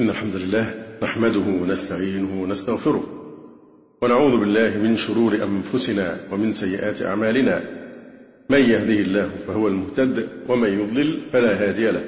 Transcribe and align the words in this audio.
إن 0.00 0.08
الحمد 0.08 0.36
لله 0.36 0.74
نحمده 1.02 1.62
ونستعينه 1.62 2.42
ونستغفره 2.42 3.04
ونعوذ 4.02 4.40
بالله 4.40 4.78
من 4.82 4.96
شرور 4.96 5.38
أنفسنا 5.42 6.16
ومن 6.32 6.52
سيئات 6.52 7.02
أعمالنا. 7.02 7.62
من 8.50 8.58
يهده 8.58 8.94
الله 8.94 9.30
فهو 9.46 9.68
المهتد 9.68 10.28
ومن 10.48 10.68
يضلل 10.68 11.18
فلا 11.32 11.68
هادي 11.68 11.90
له. 11.90 12.04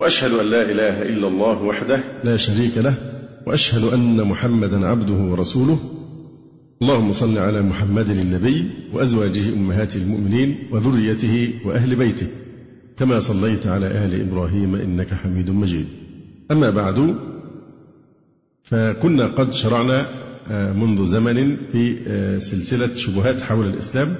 وأشهد 0.00 0.32
أن 0.32 0.46
لا 0.46 0.62
إله 0.62 1.02
إلا 1.02 1.28
الله 1.28 1.62
وحده 1.62 2.00
لا 2.24 2.36
شريك 2.36 2.78
له 2.78 2.94
وأشهد 3.46 3.92
أن 3.92 4.22
محمدا 4.22 4.86
عبده 4.86 5.14
ورسوله. 5.14 5.78
اللهم 6.82 7.12
صل 7.12 7.38
على 7.38 7.62
محمد 7.62 8.10
النبي 8.10 8.70
وأزواجه 8.92 9.54
أمهات 9.54 9.96
المؤمنين 9.96 10.68
وذريته 10.72 11.54
وأهل 11.64 11.96
بيته. 11.96 12.26
كما 12.98 13.20
صليت 13.20 13.66
على 13.66 13.86
آل 13.86 14.20
إبراهيم 14.20 14.74
إنك 14.74 15.14
حميد 15.14 15.50
مجيد. 15.50 15.86
أما 16.52 16.70
بعد 16.70 17.16
فكنا 18.62 19.26
قد 19.26 19.52
شرعنا 19.52 20.06
منذ 20.72 21.06
زمن 21.06 21.56
في 21.72 21.96
سلسلة 22.40 22.94
شبهات 22.94 23.42
حول 23.42 23.66
الإسلام 23.66 24.16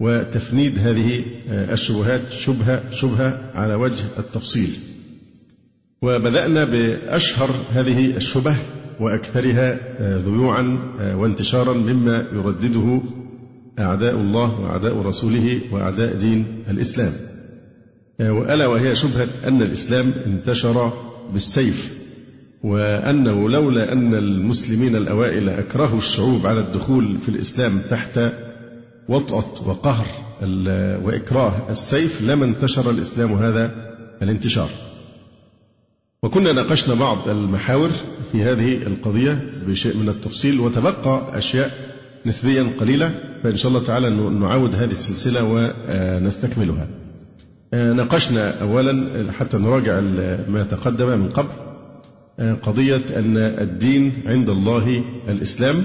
وتفنيد 0.00 0.78
هذه 0.78 1.24
الشبهات 1.48 2.20
شبهة 2.30 2.90
شبهة 2.90 3.50
على 3.54 3.74
وجه 3.74 4.04
التفصيل. 4.18 4.70
وبدأنا 6.02 6.64
بأشهر 6.64 7.50
هذه 7.74 8.16
الشبه 8.16 8.56
وأكثرها 9.00 9.78
ذيوعا 10.18 10.78
وانتشارا 11.14 11.72
مما 11.72 12.26
يردده 12.32 13.02
أعداء 13.78 14.14
الله 14.14 14.60
وأعداء 14.60 14.96
رسوله 14.96 15.60
وأعداء 15.72 16.14
دين 16.14 16.64
الإسلام. 16.70 17.12
وألا 18.20 18.66
وهي 18.66 18.94
شبهة 18.94 19.28
أن 19.48 19.62
الإسلام 19.62 20.12
انتشر 20.26 21.09
بالسيف 21.32 22.00
وأنه 22.64 23.48
لولا 23.50 23.92
أن 23.92 24.14
المسلمين 24.14 24.96
الأوائل 24.96 25.48
أكرهوا 25.48 25.98
الشعوب 25.98 26.46
على 26.46 26.60
الدخول 26.60 27.18
في 27.18 27.28
الإسلام 27.28 27.78
تحت 27.90 28.20
وطأة 29.08 29.68
وقهر 29.68 30.06
وإكراه 31.04 31.52
السيف 31.70 32.22
لما 32.22 32.44
انتشر 32.44 32.90
الإسلام 32.90 33.32
هذا 33.32 33.94
الانتشار. 34.22 34.68
وكنا 36.22 36.52
ناقشنا 36.52 36.94
بعض 36.94 37.28
المحاور 37.28 37.90
في 38.32 38.42
هذه 38.42 38.76
القضية 38.76 39.52
بشيء 39.66 39.96
من 39.96 40.08
التفصيل 40.08 40.60
وتبقى 40.60 41.38
أشياء 41.38 41.70
نسبيا 42.26 42.66
قليلة 42.80 43.14
فإن 43.42 43.56
شاء 43.56 43.68
الله 43.68 43.82
تعالى 43.84 44.10
نعاود 44.10 44.74
هذه 44.74 44.90
السلسلة 44.90 45.44
ونستكملها. 45.44 46.88
ناقشنا 47.72 48.60
أولا 48.62 49.32
حتى 49.32 49.58
نراجع 49.58 50.00
ما 50.48 50.66
تقدم 50.70 51.08
من 51.08 51.28
قبل 51.28 51.48
قضية 52.62 53.02
أن 53.16 53.36
الدين 53.36 54.12
عند 54.26 54.50
الله 54.50 55.04
الإسلام 55.28 55.82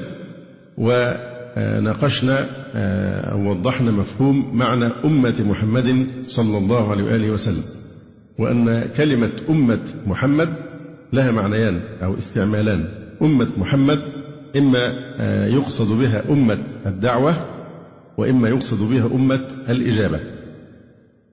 وناقشنا 0.78 2.46
أو 3.32 3.50
وضحنا 3.50 3.92
مفهوم 3.92 4.58
معنى 4.58 4.90
أمة 5.06 5.46
محمد 5.50 6.08
صلى 6.28 6.58
الله 6.58 6.92
عليه 6.92 7.04
وآله 7.04 7.30
وسلم 7.30 7.64
وأن 8.40 8.90
كلمة 8.98 9.32
أمة 9.50 9.80
محمد 10.08 10.50
لها 11.14 11.32
معنيان 11.32 11.82
أو 12.04 12.18
استعمالان. 12.18 12.86
أمة 13.22 13.48
محمد 13.58 14.00
إما 14.58 14.94
يقصد 15.48 16.00
بها 16.00 16.24
أمة 16.30 16.58
الدعوة 16.86 17.34
وإما 18.18 18.50
يقصد 18.50 18.90
بها 18.90 19.06
أمة 19.06 19.48
الإجابة. 19.70 20.20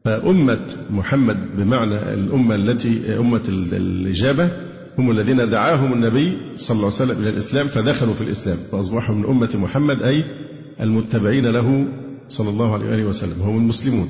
فأمة 0.05 0.67
محمد 0.91 1.57
بمعنى 1.57 2.15
الأمة 2.15 2.55
التي 2.55 3.19
أمة 3.19 3.43
الإجابة 3.49 4.51
هم 4.99 5.11
الذين 5.11 5.51
دعاهم 5.51 5.93
النبي 5.93 6.39
صلى 6.55 6.75
الله 6.75 6.87
عليه 6.87 6.97
وسلم 6.97 7.23
إلى 7.23 7.31
الإسلام 7.31 7.67
فدخلوا 7.67 8.15
في 8.15 8.21
الإسلام 8.21 8.57
فأصبحوا 8.73 9.15
من 9.15 9.25
أمة 9.25 9.51
محمد 9.55 10.03
أي 10.03 10.25
المتبعين 10.81 11.47
له 11.47 11.87
صلى 12.29 12.51
الله 12.51 12.75
عليه 12.75 12.87
وآله 12.87 13.05
وسلم 13.05 13.43
هم 13.43 13.57
المسلمون. 13.57 14.09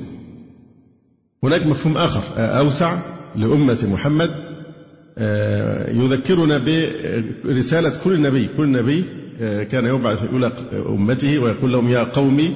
هناك 1.43 1.67
مفهوم 1.67 1.97
آخر 1.97 2.21
أوسع 2.37 2.97
لأمة 3.35 3.87
محمد 3.93 4.29
يذكرنا 6.01 6.57
برسالة 7.45 7.93
كل 8.03 8.21
نبي 8.21 8.49
كل 8.57 8.71
نبي 8.71 9.03
كان 9.65 9.85
يبعث 9.85 10.33
إلى 10.33 10.51
أمته 10.89 11.39
ويقول 11.39 11.71
لهم 11.71 11.89
يا 11.89 12.03
قومي 12.03 12.53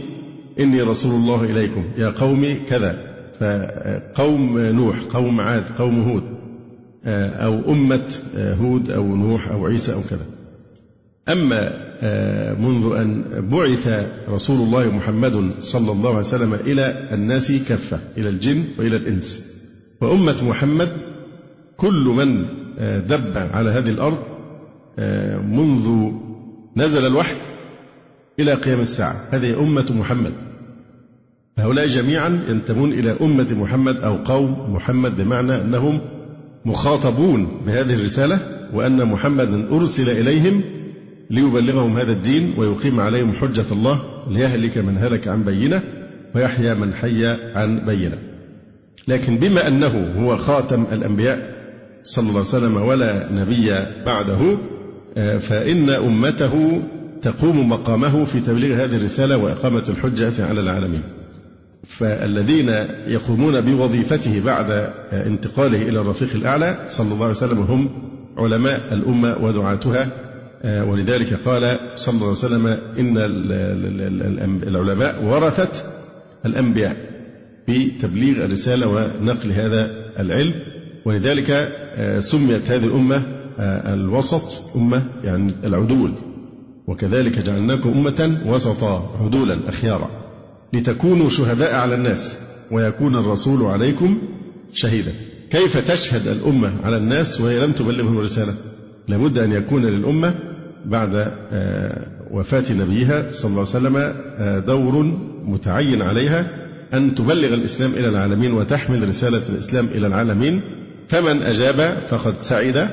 إني 0.60 0.82
رسول 0.82 1.16
الله 1.16 1.44
إليكم 1.44 1.84
يا 1.98 2.10
قومي 2.10 2.56
كذا. 2.70 3.17
فقوم 3.40 4.60
نوح 4.60 5.00
قوم 5.00 5.42
عاد 5.42 5.64
قوم 5.78 6.02
هود 6.02 6.24
أو 7.06 7.72
أمة 7.72 8.12
هود 8.38 8.92
أو 8.92 9.16
نوح 9.16 9.48
أو 9.48 9.68
عيسى 9.68 9.94
أو 9.94 10.02
كذا. 10.10 10.26
أما 11.30 11.88
منذ 12.60 12.96
أن 12.96 13.24
بعث 13.52 14.08
رسول 14.30 14.68
الله 14.68 14.96
محمد 14.96 15.52
صلى 15.60 15.92
الله 15.92 16.10
عليه 16.10 16.20
وسلم 16.20 16.54
إلى 16.54 17.10
الناس 17.12 17.52
كافة 17.52 18.00
إلى 18.18 18.30
الجن 18.30 18.64
وإلى 18.80 18.96
الإنس. 18.96 19.58
فأمة 20.02 20.44
محمد 20.44 20.90
كل 21.78 22.14
من 22.18 22.46
دب 23.08 23.38
على 23.54 23.70
هذه 23.70 23.90
الأرض 23.90 24.18
منذ 25.44 26.12
نزل 26.78 27.06
الوحي 27.06 27.36
إلى 28.40 28.54
قيام 28.54 28.80
الساعة. 28.80 29.16
هذه 29.32 29.60
أمة 29.60 29.86
محمد. 29.90 30.34
هؤلاء 31.58 31.88
جميعا 31.88 32.44
ينتمون 32.50 32.94
إلى 32.94 33.16
أمة 33.22 33.48
محمد 33.54 33.98
أو 33.98 34.16
قوم 34.16 34.74
محمد 34.74 35.18
بمعنى 35.18 35.62
أنهم 35.62 36.00
مخاطبون 36.66 37.62
بهذه 37.66 37.94
الرسالة 37.94 38.40
وأن 38.74 39.06
محمدا 39.06 39.68
أرسل 39.72 40.10
إليهم 40.10 40.62
ليبلغهم 41.30 41.98
هذا 41.98 42.12
الدين 42.12 42.54
ويقيم 42.58 43.00
عليهم 43.00 43.34
حجة 43.34 43.66
الله 43.72 44.02
ليهلك 44.30 44.78
من 44.78 44.98
هلك 44.98 45.28
عن 45.28 45.44
بينة 45.44 45.84
ويحيى 46.36 46.76
من 46.76 46.94
حي 46.94 47.26
عن 47.56 47.86
بينة. 47.86 48.18
لكن 49.08 49.38
بما 49.38 49.68
أنه 49.68 50.14
هو 50.18 50.38
خاتم 50.38 50.86
الأنبياء 50.92 51.58
صلى 52.04 52.24
الله 52.24 52.40
عليه 52.40 52.50
وسلم 52.50 52.78
ولا 52.78 53.32
نبي 53.32 53.70
بعده 54.06 54.58
فإن 55.40 55.90
أمته 55.90 56.82
تقوم 57.22 57.70
مقامه 57.70 58.26
في 58.26 58.40
تبليغ 58.40 58.84
هذه 58.84 58.96
الرسالة 58.96 59.38
وإقامة 59.38 59.84
الحجة 59.90 60.46
على 60.46 60.62
العالمين. 60.62 61.02
فالذين 61.88 62.70
يقومون 63.08 63.62
بوظيفته 63.62 64.42
بعد 64.46 64.94
انتقاله 65.14 65.82
إلى 65.82 66.02
الرفيق 66.02 66.30
الأعلى 66.36 66.78
صلى 66.88 67.14
الله 67.14 67.26
عليه 67.26 67.36
وسلم 67.36 67.60
هم 67.60 67.90
علماء 68.38 68.94
الأمة 68.94 69.38
ودعاتها. 69.42 70.12
ولذلك 70.66 71.34
قال 71.34 71.80
صلى 71.96 72.14
الله 72.14 72.28
عليه 72.28 72.38
وسلم 72.38 72.68
إن 73.00 73.18
العلماء 74.68 75.24
ورثة 75.24 75.84
الأنبياء 76.46 76.96
في 77.66 77.86
تبليغ 77.86 78.46
الرسالة 78.46 78.88
ونقل 78.88 79.52
هذا 79.52 79.92
العلم. 80.20 80.54
ولذلك 81.06 81.72
سميت 82.20 82.72
هذه 82.72 82.86
الأمة 82.86 83.22
الوسط 83.94 84.76
أمة 84.76 85.04
يعني 85.24 85.54
العدول. 85.64 86.14
وكذلك 86.88 87.40
جعلناكم 87.40 87.90
أمة 87.90 88.42
وسطا 88.46 89.16
عدولا 89.22 89.58
أخيارا. 89.68 90.10
لتكونوا 90.74 91.30
شهداء 91.30 91.76
على 91.76 91.96
الناس 91.96 92.38
ويكون 92.72 93.16
الرسول 93.16 93.66
عليكم 93.66 94.18
شهيدا. 94.74 95.14
كيف 95.50 95.92
تشهد 95.92 96.28
الأمة 96.28 96.72
على 96.84 96.98
الناس 96.98 97.42
وهي 97.42 97.66
لم 97.66 97.72
تبلغهم 97.72 98.18
الرسالة؟ 98.18 98.54
لابد 99.08 99.38
أن 99.38 99.52
يكون 99.52 99.86
للأمة 99.86 100.36
بعد 100.86 101.32
وفاة 102.32 102.74
نبيها 102.74 103.32
صلى 103.32 103.50
الله 103.50 103.60
عليه 103.60 103.70
وسلم 103.70 104.16
دور 104.66 105.04
متعين 105.44 106.02
عليها 106.02 106.52
أن 106.94 107.16
تبلغ 107.16 107.54
الإسلام 107.54 107.92
إلى 107.92 108.10
العالمين 108.10 108.54
وتحمل 108.54 109.08
رسالة 109.08 109.42
الإسلام 109.50 109.86
إلى 109.86 110.08
العالمين. 110.08 110.62
فمن 111.08 111.42
أجاب 111.42 111.98
فقد 112.10 112.42
سعد 112.42 112.90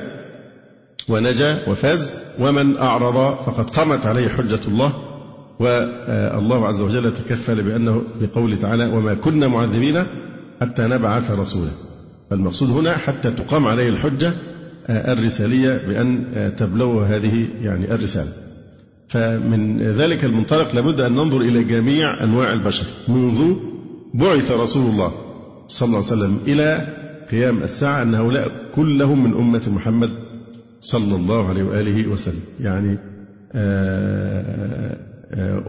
ونجا 1.09 1.59
وفاز 1.67 2.13
ومن 2.39 2.77
أعرض 2.77 3.35
فقد 3.45 3.69
قامت 3.69 4.05
عليه 4.05 4.27
حجة 4.27 4.59
الله. 4.67 5.04
والله 5.59 6.67
عز 6.67 6.81
وجل 6.81 7.13
تكفل 7.13 7.63
بأنه 7.63 8.01
بقوله 8.21 8.55
تعالى 8.55 8.85
وما 8.85 9.13
كنا 9.13 9.47
معذبين 9.47 10.03
حتى 10.61 10.83
نبعث 10.83 11.31
رسولا. 11.31 11.71
فالمقصود 12.29 12.69
هنا 12.69 12.97
حتى 12.97 13.31
تقام 13.31 13.67
عليه 13.67 13.89
الحجة 13.89 14.33
الرسالية 14.89 15.81
بأن 15.87 16.25
تبلغ 16.57 17.03
هذه 17.03 17.47
يعني 17.61 17.93
الرسالة. 17.93 18.31
فمن 19.07 19.81
ذلك 19.81 20.25
المنطلق 20.25 20.75
لابد 20.75 21.01
أن 21.01 21.11
ننظر 21.11 21.41
إلى 21.41 21.63
جميع 21.63 22.23
أنواع 22.23 22.53
البشر. 22.53 22.85
منذ 23.07 23.55
بعث 24.13 24.51
رسول 24.51 24.91
الله 24.91 25.11
صلى 25.67 25.87
الله 25.87 25.97
عليه 25.97 26.07
وسلم 26.07 26.39
إلى 26.47 26.87
قيام 27.31 27.57
الساعة 27.63 28.01
أن 28.01 28.15
هؤلاء 28.15 28.51
كلهم 28.75 29.23
من 29.23 29.33
أمة 29.33 29.61
محمد 29.67 30.09
صلى 30.81 31.15
الله 31.15 31.49
عليه 31.49 31.63
وآله 31.63 32.07
وسلم. 32.07 32.41
يعني 32.59 32.97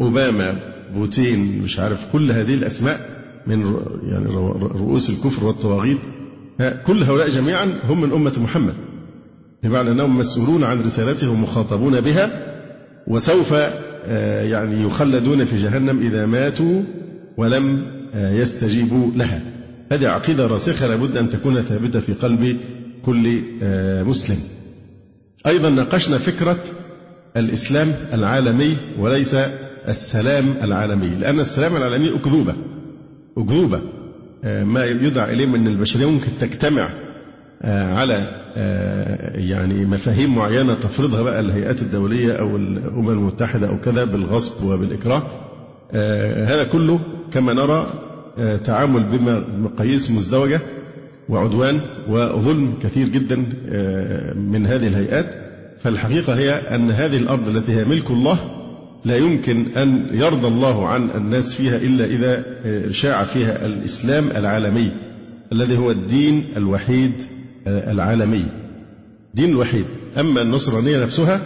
أوباما 0.01 0.57
بوتين 0.95 1.63
مش 1.63 1.79
عارف 1.79 2.13
كل 2.13 2.33
هذه 2.33 2.55
الأسماء 2.55 3.01
من 3.47 3.77
يعني 4.03 4.27
رؤوس 4.27 5.11
الكفر 5.11 5.45
والطواغيت 5.45 5.99
كل 6.87 7.03
هؤلاء 7.03 7.29
جميعا 7.29 7.79
هم 7.89 8.01
من 8.01 8.13
أمة 8.13 8.33
محمد. 8.43 8.75
بمعنى 9.63 9.91
أنهم 9.91 10.19
مسؤولون 10.19 10.65
عن 10.65 10.83
رسالته 10.83 11.31
ومخاطبون 11.31 12.01
بها 12.01 12.31
وسوف 13.07 13.55
آه، 14.09 14.43
يعني 14.43 14.83
يخلدون 14.83 15.45
في 15.45 15.57
جهنم 15.57 16.07
إذا 16.07 16.27
ماتوا 16.27 16.83
ولم 17.37 17.87
آه، 18.15 18.33
يستجيبوا 18.33 19.11
لها. 19.17 19.43
هذه 19.93 20.09
عقيدة 20.09 20.47
راسخة 20.47 20.87
لابد 20.87 21.17
أن 21.17 21.31
تكون 21.31 21.61
ثابتة 21.61 22.01
في 22.01 22.13
قلب 22.13 22.61
كل 23.05 23.41
آه، 23.63 24.03
مسلم. 24.03 24.39
أيضا 25.47 25.71
ناقشنا 25.71 26.19
فكرة 26.19 26.59
الإسلام 27.37 27.89
العالمي 28.13 28.77
وليس 28.99 29.37
السلام 29.89 30.45
العالمي. 30.63 31.09
لأن 31.09 31.41
السلام 31.41 31.77
العالمي 31.77 32.11
أكذوبة. 32.15 32.55
أكذوبة. 33.39 33.81
ما 34.45 34.85
يدعى 34.85 35.33
إليه 35.35 35.47
من 35.47 35.67
البشرية. 35.67 36.11
ممكن 36.11 36.29
تجتمع 36.41 36.89
على 37.65 38.43
يعني 39.35 39.85
مفاهيم 39.85 40.35
معينة 40.35 40.75
تفرضها 40.75 41.23
بقى 41.23 41.41
الهيئات 41.41 41.83
الدولية 41.83 42.33
أو 42.33 42.57
الأمم 42.57 43.11
المتحدة 43.11 43.69
أو 43.69 43.81
كذا 43.81 44.05
بالغصب 44.05 44.65
وبالإكراه. 44.65 45.23
هذا 46.47 46.65
كله 46.65 47.01
كما 47.33 47.53
نرى 47.53 47.87
تعامل 48.65 49.03
بمقاييس 49.03 50.11
مزدوجة 50.11 50.61
وعدوان 51.29 51.81
وظلم 52.09 52.75
كثير 52.83 53.09
جدا 53.09 53.37
من 54.37 54.67
هذه 54.67 54.87
الهيئات. 54.87 55.35
فالحقيقة 55.79 56.35
هي 56.35 56.51
أن 56.53 56.91
هذه 56.91 57.17
الأرض 57.17 57.49
التي 57.49 57.73
هي 57.73 57.85
ملك 57.85 58.11
الله 58.11 58.56
لا 59.05 59.17
يمكن 59.17 59.67
أن 59.77 60.07
يرضى 60.13 60.49
الله 60.49 60.89
عن 60.89 61.11
الناس 61.11 61.55
فيها 61.55 61.77
إلا 61.77 62.05
إذا 62.05 62.45
شاع 62.91 63.25
فيها 63.25 63.67
الإسلام 63.67 64.25
العالمي 64.31 64.91
الذي 65.53 65.79
هو 65.79 65.91
الدين 65.91 66.45
الوحيد 66.57 67.13
العالمي. 67.67 68.45
دين 69.35 69.51
الوحيد 69.51 69.85
أما 70.21 70.43
النصرانية 70.43 71.03
نفسها 71.03 71.41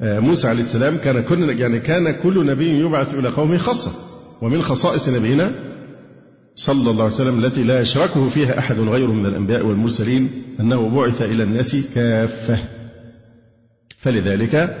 موسى 0.00 0.48
عليه 0.48 0.60
السلام 0.60 0.96
كان 0.96 1.22
كل 1.22 1.60
يعني 1.60 1.80
كان 1.80 2.10
كل 2.10 2.46
نبي 2.46 2.80
يبعث 2.80 3.14
إلى 3.14 3.28
قومه 3.28 3.56
خاصة. 3.56 3.92
ومن 4.42 4.62
خصائص 4.62 5.08
نبينا 5.08 5.52
صلى 6.54 6.90
الله 6.90 7.04
عليه 7.04 7.14
وسلم 7.14 7.44
التي 7.44 7.62
لا 7.62 7.80
يشركه 7.80 8.28
فيها 8.28 8.58
أحد 8.58 8.80
غيره 8.80 9.12
من 9.12 9.26
الأنبياء 9.26 9.66
والمرسلين 9.66 10.30
أنه 10.60 10.88
بعث 10.88 11.22
إلى 11.22 11.42
الناس 11.42 11.76
كافة. 11.94 12.58
فلذلك 13.98 14.76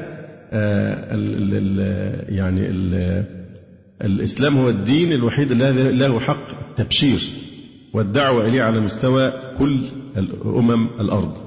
ال 0.54 1.78
يعني 2.28 2.60
ال 2.60 3.24
الإسلام 4.02 4.56
هو 4.56 4.68
الدين 4.68 5.12
الوحيد 5.12 5.50
الذي 5.50 5.92
له 5.92 6.20
حق 6.20 6.60
التبشير 6.68 7.20
والدعوة 7.92 8.46
إليه 8.46 8.62
على 8.62 8.80
مستوى 8.80 9.32
كل 9.58 9.88
الأمم 10.16 10.88
الأرض. 11.00 11.38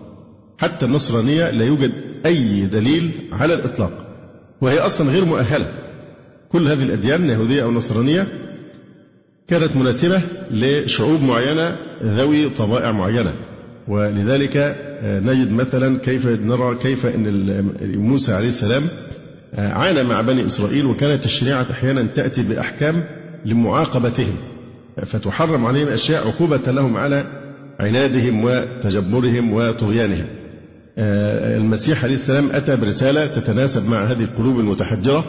حتى 0.57 0.85
النصرانية 0.85 1.49
لا 1.51 1.65
يوجد 1.65 1.91
أي 2.25 2.65
دليل 2.65 3.11
على 3.31 3.53
الإطلاق 3.53 4.07
وهي 4.61 4.79
أصلا 4.79 5.09
غير 5.09 5.25
مؤهلة. 5.25 5.71
كل 6.49 6.67
هذه 6.67 6.83
الأديان 6.83 7.23
اليهودية 7.23 7.63
أو 7.63 7.69
النصرانية 7.69 8.27
كانت 9.47 9.75
مناسبة 9.75 10.21
لشعوب 10.51 11.23
معينة 11.23 11.77
ذوي 12.03 12.49
طبائع 12.49 12.91
معينة. 12.91 13.33
ولذلك 13.87 14.75
نجد 15.03 15.51
مثلا 15.51 15.99
كيف 15.99 16.27
نرى 16.27 16.75
كيف 16.75 17.05
إن 17.05 17.97
موسى 17.97 18.33
عليه 18.33 18.47
السلام 18.47 18.83
عانى 19.57 20.03
مع 20.03 20.21
بني 20.21 20.45
إسرائيل 20.45 20.85
وكانت 20.85 21.25
الشريعة 21.25 21.65
أحيانا 21.71 22.07
تأتي 22.15 22.43
بأحكام 22.43 23.03
لمعاقبتهم 23.45 24.35
فتحرم 25.05 25.65
عليهم 25.65 25.87
أشياء 25.87 26.27
عقوبة 26.27 26.71
لهم 26.71 26.97
على 26.97 27.25
عنادهم 27.79 28.43
وتجبرهم 28.43 29.53
وطغيانهم. 29.53 30.25
المسيح 30.97 32.03
عليه 32.03 32.13
السلام 32.13 32.49
أتى 32.51 32.75
برسالة 32.75 33.27
تتناسب 33.27 33.89
مع 33.89 34.05
هذه 34.05 34.23
القلوب 34.23 34.59
المتحجرة 34.59 35.25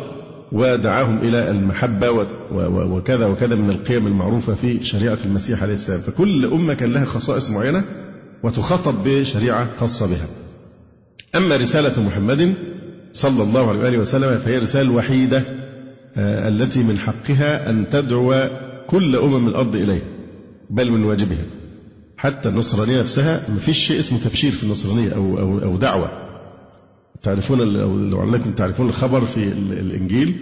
ودعاهم 0.52 1.18
إلى 1.18 1.50
المحبة 1.50 2.26
وكذا 2.52 3.26
وكذا 3.26 3.54
من 3.54 3.70
القيم 3.70 4.06
المعروفة 4.06 4.54
في 4.54 4.84
شريعة 4.84 5.18
المسيح 5.24 5.62
عليه 5.62 5.74
السلام، 5.74 6.00
فكل 6.00 6.44
أمة 6.52 6.74
كان 6.74 6.92
لها 6.92 7.04
خصائص 7.04 7.50
معينة 7.50 7.84
وتخاطب 8.42 8.94
بشريعة 9.04 9.68
خاصة 9.80 10.06
بها. 10.06 10.26
أما 11.36 11.56
رسالة 11.56 12.02
محمد 12.02 12.54
صلى 13.12 13.42
الله 13.42 13.68
عليه 13.68 13.80
وآله 13.80 13.98
وسلم 13.98 14.38
فهي 14.38 14.56
الرسالة 14.56 14.82
الوحيدة 14.90 15.42
التي 16.16 16.82
من 16.82 16.98
حقها 16.98 17.70
أن 17.70 17.90
تدعو 17.90 18.48
كل 18.86 19.16
أمم 19.16 19.48
الأرض 19.48 19.76
إليه 19.76 20.02
بل 20.70 20.90
من 20.90 21.04
واجبها. 21.04 21.44
حتى 22.16 22.48
النصرانية 22.48 23.00
نفسها 23.00 23.42
ما 23.48 23.58
فيش 23.58 23.78
شيء 23.78 23.98
اسمه 23.98 24.18
تبشير 24.18 24.50
في 24.50 24.64
النصرانية 24.64 25.14
أو, 25.14 25.38
أو, 25.38 25.58
أو 25.58 25.76
دعوة. 25.76 26.10
تعرفون 27.22 27.58
لو 28.10 28.20
عليكم 28.20 28.52
تعرفون 28.52 28.88
الخبر 28.88 29.20
في 29.20 29.42
الإنجيل 29.80 30.36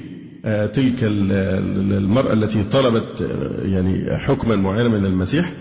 تلك 0.72 0.96
المرأة 1.02 2.32
التي 2.32 2.64
طلبت 2.64 3.28
يعني 3.62 4.16
حكما 4.16 4.56
معينا 4.56 4.88
من 4.88 5.06
المسيح 5.06 5.52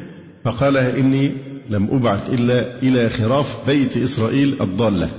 فقال 0.44 0.78
إني 0.78 1.32
لم 1.70 1.90
أبعث 1.92 2.34
إلا 2.34 2.80
إلى 2.80 3.10
خراف 3.10 3.68
بيت 3.68 3.98
إسرائيل 3.98 4.62
الضالة. 4.62 5.10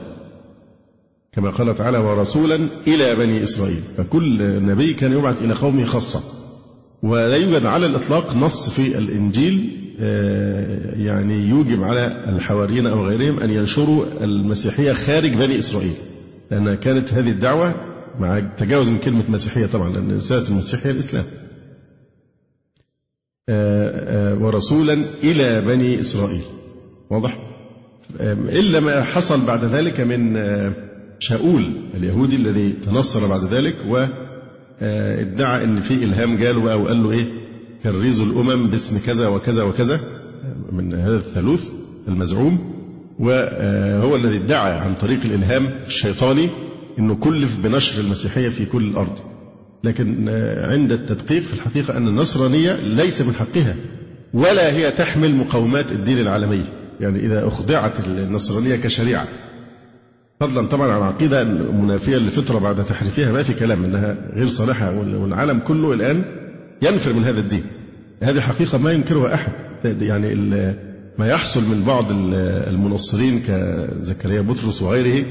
كما 1.33 1.51
قال 1.51 1.75
تعالى 1.75 1.99
ورسولا 1.99 2.59
إلى 2.87 3.15
بني 3.15 3.43
إسرائيل. 3.43 3.81
فكل 3.97 4.63
نبي 4.65 4.95
كان 4.95 5.13
يبعث 5.13 5.43
إلى 5.43 5.55
قومه 5.55 5.85
خاصة. 5.85 6.21
ولا 7.03 7.37
يوجد 7.37 7.67
على 7.67 7.87
الإطلاق 7.87 8.37
نص 8.37 8.69
في 8.69 8.99
الإنجيل 8.99 9.83
يعني 10.97 11.49
يوجب 11.49 11.83
على 11.83 12.25
الحواريين 12.29 12.87
أو 12.87 13.07
غيرهم 13.07 13.41
أن 13.41 13.51
ينشروا 13.51 14.05
المسيحية 14.21 14.93
خارج 14.93 15.33
بني 15.33 15.59
إسرائيل. 15.59 15.95
لأن 16.51 16.75
كانت 16.75 17.15
هذه 17.15 17.31
الدعوة 17.31 17.75
مع 18.21 18.41
تجاوز 18.41 18.89
من 18.89 18.99
كلمة 18.99 19.23
مسيحية 19.29 19.67
طبعا 19.67 19.93
لأن 19.93 20.17
رسالة 20.17 20.49
المسيحية 20.49 20.91
الإسلام. 20.91 21.25
ورسولا 23.51 25.05
إلى 25.25 25.61
بني 25.61 26.01
إسرائيل. 26.01 26.43
واضح؟ 27.11 27.39
إلا 28.21 28.81
ما 28.81 29.03
حصل 29.03 29.47
بعد 29.47 29.65
ذلك 29.65 30.01
من 30.01 30.37
شاؤول 31.19 31.65
اليهودي 31.95 32.37
الذي 32.37 32.73
تنصر 32.73 33.29
بعد 33.29 33.45
ذلك 33.45 33.75
وادعى 33.89 35.65
إن 35.65 35.81
في 35.81 35.95
إلهام 35.95 36.37
جاله 36.37 36.73
أو 36.73 36.87
قال 36.87 37.03
له 37.03 37.11
إيه؟ 37.11 37.27
كرزوا 37.83 38.27
الأمم 38.27 38.67
باسم 38.67 38.99
كذا 39.07 39.29
وكذا 39.29 39.63
وكذا 39.63 40.01
من 40.73 40.95
هذا 40.95 41.17
الثالوث 41.17 41.71
المزعوم. 42.09 42.73
وهو 43.19 44.17
الذي 44.17 44.37
ادعى 44.37 44.73
عن 44.73 44.95
طريق 44.95 45.19
الإلهام 45.25 45.75
الشيطاني 45.87 46.49
إنه 46.99 47.15
كلف 47.15 47.59
بنشر 47.61 48.01
المسيحية 48.01 48.49
في 48.49 48.65
كل 48.65 48.85
الأرض. 48.85 49.19
لكن 49.85 50.29
عند 50.65 50.93
التدقيق 50.93 51.43
في 51.43 51.55
الحقيقة 51.55 51.97
أن 51.97 52.09
النصرانية 52.09 52.77
ليس 52.77 53.23
من 53.23 53.35
حقها 53.35 53.75
ولا 54.35 54.73
هي 54.73 54.91
تحمل 54.91 55.35
مقومات 55.35 55.93
الدين 55.93 56.19
العالمي. 56.19 56.65
يعني 57.01 57.27
إذا 57.27 57.47
أخضعت 57.47 58.07
النصرانية 58.07 58.77
كشريعة. 58.77 59.29
فضلا 60.41 60.67
طبعا 60.67 60.93
عن 60.93 61.03
عقيدة 61.03 61.45
منافية 61.73 62.17
للفطرة 62.17 62.59
بعد 62.59 62.85
تحريفها 62.85 63.33
ما 63.33 63.43
في 63.43 63.55
كلام 63.55 63.85
أنها 63.85 64.17
غير 64.35 64.47
صالحة 64.49 64.99
والعالم 64.99 65.59
كله 65.59 65.93
الآن 65.93 66.25
ينفر 66.83 67.13
من 67.13 67.25
هذا 67.25 67.41
الدين. 67.41 67.63
هذه 68.23 68.41
حقيقة 68.41 68.79
ما 68.79 68.93
ينكرها 68.93 69.35
أحد. 69.35 69.53
يعني 70.03 70.35
ما 71.19 71.29
يحصل 71.29 71.61
من 71.61 71.85
بعض 71.87 72.05
المنصرين 72.69 73.43
كزكريا 73.49 74.41
بطرس 74.41 74.83
وغيره 74.83 75.27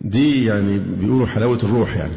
دي 0.00 0.44
يعني 0.44 0.78
بيقولوا 0.78 1.26
حلاوة 1.26 1.58
الروح 1.62 1.96
يعني. 1.96 2.12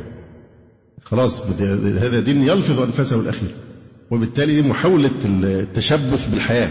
خلاص 1.03 1.62
هذا 1.82 2.20
دين 2.20 2.41
يلفظ 2.41 2.82
أنفاسه 2.82 3.20
الأخير. 3.20 3.50
وبالتالي 4.12 4.62
محاولة 4.62 5.12
التشبث 5.25 6.29
بالحياة. 6.29 6.70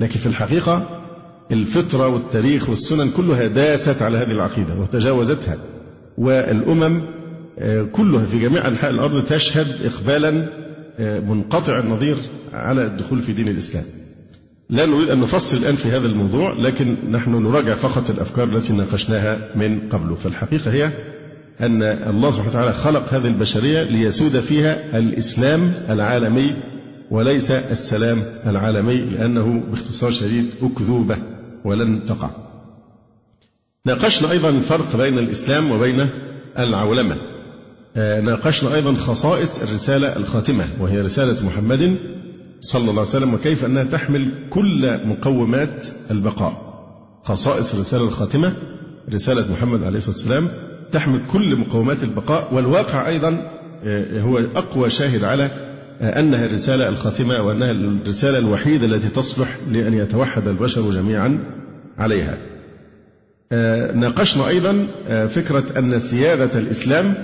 لكن 0.00 0.18
في 0.18 0.26
الحقيقة 0.26 1.04
الفطرة 1.52 2.08
والتاريخ 2.08 2.68
والسنن 2.68 3.10
كلها 3.10 3.46
داست 3.46 4.02
على 4.02 4.18
هذه 4.18 4.30
العقيدة 4.30 4.74
وتجاوزتها. 4.74 5.56
والأمم 6.18 7.02
كلها 7.92 8.24
في 8.24 8.38
جميع 8.40 8.68
أنحاء 8.68 8.90
الأرض 8.90 9.24
تشهد 9.24 9.66
إقبالا 9.84 10.48
منقطع 11.20 11.78
النظير 11.78 12.16
على 12.52 12.86
الدخول 12.86 13.22
في 13.22 13.32
دين 13.32 13.48
الإسلام. 13.48 13.84
لا 14.70 14.86
نريد 14.86 15.10
أن 15.10 15.20
نفصل 15.20 15.56
الآن 15.56 15.74
في 15.74 15.88
هذا 15.88 16.06
الموضوع 16.06 16.52
لكن 16.52 16.96
نحن 17.10 17.42
نراجع 17.42 17.74
فقط 17.74 18.10
الأفكار 18.10 18.56
التي 18.56 18.72
ناقشناها 18.72 19.38
من 19.54 19.88
قبل. 19.88 20.16
فالحقيقة 20.16 20.72
هي 20.72 20.92
أن 21.60 21.82
الله 21.82 22.30
سبحانه 22.30 22.50
وتعالى 22.50 22.72
خلق 22.72 23.14
هذه 23.14 23.26
البشرية 23.26 23.82
ليسود 23.82 24.40
فيها 24.40 24.98
الإسلام 24.98 25.72
العالمي 25.88 26.54
وليس 27.10 27.50
السلام 27.50 28.22
العالمي 28.46 28.96
لأنه 28.96 29.60
باختصار 29.70 30.10
شديد 30.10 30.50
أكذوبة 30.62 31.16
ولن 31.64 32.04
تقع. 32.04 32.30
ناقشنا 33.86 34.30
أيضا 34.30 34.48
الفرق 34.48 34.96
بين 34.96 35.18
الإسلام 35.18 35.70
وبين 35.70 36.08
العولمة. 36.58 37.16
ناقشنا 37.96 38.74
أيضا 38.74 38.94
خصائص 38.94 39.62
الرسالة 39.62 40.16
الخاتمة 40.16 40.64
وهي 40.80 41.00
رسالة 41.00 41.46
محمد 41.46 41.96
صلى 42.60 42.80
الله 42.80 42.92
عليه 42.92 43.00
وسلم 43.00 43.34
وكيف 43.34 43.64
أنها 43.64 43.84
تحمل 43.84 44.48
كل 44.50 45.06
مقومات 45.06 45.86
البقاء. 46.10 46.68
خصائص 47.24 47.74
الرسالة 47.74 48.04
الخاتمة 48.04 48.52
رسالة 49.12 49.52
محمد 49.52 49.82
عليه 49.82 49.98
الصلاة 49.98 50.16
والسلام 50.16 50.48
تحمل 50.92 51.20
كل 51.32 51.56
مقومات 51.56 52.02
البقاء 52.02 52.54
والواقع 52.54 53.08
أيضا 53.08 53.50
هو 54.14 54.38
أقوى 54.38 54.90
شاهد 54.90 55.24
على 55.24 55.50
أنها 56.00 56.44
الرسالة 56.44 56.88
الخاتمة 56.88 57.42
وأنها 57.42 57.70
الرسالة 57.70 58.38
الوحيدة 58.38 58.86
التي 58.86 59.08
تصلح 59.08 59.56
لأن 59.70 59.94
يتوحد 59.94 60.48
البشر 60.48 60.90
جميعا 60.90 61.38
عليها. 61.98 62.38
ناقشنا 63.94 64.48
أيضا 64.48 64.86
فكرة 65.28 65.78
أن 65.78 65.98
سيادة 65.98 66.58
الإسلام 66.58 67.14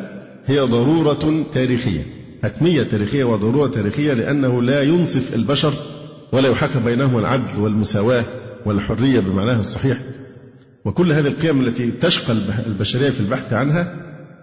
هي 0.46 0.60
ضرورة 0.60 1.44
تاريخية 1.52 2.00
حتمية 2.42 2.82
تاريخية 2.82 3.24
وضرورة 3.24 3.70
تاريخية 3.70 4.12
لأنه 4.12 4.62
لا 4.62 4.82
ينصف 4.82 5.34
البشر 5.34 5.72
ولا 6.32 6.48
يحقق 6.48 6.78
بينهم 6.84 7.18
العدل 7.18 7.60
والمساواة 7.60 8.24
والحرية 8.66 9.20
بمعناها 9.20 9.60
الصحيح. 9.60 9.98
وكل 10.84 11.12
هذه 11.12 11.26
القيم 11.26 11.60
التي 11.60 11.90
تشقى 11.90 12.36
البشرية 12.66 13.10
في 13.10 13.20
البحث 13.20 13.52
عنها 13.52 13.94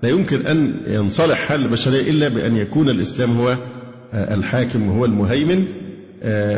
لا 0.04 0.10
يمكن 0.10 0.46
أن 0.46 0.76
ينصلح 0.88 1.38
حال 1.38 1.66
البشرية 1.66 2.10
إلا 2.12 2.28
بأن 2.28 2.56
يكون 2.56 2.90
الإسلام 2.90 3.38
هو 3.38 3.56
الحاكم 4.14 4.90
وهو 4.90 5.06
المهيمن. 5.06 5.66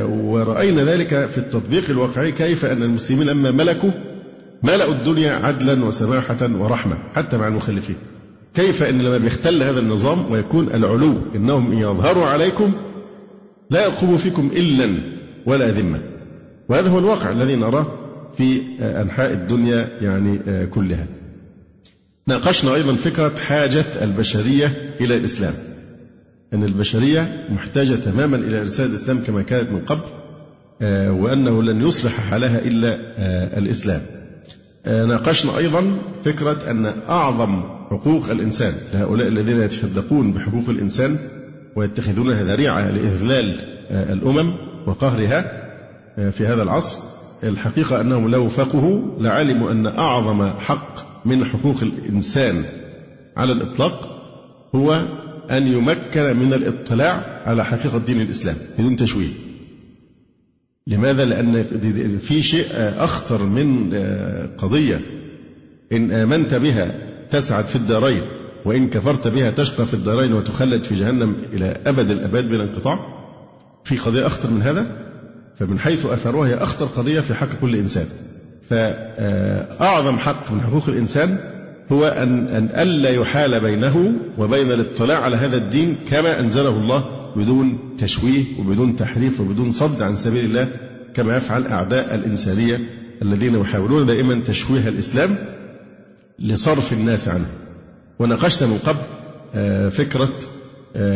ورأينا 0.04 0.84
ذلك 0.84 1.26
في 1.26 1.38
التطبيق 1.38 1.90
الواقعي 1.90 2.32
كيف 2.32 2.66
أن 2.66 2.84
المسلمين 2.84 3.28
لما 3.28 3.52
ملكوا 3.52 3.92
ملأوا 4.64 4.94
الدنيا 4.94 5.34
عدلا 5.34 5.86
وسماحة 5.86 6.50
ورحمة 6.56 6.98
حتى 7.16 7.38
مع 7.38 7.48
المخلفين 7.48 7.96
كيف 8.56 8.84
أن 8.84 9.02
لما 9.02 9.18
بيختل 9.18 9.64
هذا 9.64 9.80
النظام 9.80 10.32
ويكون 10.32 10.68
العلو 10.68 11.16
إنهم 11.36 11.72
إن 11.72 11.78
يظهروا 11.78 12.26
عليكم 12.26 12.72
لا 13.70 13.86
يرقبوا 13.86 14.18
فيكم 14.18 14.52
إلا 14.56 15.00
ولا 15.46 15.70
ذمة. 15.70 16.00
وهذا 16.70 16.90
هو 16.90 17.00
الواقع 17.00 17.32
الذي 17.32 17.56
نراه 17.56 17.88
في 18.38 18.62
أنحاء 18.82 19.32
الدنيا 19.32 19.90
يعني 20.02 20.40
كلها. 20.68 21.08
ناقشنا 22.28 22.76
أيضا 22.76 22.94
فكرة 22.94 23.36
حاجة 23.48 23.86
البشرية 24.02 24.96
إلى 25.02 25.16
الإسلام. 25.16 25.54
أن 26.54 26.64
البشرية 26.64 27.48
محتاجة 27.50 27.96
تماما 27.96 28.38
إلى 28.38 28.62
إرسال 28.62 28.90
الإسلام 28.90 29.24
كما 29.24 29.42
كانت 29.42 29.72
من 29.72 29.80
قبل 29.80 30.02
وأنه 31.10 31.64
لن 31.64 31.82
يصلح 31.88 32.30
حالها 32.30 32.60
إلا 32.60 32.98
الإسلام. 33.58 34.02
ناقشنا 34.86 35.58
أيضا 35.58 35.98
فكرة 36.26 36.72
أن 36.72 36.86
أعظم 37.10 37.64
حقوق 37.90 38.30
الإنسان 38.30 38.74
لهؤلاء 38.94 39.28
الذين 39.28 39.62
يتشدقون 39.62 40.34
بحقوق 40.34 40.70
الإنسان 40.70 41.18
ويتخذونها 41.76 42.44
ذريعة 42.44 42.90
لإذلال 42.92 43.60
الأمم 43.92 44.54
وقهرها 44.88 45.64
في 46.32 46.48
هذا 46.48 46.64
العصر 46.64 47.13
الحقيقة 47.44 48.02
أنهم 48.02 48.30
لو 48.30 48.48
فقهوا 48.48 49.20
لعلموا 49.20 49.72
أن 49.72 49.86
أعظم 49.86 50.50
حق 50.50 51.26
من 51.26 51.46
حقوق 51.46 51.76
الإنسان 51.82 52.64
على 53.38 53.52
الإطلاق 53.52 54.10
هو 54.76 54.94
أن 55.52 55.68
يمكن 55.68 56.38
من 56.38 56.54
الاطلاع 56.54 57.42
على 57.46 57.66
حقيقة 57.66 57.98
دين 57.98 58.22
الإسلام. 58.22 58.56
بدون 58.80 58.96
تشويه. 58.96 59.30
لماذا؟ 60.88 61.26
لأن 61.26 61.64
في 62.18 62.44
شيء 62.44 62.68
أخطر 62.98 63.44
من 63.44 63.94
قضية 64.58 65.02
إن 65.92 66.12
آمنت 66.12 66.56
بها 66.56 66.96
تسعد 67.30 67.66
في 67.66 67.76
الدارين 67.76 68.22
وإن 68.66 68.90
كفرت 68.90 69.28
بها 69.28 69.52
تشقى 69.52 69.86
في 69.86 69.94
الدارين 69.94 70.34
وتخلد 70.34 70.84
في 70.84 70.96
جهنم 70.96 71.36
إلى 71.54 71.78
أبد 71.86 72.12
الأباد 72.12 72.50
بلا 72.50 72.64
انقطاع. 72.64 73.00
في 73.84 73.98
قضية 73.98 74.26
أخطر 74.26 74.50
من 74.50 74.62
هذا؟ 74.62 75.13
فمن 75.60 75.80
حيث 75.80 76.06
أثرها 76.06 76.48
هي 76.48 76.56
أخطر 76.56 76.86
قضية 76.86 77.20
في 77.20 77.34
حق 77.34 77.50
كل 77.62 77.76
إنسان. 77.76 78.06
فأعظم 78.70 80.18
حق 80.18 80.52
من 80.52 80.62
حقوق 80.62 80.90
الإنسان 80.90 81.38
هو 81.92 82.08
أن 82.08 82.48
أن 82.48 82.70
ألا 82.82 83.10
يحال 83.10 83.60
بينه 83.60 84.14
وبين 84.38 84.72
الاطلاع 84.72 85.24
على 85.24 85.38
هذا 85.38 85.58
الدين 85.58 85.98
كما 86.10 86.40
أنزله 86.40 86.70
الله 86.70 87.06
بدون 87.36 87.96
تشويه 87.98 88.44
وبدون 88.60 88.96
تحريف 88.96 89.40
وبدون 89.40 89.72
صد 89.72 90.02
عن 90.02 90.16
سبيل 90.16 90.46
الله 90.46 90.72
كما 91.14 91.36
يفعل 91.38 91.68
أعداء 91.68 92.16
الإنسانية 92.16 92.80
الذين 93.22 93.56
يحاولون 93.56 94.06
دائما 94.06 94.44
تشويه 94.46 94.88
الإسلام 94.88 95.36
لصرف 96.40 96.94
الناس 96.94 97.28
عنه. 97.28 97.48
وناقشت 98.20 98.64
من 98.64 98.78
قبل 98.78 99.02
فكرة 99.92 100.30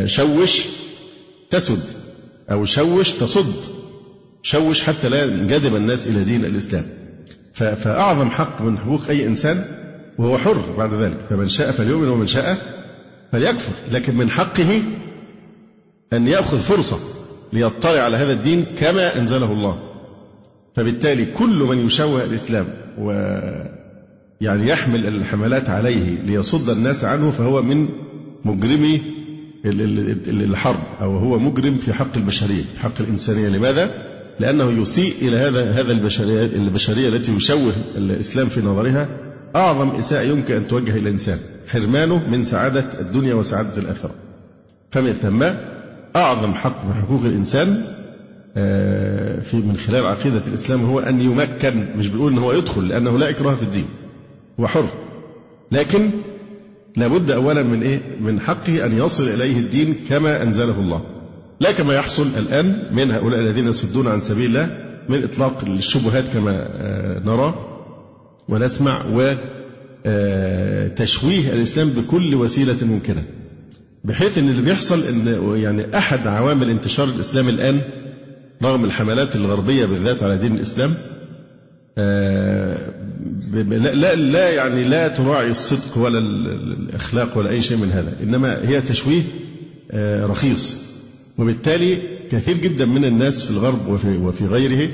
شوش 0.04 0.66
تسد 1.50 1.82
أو 2.50 2.64
شوش 2.64 3.10
تصد. 3.10 3.77
شوش 4.42 4.82
حتى 4.82 5.08
لا 5.08 5.24
ينجذب 5.24 5.76
الناس 5.76 6.08
إلى 6.08 6.24
دين 6.24 6.44
الإسلام. 6.44 6.84
فأعظم 7.52 8.30
حق 8.30 8.62
من 8.62 8.78
حقوق 8.78 9.08
أي 9.08 9.26
إنسان 9.26 9.64
وهو 10.18 10.38
حر 10.38 10.74
بعد 10.78 10.94
ذلك. 10.94 11.18
فمن 11.30 11.48
شاء 11.48 11.70
فليؤمن 11.70 12.08
ومن 12.08 12.26
شاء 12.26 12.58
فليكفر. 13.32 13.72
لكن 13.92 14.16
من 14.16 14.30
حقه 14.30 14.82
أن 16.12 16.28
يأخذ 16.28 16.58
فرصة 16.58 16.98
ليطلع 17.52 18.00
على 18.00 18.16
هذا 18.16 18.32
الدين 18.32 18.64
كما 18.80 19.18
أنزله 19.18 19.52
الله. 19.52 19.78
فبالتالي 20.76 21.26
كل 21.26 21.58
من 21.58 21.86
يشوه 21.86 22.24
الإسلام 22.24 22.66
و 22.98 23.10
يعني 24.40 24.68
يحمل 24.68 25.06
الحملات 25.06 25.70
عليه 25.70 26.22
ليصد 26.22 26.70
الناس 26.70 27.04
عنه 27.04 27.30
فهو 27.30 27.62
من 27.62 27.88
مجرمي 28.44 29.02
الحرب 29.64 30.80
أو 31.00 31.18
هو 31.18 31.38
مجرم 31.38 31.76
في 31.76 31.92
حق 31.92 32.16
البشرية 32.16 32.62
في 32.62 32.82
حق 32.82 33.00
الإنسانية. 33.00 33.48
لماذا؟ 33.48 34.17
لأنه 34.40 34.82
يسيء 34.82 35.14
إلى 35.22 35.36
هذا 35.36 35.70
هذا 35.70 35.92
البشرية 35.92 36.46
البشرية 36.46 37.08
التي 37.08 37.32
يشوه 37.32 37.72
الإسلام 37.96 38.46
في 38.46 38.60
نظرها. 38.60 39.08
أعظم 39.56 39.90
إساءة 39.90 40.22
يمكن 40.22 40.54
أن 40.54 40.68
توجه 40.68 40.90
إلى 40.90 41.00
الإنسان. 41.00 41.38
حرمانه 41.68 42.28
من 42.28 42.42
سعادة 42.42 42.84
الدنيا 43.00 43.34
وسعادة 43.34 43.76
الآخرة. 43.76 44.10
فمن 44.90 45.12
ثم 45.12 45.42
أعظم 46.16 46.54
حق 46.54 46.84
من 46.84 46.94
حقوق 46.94 47.24
الإنسان 47.24 47.84
في 49.42 49.56
من 49.56 49.76
خلال 49.86 50.06
عقيدة 50.06 50.42
الإسلام 50.46 50.84
هو 50.84 51.00
أن 51.00 51.20
يمكن 51.20 51.86
مش 51.98 52.08
بيقول 52.08 52.32
أن 52.32 52.38
هو 52.38 52.52
يدخل 52.52 52.88
لأنه 52.88 53.18
لا 53.18 53.30
إكراه 53.30 53.54
في 53.54 53.62
الدين. 53.62 53.86
هو 54.60 54.66
حر. 54.66 54.88
لكن 55.72 56.10
لابد 56.96 57.30
أولا 57.30 57.62
من 57.62 57.82
إيه؟ 57.82 58.00
من 58.20 58.40
حقه 58.40 58.86
أن 58.86 58.98
يصل 58.98 59.28
إليه 59.28 59.58
الدين 59.58 59.94
كما 60.08 60.42
أنزله 60.42 60.80
الله. 60.80 61.17
لا 61.60 61.72
كما 61.72 61.94
يحصل 61.94 62.26
الآن 62.38 62.82
من 62.92 63.10
هؤلاء 63.10 63.40
الذين 63.40 63.68
يصدون 63.68 64.06
عن 64.08 64.20
سبيل 64.20 64.46
الله 64.46 64.94
من 65.08 65.24
إطلاق 65.24 65.64
الشبهات 65.68 66.28
كما 66.28 66.68
نرى 67.24 67.54
ونسمع 68.48 69.04
وتشويه 70.06 71.52
الإسلام 71.52 71.88
بكل 71.88 72.34
وسيلة 72.34 72.76
ممكنة. 72.82 73.22
بحيث 74.04 74.38
إن 74.38 74.48
اللي 74.48 74.62
بيحصل 74.62 75.02
إن 75.02 75.52
يعني 75.56 75.98
أحد 75.98 76.26
عوامل 76.26 76.70
انتشار 76.70 77.08
الإسلام 77.08 77.48
الآن 77.48 77.80
رغم 78.62 78.84
الحملات 78.84 79.36
الغربية 79.36 79.86
بالذات 79.86 80.22
على 80.22 80.36
دين 80.36 80.54
الإسلام 80.54 80.94
لا 83.72 84.14
لا 84.14 84.50
يعني 84.50 84.84
لا 84.84 85.08
تراعي 85.08 85.50
الصدق 85.50 85.98
ولا 85.98 86.18
الأخلاق 86.18 87.38
ولا 87.38 87.50
أي 87.50 87.62
شيء 87.62 87.76
من 87.76 87.92
هذا 87.92 88.12
إنما 88.22 88.68
هي 88.68 88.80
تشويه 88.80 89.22
رخيص. 90.24 90.87
وبالتالي 91.38 91.98
كثير 92.30 92.56
جدا 92.56 92.86
من 92.86 93.04
الناس 93.04 93.44
في 93.44 93.50
الغرب 93.50 93.88
وفي 93.88 94.16
وفي 94.16 94.46
غيره 94.46 94.90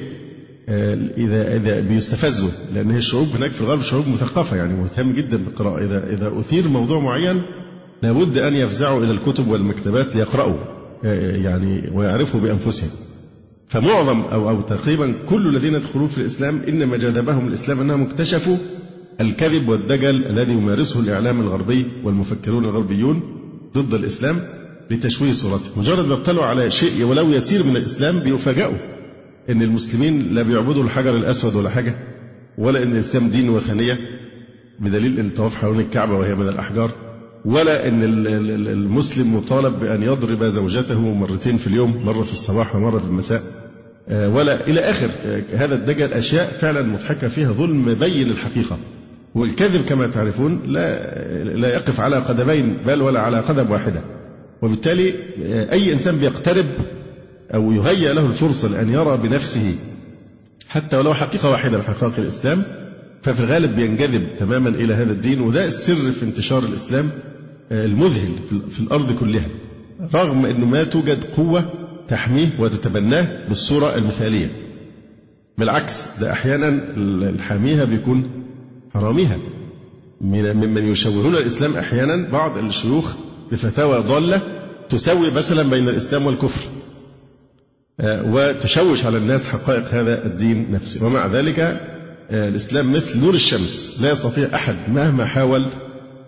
اذا 1.16 1.56
إذا 1.56 1.80
بيستفزوا 1.80 2.48
لأن 2.74 2.90
هي 2.90 2.98
الشعوب 2.98 3.28
هناك 3.36 3.50
في 3.50 3.60
الغرب 3.60 3.82
شعوب 3.82 4.08
مثقفة 4.08 4.56
يعني 4.56 4.74
مهتم 4.74 5.12
جدا 5.12 5.36
بالقراءة. 5.36 5.84
اذا 5.84 6.14
إذا 6.14 6.40
أثير 6.40 6.68
موضوع 6.68 7.00
معين 7.00 7.42
لابد 8.02 8.38
أن 8.38 8.54
يفزعوا 8.54 9.04
إلى 9.04 9.10
الكتب 9.10 9.48
والمكتبات 9.48 10.16
ليقرأوا 10.16 10.56
يعني 11.42 11.90
ويعرفوا 11.94 12.40
بأنفسهم. 12.40 12.90
فمعظم 13.68 14.20
أو 14.20 14.50
أو 14.50 14.60
تقريبا 14.60 15.14
كل 15.28 15.46
الذين 15.46 15.74
يدخلون 15.74 16.08
في 16.08 16.18
الإسلام 16.18 16.60
إنما 16.68 16.96
جذبهم 16.96 17.48
الإسلام 17.48 17.80
أنهم 17.80 18.02
اكتشفوا 18.02 18.56
الكذب 19.20 19.68
والدجل 19.68 20.26
الذي 20.26 20.52
يمارسه 20.52 21.00
الإعلام 21.00 21.40
الغربي 21.40 21.86
والمفكرون 22.04 22.64
الغربيون 22.64 23.20
ضد 23.74 23.94
الإسلام. 23.94 24.36
لتشويه 24.90 25.32
صورته. 25.32 25.80
مجرد 25.80 26.06
ما 26.06 26.14
اطلعوا 26.14 26.46
على 26.46 26.70
شيء 26.70 27.04
ولو 27.04 27.32
يسير 27.32 27.66
من 27.66 27.76
الإسلام 27.76 28.18
بيفاجئوا 28.18 28.78
إن 29.50 29.62
المسلمين 29.62 30.34
لا 30.34 30.42
بيعبدوا 30.42 30.82
الحجر 30.82 31.16
الأسود 31.16 31.54
ولا 31.54 31.70
حاجة 31.70 31.94
ولا 32.58 32.82
إن 32.82 32.92
الإسلام 32.92 33.28
دين 33.28 33.48
وثنية 33.50 33.98
بدليل 34.80 35.20
الطواف 35.20 35.54
حوالين 35.54 35.80
الكعبة 35.80 36.12
وهي 36.12 36.34
من 36.34 36.48
الأحجار 36.48 36.90
ولا 37.44 37.88
إن 37.88 38.02
المسلم 38.66 39.36
مطالب 39.36 39.80
بأن 39.80 40.02
يضرب 40.02 40.44
زوجته 40.44 41.00
مرتين 41.00 41.56
في 41.56 41.66
اليوم 41.66 42.06
مرة 42.06 42.22
في 42.22 42.32
الصباح 42.32 42.76
ومرة 42.76 42.98
في 42.98 43.04
المساء. 43.04 43.42
ولا 44.08 44.66
إلى 44.66 44.80
آخر. 44.80 45.08
هذا 45.52 45.74
الدجل 45.74 46.12
أشياء 46.12 46.46
فعلا 46.60 46.82
مضحكة 46.82 47.28
فيها 47.28 47.52
ظلم 47.52 47.94
بين 47.94 48.30
الحقيقة. 48.30 48.78
والكذب 49.34 49.84
كما 49.88 50.06
تعرفون 50.06 50.62
لا 50.66 51.14
لا 51.44 51.68
يقف 51.68 52.00
على 52.00 52.16
قدمين 52.16 52.76
بل 52.86 53.02
ولا 53.02 53.20
على 53.20 53.40
قدم 53.40 53.70
واحدة. 53.70 54.04
وبالتالي 54.62 55.14
أي 55.72 55.92
إنسان 55.92 56.16
بيقترب 56.16 56.66
أو 57.54 57.72
يهيأ 57.72 58.12
له 58.12 58.26
الفرصة 58.26 58.68
لأن 58.68 58.92
يرى 58.92 59.16
بنفسه 59.16 59.74
حتى 60.68 60.96
ولو 60.96 61.14
حقيقة 61.14 61.50
واحدة 61.50 61.76
من 61.76 61.82
حقائق 61.82 62.18
الإسلام 62.18 62.62
ففي 63.22 63.40
الغالب 63.40 63.76
بينجذب 63.76 64.26
تماما 64.38 64.68
إلى 64.68 64.94
هذا 64.94 65.12
الدين 65.12 65.40
وده 65.40 65.64
السر 65.64 66.10
في 66.12 66.22
انتشار 66.22 66.62
الإسلام 66.62 67.10
آه، 67.72 67.84
المذهل 67.84 68.32
في 68.70 68.80
الأرض 68.80 69.12
كلها. 69.12 69.48
رغم 70.14 70.46
أنه 70.46 70.66
ما 70.66 70.84
توجد 70.84 71.24
قوة 71.24 71.72
تحميه 72.08 72.48
وتتبناه 72.58 73.48
بالصورة 73.48 73.94
المثالية. 73.96 74.48
بالعكس 75.58 76.18
ده 76.20 76.32
أحيانا 76.32 76.68
الحاميها 77.28 77.84
بيكون 77.84 78.30
حراميها. 78.94 79.38
ممن 80.20 80.92
يشوهون 80.92 81.34
الإسلام 81.34 81.76
أحيانا 81.76 82.28
بعض 82.30 82.58
الشيوخ 82.58 83.14
بفتاوى 83.52 83.98
ضالة 83.98 84.40
تسوي 84.88 85.30
مثلا 85.30 85.62
بين 85.62 85.88
الإسلام 85.88 86.26
والكفر 86.26 86.68
آه، 88.00 88.22
وتشوش 88.30 89.04
على 89.04 89.16
الناس 89.18 89.48
حقائق 89.48 89.88
هذا 89.88 90.26
الدين 90.26 90.72
نفسه. 90.72 91.06
ومع 91.06 91.26
ذلك 91.26 91.58
آه، 91.60 92.48
الإسلام 92.48 92.92
مثل 92.92 93.20
نور 93.20 93.34
الشمس 93.34 93.96
لا 94.00 94.10
يستطيع 94.10 94.48
أحد 94.54 94.74
مهما 94.88 95.24
حاول 95.24 95.66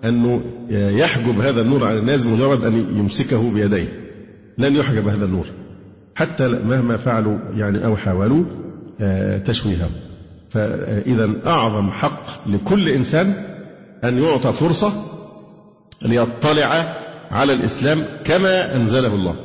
أنه 0.04 0.42
يحجب 0.70 1.40
هذا 1.40 1.60
النور 1.60 1.84
عن 1.84 1.96
الناس 1.98 2.26
مجرد 2.26 2.64
أن 2.64 2.74
يمسكه 2.74 3.50
بيديه. 3.50 3.88
لن 4.58 4.76
يحجب 4.76 5.08
هذا 5.08 5.24
النور 5.24 5.46
حتى 6.14 6.48
مهما 6.48 6.96
فعلوا 6.96 7.38
يعني 7.56 7.84
أو 7.84 7.96
حاولوا 7.96 8.44
آه، 9.00 9.38
تشويهه 9.38 9.90
فإذا 10.50 11.30
أعظم 11.46 11.90
حق 11.90 12.48
لكل 12.48 12.88
إنسان 12.88 13.32
أن 14.04 14.22
يعطى 14.22 14.52
فرصة 14.52 14.92
ليطلع 16.02 16.96
على 17.30 17.52
الإسلام 17.52 18.04
كما 18.24 18.76
أنزله 18.76 19.14
الله. 19.14 19.36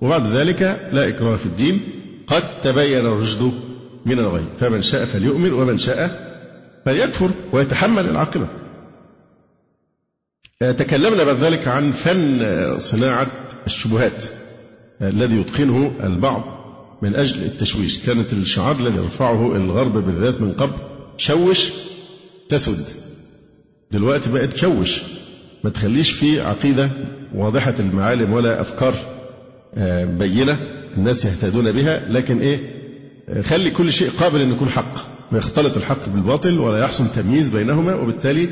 وبعد 0.00 0.26
ذلك 0.26 0.62
لا 0.92 1.08
إكراه 1.08 1.36
في 1.36 1.46
الدين. 1.46 1.80
قد 2.26 2.42
تبين 2.62 3.06
الرشد 3.06 3.52
من 4.06 4.18
الغي. 4.18 4.44
فمن 4.60 4.82
شاء 4.82 5.04
فليؤمن 5.04 5.52
ومن 5.52 5.78
شاء 5.78 6.34
فليكفر 6.84 7.30
ويتحمل 7.52 8.08
العاقبة. 8.08 8.46
آه، 10.62 10.72
تكلمنا 10.72 11.24
بعد 11.24 11.36
ذلك 11.36 11.68
عن 11.68 11.90
فن 11.90 12.78
صناعة 12.78 13.30
الشبهات 13.66 14.24
الذي 15.02 15.40
يتقنه 15.40 15.92
البعض 16.04 16.44
من 17.02 17.14
أجل 17.14 17.42
التشويش. 17.42 18.06
كانت 18.06 18.32
الشعار 18.32 18.76
الذي 18.76 18.96
يرفعه 18.96 19.56
الغرب 19.56 20.04
بالذات 20.04 20.40
من 20.40 20.52
قبل 20.52 20.74
شوش 21.16 21.70
تسد 22.48 22.84
دلوقتي 23.90 24.30
بقت 24.30 24.56
شوش 24.56 25.00
ما 25.64 25.70
تخليش 25.70 26.10
في 26.10 26.40
عقيدة 26.40 26.90
واضحة 27.34 27.74
المعالم 27.78 28.32
ولا 28.32 28.60
أفكار 28.60 28.94
آه، 29.74 30.04
بينة 30.04 30.56
الناس 30.96 31.24
يهتدون 31.24 31.72
بها 31.72 32.08
لكن 32.08 32.40
إيه 32.40 32.60
آه، 33.28 33.40
خلي 33.40 33.70
كل 33.70 33.92
شيء 33.92 34.10
قابل 34.10 34.40
أن 34.40 34.50
يكون 34.50 34.68
حق. 34.68 34.94
ما 35.32 35.38
يختلط 35.38 35.76
الحق 35.76 36.08
بالباطل 36.08 36.58
ولا 36.58 36.78
يحصل 36.78 37.04
تمييز 37.14 37.48
بينهما 37.48 37.94
وبالتالي 37.94 38.48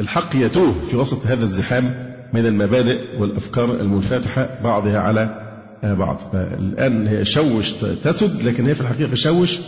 الحق 0.00 0.36
يتوه 0.36 0.74
في 0.90 0.96
وسط 0.96 1.26
هذا 1.26 1.44
الزحام 1.44 2.14
من 2.32 2.46
المبادئ 2.46 2.98
والأفكار 3.18 3.80
المنفتحة 3.80 4.58
بعضها 4.64 4.98
على 4.98 5.42
بعض. 5.82 6.20
فالآن 6.32 7.06
هي 7.06 7.24
شوش 7.24 7.72
تسد 8.04 8.42
لكن 8.42 8.66
هي 8.66 8.74
في 8.74 8.80
الحقيقة 8.80 9.14
شوش 9.14 9.58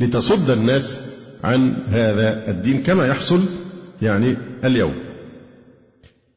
لتصد 0.00 0.50
الناس 0.50 1.00
عن 1.44 1.76
هذا 1.88 2.50
الدين 2.50 2.82
كما 2.82 3.06
يحصل 3.06 3.40
يعني 4.02 4.36
اليوم. 4.64 5.09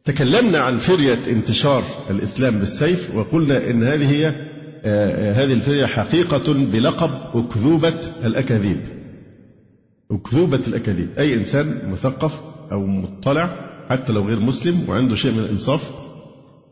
تكلمنا 0.06 0.58
عن 0.60 0.78
فرية 0.78 1.20
انتشار 1.28 1.84
الإسلام 2.10 2.60
بالسيف 2.60 3.16
وقلنا 3.16 3.70
إن 3.70 3.84
هذه 3.84 4.12
هي 4.12 4.36
آه، 4.86 5.34
هذه 5.34 5.54
الفرية 5.54 5.86
حقيقة 5.86 6.54
بلقب 6.54 7.12
أكذوبة 7.34 8.00
الأكاذيب. 8.24 8.80
أكذوبة 10.12 10.62
الأكاذيب. 10.68 11.08
أي 11.18 11.34
إنسان 11.34 11.92
مثقف 11.92 12.42
أو 12.72 12.86
مطلع 12.86 13.70
حتى 13.90 14.14
لو 14.14 14.28
غير 14.28 14.40
مسلم 14.40 14.86
وعنده 14.88 15.16
شيء 15.16 15.32
من 15.32 15.40
الإنصاف 15.40 15.92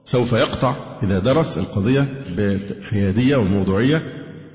سوف 0.03 0.33
يقطع 0.33 0.75
إذا 1.03 1.19
درس 1.19 1.57
القضية 1.57 2.13
بحيادية 2.37 3.35
وموضوعية 3.35 4.01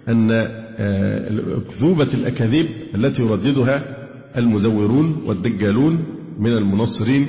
أن 0.08 0.30
آه، 0.78 1.30
أكذوبة 1.56 2.08
الأكاذيب 2.14 2.66
التي 2.94 3.22
يرددها 3.22 3.96
المزورون 4.36 5.22
والدجالون 5.26 6.04
من 6.38 6.52
المنصرين 6.52 7.26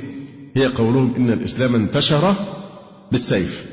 هي 0.57 0.67
قولهم 0.67 1.15
إن 1.15 1.31
الإسلام 1.31 1.75
انتشر 1.75 2.35
بالسيف. 3.11 3.65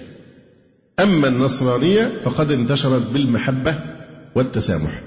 أما 1.00 1.28
النصرانية 1.28 2.12
فقد 2.24 2.50
انتشرت 2.50 3.02
بالمحبة 3.12 3.74
والتسامح. 4.34 5.00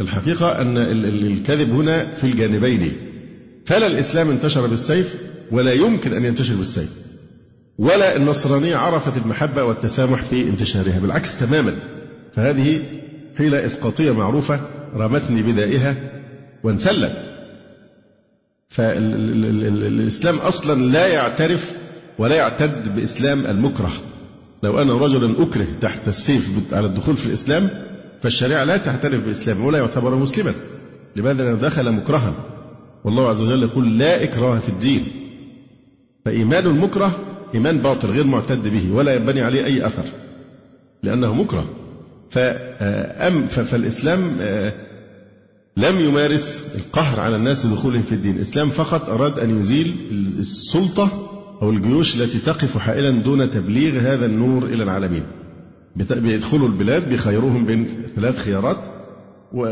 الحقيقة 0.00 0.60
أن 0.60 0.78
الكذب 1.04 1.74
هنا 1.74 2.14
في 2.14 2.24
الجانبين. 2.24 2.96
فلا 3.66 3.86
الإسلام 3.86 4.30
انتشر 4.30 4.66
بالسيف 4.66 5.16
ولا 5.50 5.72
يمكن 5.72 6.12
أن 6.12 6.24
ينتشر 6.24 6.54
بالسيف. 6.54 6.92
ولا 7.78 8.16
النصرانية 8.16 8.76
عرفت 8.76 9.16
المحبة 9.16 9.64
والتسامح 9.64 10.22
في 10.22 10.42
انتشارها 10.42 10.98
بالعكس 10.98 11.38
تماما. 11.38 11.74
فهذه 12.32 12.82
حيلة 13.38 13.66
إسقاطية 13.66 14.12
معروفة 14.12 14.60
رمتني 14.96 15.42
بدائها 15.42 15.96
وانسلت. 16.62 17.29
فالإسلام 18.70 20.36
أصلا 20.38 20.82
لا 20.82 21.06
يعترف 21.06 21.74
ولا 22.18 22.36
يعتد 22.36 22.94
بإسلام 22.94 23.46
المكره. 23.46 23.92
لو 24.62 24.82
أن 24.82 24.90
رجلا 24.90 25.42
أكره 25.42 25.66
تحت 25.80 26.08
السيف 26.08 26.74
على 26.74 26.86
الدخول 26.86 27.16
في 27.16 27.26
الإسلام 27.26 27.68
فالشريعة 28.22 28.64
لا 28.64 28.76
تعترف 28.76 29.26
بإسلامه 29.26 29.66
ولا 29.66 29.78
يعتبر 29.78 30.14
مسلما. 30.14 30.54
لماذا؟ 31.16 31.44
لأنه 31.44 31.60
دخل 31.60 31.92
مكرها. 31.92 32.34
والله 33.04 33.28
عز 33.28 33.40
وجل 33.40 33.62
يقول 33.62 33.98
لا 33.98 34.24
إكراه 34.24 34.58
في 34.58 34.68
الدين. 34.68 35.06
فإيمان 36.24 36.66
المكره 36.66 37.18
إيمان 37.54 37.78
باطل 37.78 38.08
غير 38.08 38.24
معتد 38.24 38.68
به 38.68 38.92
ولا 38.92 39.14
ينبني 39.14 39.40
عليه 39.40 39.64
أي 39.64 39.86
أثر 39.86 40.04
لأنه 41.02 41.34
مكره. 41.34 41.64
فأم 42.30 43.46
فالإسلام 43.46 44.36
آه، 44.40 44.72
لم 45.76 46.00
يمارس 46.00 46.66
القهر 46.74 47.20
على 47.20 47.36
الناس 47.36 47.66
لدخولهم 47.66 48.02
في 48.02 48.12
الدين. 48.12 48.36
الإسلام 48.36 48.70
فقط 48.70 49.08
أراد 49.08 49.38
أن 49.38 49.60
يزيل 49.60 49.96
السلطة 50.38 51.30
أو 51.62 51.70
الجيوش 51.70 52.16
التي 52.20 52.38
تقف 52.38 52.78
حائلا 52.78 53.22
دون 53.22 53.50
تبليغ 53.50 54.00
هذا 54.00 54.26
النور 54.26 54.64
إلى 54.64 54.82
العالمين. 54.82 55.22
بيدخلوا 55.96 56.68
البلاد 56.68 57.08
بيخيروهم 57.08 57.66
بين 57.66 57.86
ثلاث 58.16 58.38
خيارات. 58.38 58.86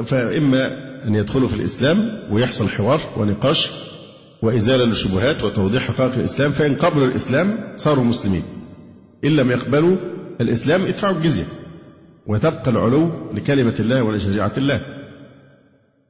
فإما 0.07 0.89
أن 1.07 1.15
يدخلوا 1.15 1.49
في 1.49 1.57
الإسلام 1.57 2.19
ويحصل 2.31 2.69
حوار 2.69 3.01
ونقاش 3.17 3.71
وإزالة 4.43 4.85
للشبهات 4.85 5.45
وتوضيح 5.45 5.83
حقائق 5.83 6.15
الإسلام 6.15 6.51
فإن 6.51 6.75
قبلوا 6.75 7.07
الإسلام 7.07 7.57
صاروا 7.77 8.05
مسلمين. 8.05 8.43
إن 9.25 9.37
لم 9.37 9.51
يقبلوا 9.51 9.97
الإسلام 10.41 10.83
ادفعوا 10.83 11.17
الجزية 11.17 11.45
وتبقى 12.27 12.71
العلو 12.71 13.11
لكلمة 13.35 13.75
الله 13.81 14.03
ولشريعة 14.03 14.53
الله. 14.59 14.98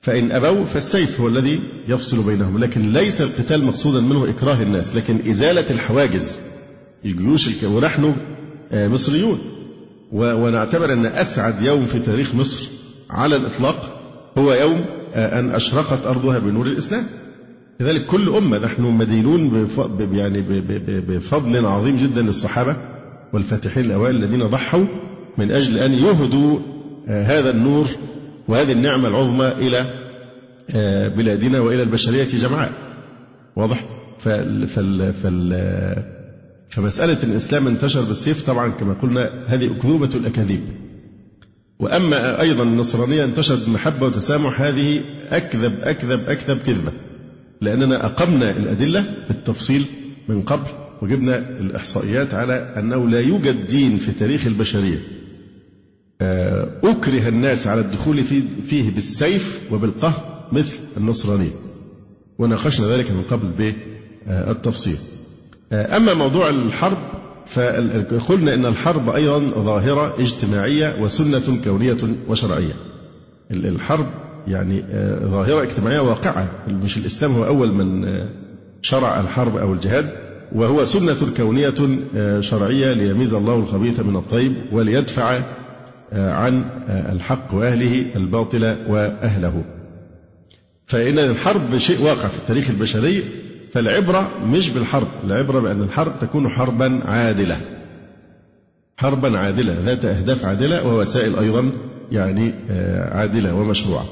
فإن 0.00 0.32
أبوا 0.32 0.64
فالسيف 0.64 1.20
هو 1.20 1.28
الذي 1.28 1.60
يفصل 1.88 2.22
بينهم. 2.22 2.58
لكن 2.58 2.92
ليس 2.92 3.20
القتال 3.20 3.64
مقصودا 3.64 4.00
منه 4.00 4.28
إكراه 4.28 4.62
الناس 4.62 4.96
لكن 4.96 5.18
إزالة 5.28 5.70
الحواجز 5.70 6.38
الجيوش 7.04 7.48
الك... 7.48 7.62
ونحن 7.64 8.14
آه، 8.72 8.88
مصريون. 8.88 9.38
ونعتبر 10.12 10.92
أن 10.92 11.06
أسعد 11.06 11.62
يوم 11.62 11.86
في 11.86 11.98
تاريخ 11.98 12.34
مصر 12.34 12.68
على 13.10 13.36
الإطلاق 13.36 14.00
هو 14.38 14.52
يوم 14.52 14.84
آه، 15.14 15.40
أن 15.40 15.50
أشرقت 15.50 16.06
أرضها 16.06 16.38
بنور 16.38 16.66
الإسلام. 16.66 17.06
لذلك 17.80 18.06
كل 18.06 18.28
أمة 18.28 18.58
نحن 18.58 18.82
مدينون 18.82 19.68
يعني 20.12 20.40
بفضل 21.00 21.66
عظيم 21.66 21.96
جدا 21.96 22.22
للصحابة 22.22 22.76
والفاتحين 23.32 23.84
الأوائل 23.84 24.16
الذين 24.16 24.46
ضحوا 24.46 24.84
من 25.38 25.50
أجل 25.50 25.78
أن 25.78 25.94
يهدوا 25.94 26.58
آه، 27.08 27.22
هذا 27.22 27.50
النور 27.50 27.86
وهذه 28.48 28.72
النعمة 28.72 29.08
العظمى 29.08 29.46
إلى 29.46 29.84
آه، 30.76 31.08
بلادنا 31.08 31.60
وإلى 31.60 31.82
البشرية 31.82 32.24
جمعاء. 32.24 32.72
واضح؟ 33.56 33.84
فال 34.18 34.66
فال 34.66 35.12
فال 35.12 36.18
فمسألة 36.70 37.22
الإسلام 37.22 37.66
انتشر 37.66 38.02
بالسيف 38.02 38.46
طبعا 38.46 38.68
كما 38.68 38.94
قلنا 38.94 39.44
هذه 39.46 39.66
أكذوبة 39.66 40.10
الأكاذيب. 40.14 40.60
وأما 41.78 42.40
أيضا 42.40 42.62
النصرانية 42.62 43.24
انتشرت 43.24 43.66
بمحبة 43.66 44.06
وتسامح 44.06 44.60
هذه 44.60 45.00
أكذب 45.30 45.80
أكذب 45.82 46.28
أكذب 46.28 46.58
كذبة 46.58 46.92
لأننا 47.60 48.06
أقمنا 48.06 48.50
الأدلة 48.50 49.04
بالتفصيل 49.28 49.84
من 50.28 50.42
قبل 50.42 50.70
وجبنا 51.02 51.38
الإحصائيات 51.38 52.34
على 52.34 52.74
أنه 52.76 53.08
لا 53.08 53.20
يوجد 53.20 53.66
دين 53.66 53.96
في 53.96 54.12
تاريخ 54.12 54.46
البشرية. 54.46 54.98
أكره 56.84 57.28
الناس 57.28 57.66
على 57.66 57.80
الدخول 57.80 58.24
فيه 58.68 58.90
بالسيف 58.90 59.60
وبالقهر 59.72 60.48
مثل 60.52 60.78
النصرانية 60.96 61.50
وناقشنا 62.38 62.86
ذلك 62.86 63.10
من 63.10 63.22
قبل 63.30 63.74
بالتفصيل 64.26 64.96
آه، 65.72 65.96
أما 65.96 66.14
موضوع 66.14 66.48
الحرب 66.48 66.98
فقلنا 67.46 68.54
أن 68.54 68.66
الحرب 68.66 69.10
أيضا 69.10 69.38
ظاهرة 69.38 70.20
اجتماعية 70.20 70.96
وسنة 71.00 71.60
كونية 71.64 71.96
وشرعية. 72.28 72.74
الحرب 73.50 74.06
يعني 74.48 74.84
ظاهرة 75.22 75.62
اجتماعية 75.62 76.00
واقعة. 76.00 76.50
مش 76.68 76.98
الإسلام 76.98 77.32
هو 77.32 77.46
أول 77.46 77.72
من 77.72 78.04
شرع 78.82 79.20
الحرب 79.20 79.56
أو 79.56 79.72
الجهاد 79.72 80.10
وهو 80.54 80.84
سنة 80.84 81.16
كونية 81.36 81.74
شرعية 82.40 82.92
ليميز 82.92 83.34
الله 83.34 83.56
الخبيث 83.56 84.00
من 84.00 84.16
الطيب 84.16 84.54
وليدفع 84.72 85.40
عن 86.12 86.64
الحق 86.88 87.54
وأهله 87.54 88.16
الباطل 88.16 88.64
وأهله. 88.88 89.64
فإن 90.86 91.18
الحرب 91.18 91.78
شيء 91.78 92.02
واقع 92.02 92.28
في 92.28 92.38
التاريخ 92.38 92.70
البشري 92.70 93.24
فالعبرة 93.72 94.30
مش 94.46 94.70
بالحرب. 94.70 95.08
العبرة 95.24 95.60
بأن 95.60 95.82
الحرب 95.82 96.12
تكون 96.20 96.48
حربا 96.48 97.00
عادلة. 97.04 97.60
حربا 98.96 99.38
عادلة 99.38 99.76
ذات 99.84 100.04
أهداف 100.04 100.44
عادلة 100.44 100.86
ووسائل 100.86 101.36
أيضا 101.38 101.70
يعني 102.12 102.54
عادلة 103.12 103.54
ومشروعة. 103.54 104.04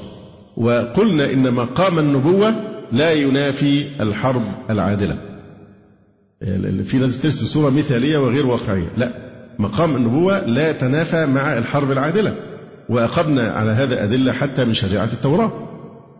وقلنا 0.57 1.31
إن 1.31 1.53
مقام 1.53 1.99
النبوة 1.99 2.53
لا 2.91 3.11
ينافي 3.11 3.85
الحرب 4.01 4.43
العادلة. 4.69 5.17
في 6.83 6.97
ناس 6.97 7.15
بترسم 7.15 7.45
صورة 7.45 7.69
مثالية 7.69 8.17
وغير 8.17 8.47
واقعية. 8.47 8.87
لا. 8.97 9.26
مقام 9.59 9.95
النبوة 9.95 10.45
لا 10.45 10.69
يتنافى 10.69 11.25
مع 11.25 11.57
الحرب 11.57 11.91
العادلة 11.91 12.35
وأخذنا 12.89 13.51
على 13.51 13.71
هذا 13.71 14.03
أدلة 14.03 14.31
حتى 14.31 14.65
من 14.65 14.73
شريعة 14.73 15.09
التوراة. 15.13 15.51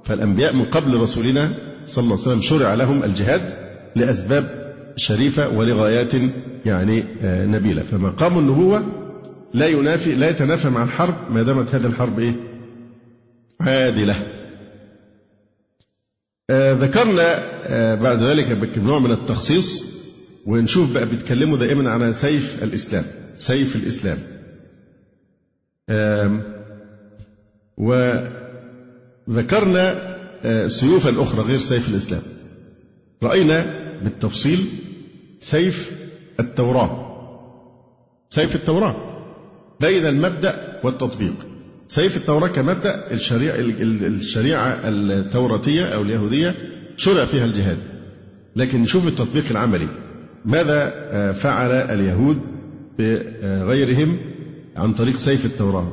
فالأنبياء 0.03 0.53
من 0.53 0.65
قبل 0.65 0.97
رسولنا 0.97 1.49
صلى 1.85 2.03
الله 2.03 2.13
عليه 2.15 2.27
وسلم 2.27 2.41
شرع 2.41 2.73
لهم 2.73 3.03
الجهاد 3.03 3.41
لأسباب 3.95 4.73
شريفة 4.95 5.49
ولغايات 5.49 6.13
يعني 6.65 7.05
آه، 7.21 7.45
نبيلة. 7.45 7.81
فمقام 7.81 8.37
النبوة 8.37 8.83
لا 9.53 9.67
ينافي 9.67 10.13
لا 10.15 10.29
يتنافى 10.29 10.69
مع 10.69 10.83
الحرب 10.83 11.15
ما 11.31 11.43
دامت 11.43 11.75
هذه 11.75 11.85
الحرب 11.85 12.19
إيه؟ 12.19 12.35
عادلة. 13.61 14.15
آه 16.49 16.73
ذكرنا 16.73 17.39
آه 17.67 17.95
بعد 17.95 18.23
ذلك 18.23 18.77
نوع 18.77 18.99
من 18.99 19.11
التخصيص 19.11 19.96
ونشوف 20.47 20.93
بقى 20.93 21.05
بيتكلموا 21.05 21.57
دائما 21.57 21.89
على 21.89 22.13
سيف 22.13 22.63
الإسلام 22.63 23.03
سيف 23.35 23.75
الإسلام. 23.75 24.17
وذكرنا 29.27 30.17
سيوفا 30.67 31.21
أخرى 31.21 31.41
غير 31.41 31.57
سيف 31.57 31.89
الإسلام. 31.89 32.21
رأينا 33.23 33.87
بالتفصيل 34.03 34.65
سيف 35.39 35.97
التوراة. 36.39 37.03
سيف 38.29 38.55
التوراة 38.55 38.95
بين 39.79 40.05
المبدأ 40.05 40.81
والتطبيق. 40.83 41.47
سيف 41.87 42.17
التوراة 42.17 42.47
كمبدأ 42.47 43.11
الشريعة 43.11 43.55
الشريعة 43.55 44.81
التوراتية 44.85 45.85
أو 45.85 46.01
اليهودية 46.01 46.55
شرع 46.97 47.25
فيها 47.25 47.45
الجهاد. 47.45 47.77
لكن 48.55 48.81
نشوف 48.81 49.07
التطبيق 49.07 49.45
العملي. 49.51 49.87
ماذا 50.47 50.91
آه، 50.95 51.31
فعل 51.31 51.71
اليهود 51.71 52.39
بغيرهم 52.99 54.17
عن 54.75 54.93
طريق 54.93 55.15
سيف 55.15 55.45
التوراة؟ 55.45 55.91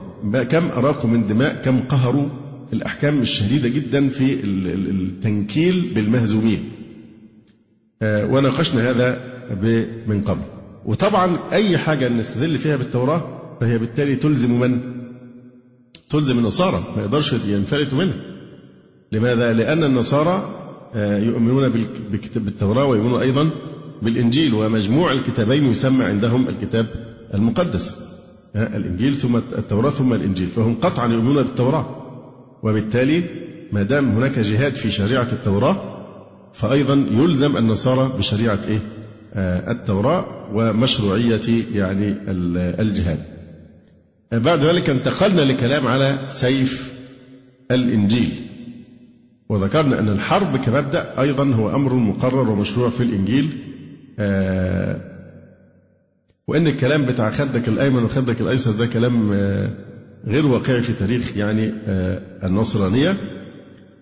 كم 0.51 0.67
أراقوا 0.67 1.11
من 1.11 1.27
دماء 1.27 1.63
كم 1.63 1.81
قهروا 1.81 2.29
الأحكام 2.73 3.21
الشديدة 3.21 3.69
جدا 3.69 4.09
في 4.09 4.41
التنكيل 4.45 5.91
بالمهزومين. 5.95 6.71
آه، 8.03 8.27
وناقشنا 8.27 8.91
هذا 8.91 9.21
من 10.07 10.23
قبل. 10.23 10.43
وطبعا 10.87 11.37
أي 11.53 11.79
حاجة 11.79 12.09
نستدل 12.09 12.59
فيها 12.59 12.77
بالتوراة 12.77 13.23
فهي 13.61 13.79
بالتالي 13.79 14.17
تلزم 14.17 14.61
من؟ 14.61 14.81
تلزم 16.11 16.39
النصارى. 16.39 16.83
ما 16.97 17.03
يقدرش 17.03 17.33
ينفلتوا 17.33 17.99
منها 17.99 18.17
لماذا؟ 19.13 19.53
لأن 19.53 19.85
النصارى 19.85 20.49
آه، 20.95 21.19
يؤمنون 21.19 21.87
بالتوراة 22.37 22.85
ويؤمنون 22.85 23.21
أيضا 23.21 23.51
بالإنجيل 24.03 24.55
ومجموع 24.55 25.13
الكتابين 25.13 25.71
يسمى 25.71 26.05
عندهم 26.05 26.49
الكتاب 26.49 26.87
المقدس. 27.35 28.15
الإنجيل 28.57 29.15
ثم 29.17 29.37
التوراة 29.37 29.91
ثم 29.91 30.13
الإنجيل 30.13 30.47
فهم 30.47 30.75
قطعا 30.75 31.09
يؤمنون 31.13 31.37
بالتوراة. 31.37 31.87
وبالتالي 32.63 33.23
ما 33.73 33.83
دام 33.83 34.09
هناك 34.09 34.39
جهاد 34.39 34.75
في 34.75 34.91
شريعة 34.91 35.29
التوراة 35.33 35.95
فأيضا 36.53 37.07
يلزم 37.11 37.57
النصارى 37.57 38.11
بشريعة 38.19 38.59
إيه؟ 38.69 38.79
آه، 39.35 39.73
التوراة 39.73 40.49
ومشروعية 40.53 41.65
يعني 41.75 42.17
الجهاد. 42.81 43.19
بعد 44.33 44.59
ذلك 44.59 44.91
انتقلنا 44.91 45.41
لكلام 45.41 45.87
على 45.87 46.19
سيف 46.29 46.95
الإنجيل. 47.71 48.31
وذكرنا 49.49 49.99
أن 49.99 50.09
الحرب 50.09 50.57
كمبدأ 50.57 51.21
أيضا 51.21 51.45
هو 51.55 51.75
أمر 51.75 51.95
مقرر 51.95 52.51
ومشروع 52.51 52.89
في 52.89 53.03
الإنجيل. 53.03 53.64
آه، 54.19 55.01
وأن 56.49 56.67
الكلام 56.67 57.07
بتاع 57.07 57.31
خدك 57.31 57.69
الأيمن 57.69 58.05
وخدك 58.05 58.41
الأيسر 58.41 58.73
ده 58.73 58.87
كلام 58.87 59.33
آه، 59.33 59.71
غير 60.27 60.47
واقعي 60.47 60.81
في 60.81 60.93
تاريخ 60.93 61.37
يعني 61.37 61.73
النصرانية. 62.45 63.17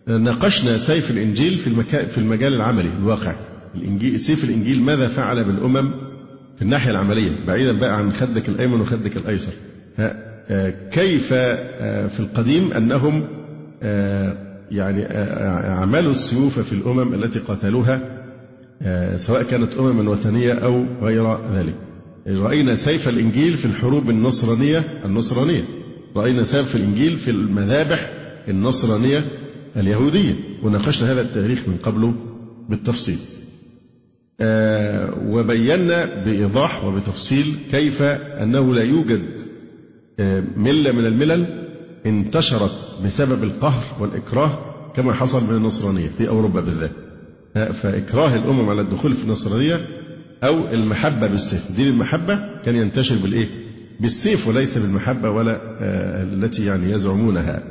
ناقشنا 0.07 0.79
سيف 0.79 1.11
الإنجيل 1.11 1.59
في 1.59 1.83
في 2.09 2.19
المجال 2.19 2.55
العملي 2.55 2.89
الواقع. 2.99 3.35
الإنجيل 3.75 4.21
سيف 4.21 4.45
الإنجيل 4.45 4.83
ماذا 4.83 5.07
فعل 5.07 5.45
بالأمم 5.45 5.91
في 6.57 6.63
الناحية 6.63 6.91
العملية؟ 6.91 7.31
بعيدا 7.47 7.73
بقى 7.73 7.97
عن 7.97 8.13
خدك 8.13 8.49
الأيمن 8.49 8.81
وخدك 8.81 9.17
الأيسر. 9.17 9.53
آه، 9.99 10.75
كيف 10.91 11.29
آه، 11.33 12.07
في 12.07 12.21
القديم 12.21 12.73
أنهم 12.73 13.25
آه، 13.83 14.37
يعني 14.71 15.05
عملوا 15.67 16.11
السيوف 16.11 16.59
في 16.59 16.73
الأمم 16.73 17.15
التي 17.15 17.39
قاتلوها؟ 17.39 18.12
سواء 19.17 19.43
كانت 19.43 19.75
أمما 19.75 20.11
وثنية 20.11 20.53
أو 20.53 20.85
غير 21.03 21.39
ذلك. 21.55 21.75
رأينا 22.27 22.75
سيف 22.75 23.09
الإنجيل 23.09 23.53
في 23.53 23.65
الحروب 23.67 24.11
النصرانية 24.11 24.79
النصرانية. 25.05 25.65
رأينا 26.17 26.45
سيف 26.45 26.77
الإنجيل 26.77 27.17
في 27.17 27.31
المذابح 27.31 28.13
النصرانية 28.49 29.25
اليهودية. 29.77 30.35
وناقشنا 30.63 31.13
هذا 31.13 31.21
التاريخ 31.21 31.69
من 31.69 31.77
قبله 31.83 32.15
بالتفصيل. 32.69 33.19
آه 34.41 35.15
وبينا 35.27 36.25
بإيضاح 36.25 36.85
وبتفصيل 36.85 37.55
كيف 37.71 38.03
أنه 38.03 38.75
لا 38.75 38.83
يوجد 38.83 39.43
آه 40.21 40.45
ملة 40.57 40.93
من 40.93 41.07
الملل 41.07 41.69
انتشرت 42.07 42.73
بسبب 43.05 43.45
القهر 43.45 43.83
والإكراه 44.01 44.59
كما 44.97 45.13
حصل 45.13 45.45
من 45.45 45.57
النصرانية 45.57 46.09
في 46.19 46.29
أوروبا 46.29 46.61
بالذات. 46.61 46.91
آه 46.91 47.02
فإكراه 47.55 48.37
الأمم 48.37 48.69
على 48.69 48.81
الدخول 48.81 49.13
في 49.15 49.25
النصرانية 49.25 49.89
أو 50.43 50.69
المحبة 50.69 51.27
بالسيف. 51.27 51.73
دين 51.77 51.89
المحبة 51.89 52.63
كان 52.65 52.77
ينتشر 52.77 53.17
بالإيه؟ 53.17 53.49
بالسيف 54.01 54.49
وليس 54.49 54.79
بالمحبة 54.79 55.31
ولا 55.31 55.61
آه، 55.81 56.23
التي 56.23 56.65
يعني 56.65 56.93
يزعمونها. 56.93 57.63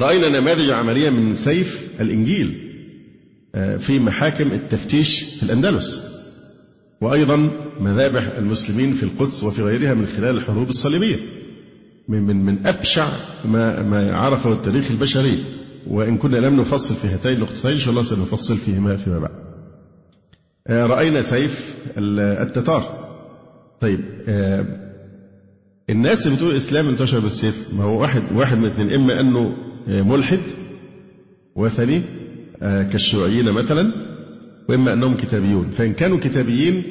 رأينا 0.00 0.40
نماذج 0.40 0.70
عملية 0.70 1.10
من 1.10 1.34
سيف 1.34 1.88
الإنجيل 2.00 2.68
آه، 3.54 3.76
في 3.76 3.98
محاكم 3.98 4.52
التفتيش 4.52 5.22
في 5.22 5.42
الأندلس. 5.42 6.08
وأيضا 7.00 7.50
مذابح 7.80 8.22
المسلمين 8.38 8.92
في 8.92 9.02
القدس 9.02 9.44
وفي 9.44 9.62
غيرها 9.62 9.94
من 9.94 10.06
خلال 10.06 10.36
الحروب 10.36 10.68
الصليبية. 10.68 11.16
من 12.08 12.22
من 12.22 12.44
من 12.44 12.66
أبشع 12.66 13.08
ما 13.44 13.82
ما 13.82 14.16
عرفه 14.16 14.52
التاريخ 14.52 14.90
البشري. 14.90 15.38
وإن 15.88 16.16
كنا 16.16 16.36
لم 16.36 16.60
نفصل 16.60 16.94
في 16.94 17.08
هاتين 17.08 17.32
النقطتين 17.32 17.70
إن 17.70 17.78
شاء 17.78 17.90
الله 17.90 18.02
سنفصل 18.02 18.56
فيهما 18.56 18.96
فيما 18.96 19.18
بعد. 19.18 19.30
آه، 20.66 20.86
رأينا 20.86 21.20
سيف 21.20 21.76
التتار. 21.98 23.08
طيب 23.80 24.00
آه، 24.28 24.64
الناس 25.90 26.26
اللي 26.26 26.36
بتقول 26.36 26.50
الإسلام 26.50 26.88
انتشر 26.88 27.18
بالسيف 27.18 27.68
ما 27.78 27.84
هو 27.84 28.00
واحد 28.00 28.22
واحد 28.34 28.58
من 28.58 28.64
اثنين 28.64 28.92
إما 28.92 29.20
أنه 29.20 29.56
ملحد 29.88 30.40
وثني 31.56 32.02
آه، 32.62 32.82
كالشيوعيين 32.82 33.52
مثلا 33.52 33.90
وإما 34.68 34.92
أنهم 34.92 35.16
كتابيون 35.16 35.70
فإن 35.70 35.92
كانوا 35.92 36.18
كتابيين 36.18 36.82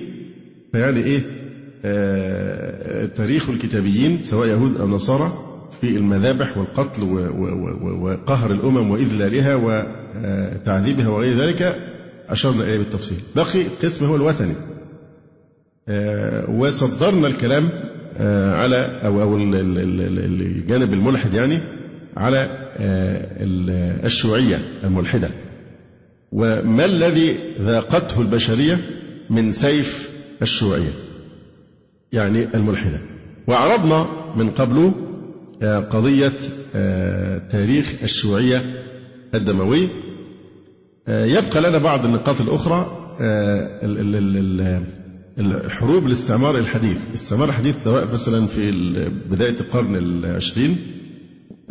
فيعني 0.71 1.03
إيه 1.03 1.21
آه 1.86 3.05
تاريخ 3.05 3.49
الكتابيين 3.49 4.21
سواء 4.21 4.47
يهود 4.47 4.77
أو 4.77 4.88
نصارى 4.88 5.46
في 5.82 5.95
المذابح 5.97 6.58
والقتل 6.58 7.03
وقهر 8.01 8.51
الأمم 8.51 8.91
وإذلالها 8.91 9.56
وتعذيبها 9.56 11.08
وغير 11.08 11.41
ذلك 11.41 11.75
أشرنا 12.30 12.63
إليه 12.63 12.77
بالتفصيل. 12.77 13.17
بقي 13.36 13.63
قسم 13.84 14.06
هو 14.06 14.15
الوثني. 14.15 14.53
آه 15.88 16.49
وصدرنا 16.49 17.27
الكلام 17.27 17.69
آه 18.17 18.56
على 18.56 18.99
أو 19.06 19.21
أو 19.21 19.38
الجانب 19.38 20.93
الملحد 20.93 21.34
يعني 21.34 21.62
على 22.17 22.67
آه، 22.80 23.27
الشيوعية 24.06 24.60
الملحدة. 24.84 25.30
وما 26.32 26.86
الذي 26.86 27.38
ذاقته 27.60 28.21
البشرية 28.21 28.80
من 29.30 29.51
سيف 29.51 30.10
الشيوعية؟ 30.41 30.91
يعني 32.13 32.47
الملحدة. 32.53 33.01
وعرضنا 33.47 34.08
من 34.36 34.49
قبل 34.49 34.91
قضية 35.63 36.34
تاريخ 37.50 37.93
الشيوعية 38.04 38.62
الدموي 39.36 39.88
يبقى 41.08 41.62
لنا 41.62 41.78
بعض 41.78 42.06
النقاط 42.06 42.41
الأخرى 42.41 43.04
الحروب 45.39 46.06
الاستعمار 46.06 46.58
الحديث. 46.58 47.10
الاستعمار 47.10 47.50
الحديث 47.50 47.84
سواء 47.84 48.13
مثلا 48.13 48.48
في 48.48 48.72
بداية 49.30 49.60
القرن 49.60 49.96
العشرين 49.96 50.78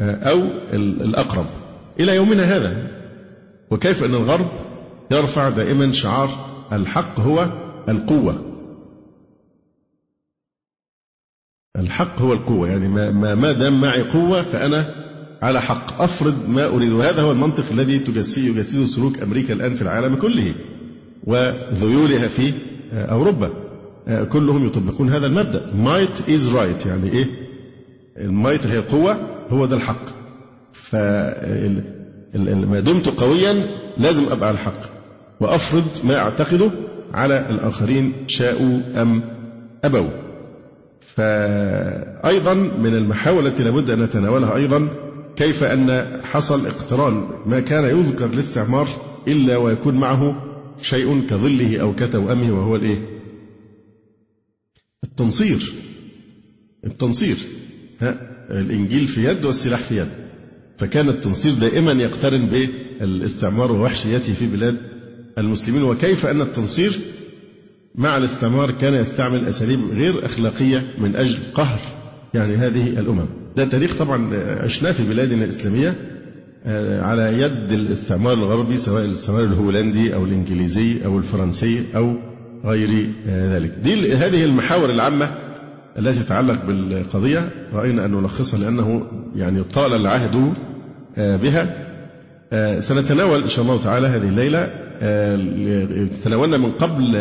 أو 0.00 0.42
الأقرب. 0.72 1.46
إلى 2.00 2.16
يومنا 2.16 2.42
هذا 2.42 2.90
وكيف 3.70 4.04
أن 4.04 4.14
الغرب 4.14 4.46
يرفع 5.10 5.48
دائما 5.48 5.92
شعار 5.92 6.28
الحق 6.72 7.20
هو 7.20 7.48
القوة. 7.88 8.55
الحق 11.78 12.22
هو 12.22 12.32
القوة. 12.32 12.68
يعني 12.68 12.88
ما, 12.88 13.34
ما 13.34 13.52
دام 13.52 13.80
معي 13.80 14.02
قوة 14.02 14.42
فأنا 14.42 14.94
على 15.42 15.60
حق. 15.60 16.02
أفرض 16.02 16.48
ما 16.48 16.66
أريد. 16.66 16.92
وهذا 16.92 17.22
هو 17.22 17.32
المنطق 17.32 17.64
الذي 17.70 17.98
يجسده 18.46 18.86
سلوك 18.86 19.22
أمريكا 19.22 19.52
الآن 19.52 19.74
في 19.74 19.82
العالم 19.82 20.14
كله 20.14 20.54
وذيولها 21.24 22.28
في 22.28 22.52
أوروبا. 22.92 23.50
كلهم 24.28 24.66
يطبقون 24.66 25.12
هذا 25.12 25.26
المبدأ. 25.26 25.70
Might 25.84 26.30
is 26.30 26.40
right. 26.54 26.86
يعني 26.86 27.12
إيه؟ 27.12 27.26
المايت 28.16 28.66
هي 28.66 28.78
القوة 28.78 29.18
هو 29.50 29.66
ده 29.66 29.76
الحق. 29.76 30.06
فما 30.72 31.82
دمت 32.80 33.08
قويا 33.08 33.66
لازم 33.98 34.24
أبقى 34.32 34.48
على 34.48 34.54
الحق. 34.54 34.80
وأفرض 35.40 35.84
ما 36.04 36.16
أعتقده 36.16 36.70
على 37.14 37.46
الآخرين 37.50 38.12
شاءوا 38.26 38.80
أم 39.02 39.22
أبوا. 39.84 40.25
فأيضا 41.06 42.54
من 42.54 42.94
المحاور 42.96 43.46
التي 43.46 43.62
لابد 43.62 43.90
أن 43.90 44.02
نتناولها 44.02 44.56
أيضا 44.56 44.88
كيف 45.36 45.64
أن 45.64 46.20
حصل 46.24 46.66
اقتران 46.66 47.28
ما 47.46 47.60
كان 47.60 47.84
يذكر 47.98 48.26
الاستعمار 48.26 48.88
إلا 49.28 49.56
ويكون 49.56 49.94
معه 49.94 50.42
شيء 50.82 51.26
كظله 51.26 51.80
أو 51.80 51.94
كتوأمه 51.94 52.52
وهو 52.52 52.76
الإيه؟ 52.76 52.98
التنصير. 55.04 55.72
التنصير. 56.84 57.36
ها؟ 58.00 58.36
الإنجيل 58.50 59.06
في 59.06 59.24
يد 59.24 59.44
والسلاح 59.44 59.80
في 59.80 59.98
يد. 59.98 60.08
فكان 60.78 61.08
التنصير 61.08 61.52
دائما 61.54 61.92
يقترن 61.92 62.46
بالاستعمار 62.46 63.72
ووحشيته 63.72 64.32
في 64.32 64.46
بلاد 64.46 64.76
المسلمين. 65.38 65.82
وكيف 65.82 66.26
أن 66.26 66.40
التنصير 66.40 66.98
مع 67.96 68.16
الاستعمار 68.16 68.70
كان 68.70 68.94
يستعمل 68.94 69.44
أساليب 69.44 69.80
غير 69.94 70.24
أخلاقية 70.24 70.84
من 70.98 71.16
أجل 71.16 71.38
قهر 71.54 71.78
يعني 72.34 72.56
هذه 72.56 72.88
الأمم. 72.88 73.26
ده 73.56 73.64
تاريخ 73.64 73.98
طبعا 73.98 74.30
عشناه 74.62 74.90
في 74.90 75.02
بلادنا 75.08 75.44
الإسلامية 75.44 75.96
آه، 76.66 77.02
على 77.02 77.42
يد 77.42 77.72
الاستعمار 77.72 78.32
الغربي 78.32 78.76
سواء 78.76 79.04
الاستعمار 79.04 79.44
الهولندي 79.44 80.14
أو 80.14 80.24
الإنجليزي 80.24 81.04
أو 81.04 81.18
الفرنسي 81.18 81.82
أو 81.96 82.16
غير 82.64 83.12
آه، 83.28 83.56
ذلك. 83.56 83.70
دي 83.82 84.14
هذه 84.14 84.44
المحاور 84.44 84.90
العامة 84.90 85.30
التي 85.98 86.22
تتعلق 86.22 86.64
بالقضية. 86.64 87.50
رأينا 87.72 88.04
أن 88.04 88.10
نلخصها 88.10 88.60
لأنه 88.60 89.06
يعني 89.36 89.62
طال 89.62 89.92
العهد 89.92 90.54
آه، 91.16 91.36
بها. 91.36 91.86
سنتناول 92.80 93.42
إن 93.42 93.48
شاء 93.48 93.64
الله 93.64 93.82
تعالى 93.82 94.06
هذه 94.06 94.28
الليلة 94.28 94.70
تناولنا 96.24 96.56
من 96.56 96.70
قبل 96.70 97.16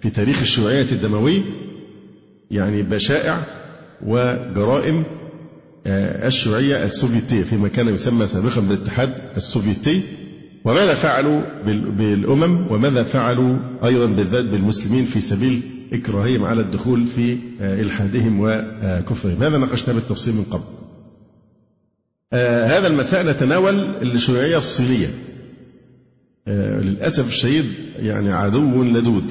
في 0.00 0.10
تاريخ 0.10 0.40
الشيوعية 0.40 0.86
الدموي 0.92 1.42
يعني 2.50 2.82
بشائع 2.82 3.40
وجرائم 4.06 5.04
آه، 5.86 6.28
الشيوعية 6.28 6.84
السوفيتية 6.84 7.42
فيما 7.42 7.68
كان 7.68 7.88
يسمى 7.88 8.26
سابقا 8.26 8.60
بالاتحاد 8.60 9.18
السوفيتي. 9.36 10.02
وماذا 10.64 10.94
فعلوا 10.94 11.42
بالأمم؟ 11.98 12.66
وماذا 12.70 13.02
فعلوا 13.02 13.58
أيضا 13.84 14.06
بالذات 14.06 14.44
بالمسلمين 14.44 15.04
في 15.04 15.20
سبيل 15.20 15.62
إكراههم 15.92 16.44
على 16.44 16.60
الدخول 16.60 17.06
في 17.06 17.38
آه، 17.60 17.80
إلحادهم 17.80 18.40
وكفرهم؟ 18.40 19.42
هذا 19.42 19.58
ناقشناه 19.58 19.94
بالتفصيل 19.94 20.34
من 20.34 20.44
قبل. 20.50 20.64
آه، 22.32 22.66
هذا 22.66 22.86
المساء 22.86 23.26
نتناول 23.26 23.80
الشيوعية 24.02 24.58
الصينية. 24.58 25.08
للأسف 26.48 27.28
الشديد 27.28 27.64
يعني 27.98 28.32
عدو 28.32 28.82
لدود. 28.82 29.30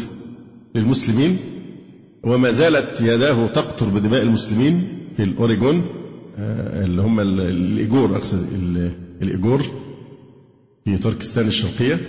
للمسلمين 0.76 1.38
وما 2.24 2.52
زالت 2.52 3.02
يداه 3.02 3.48
تقطر 3.48 3.86
بدماء 3.86 4.22
المسلمين 4.22 4.88
في 5.18 5.24
الأوريجون 5.24 5.86
آه، 6.40 6.84
اللي 6.84 7.02
هم 7.02 7.20
الإيجور 7.20 8.16
أقصد 8.16 8.48
الإيجور 9.22 9.62
في 10.86 10.98
تركستان 10.98 11.48
الشرقية. 11.48 12.00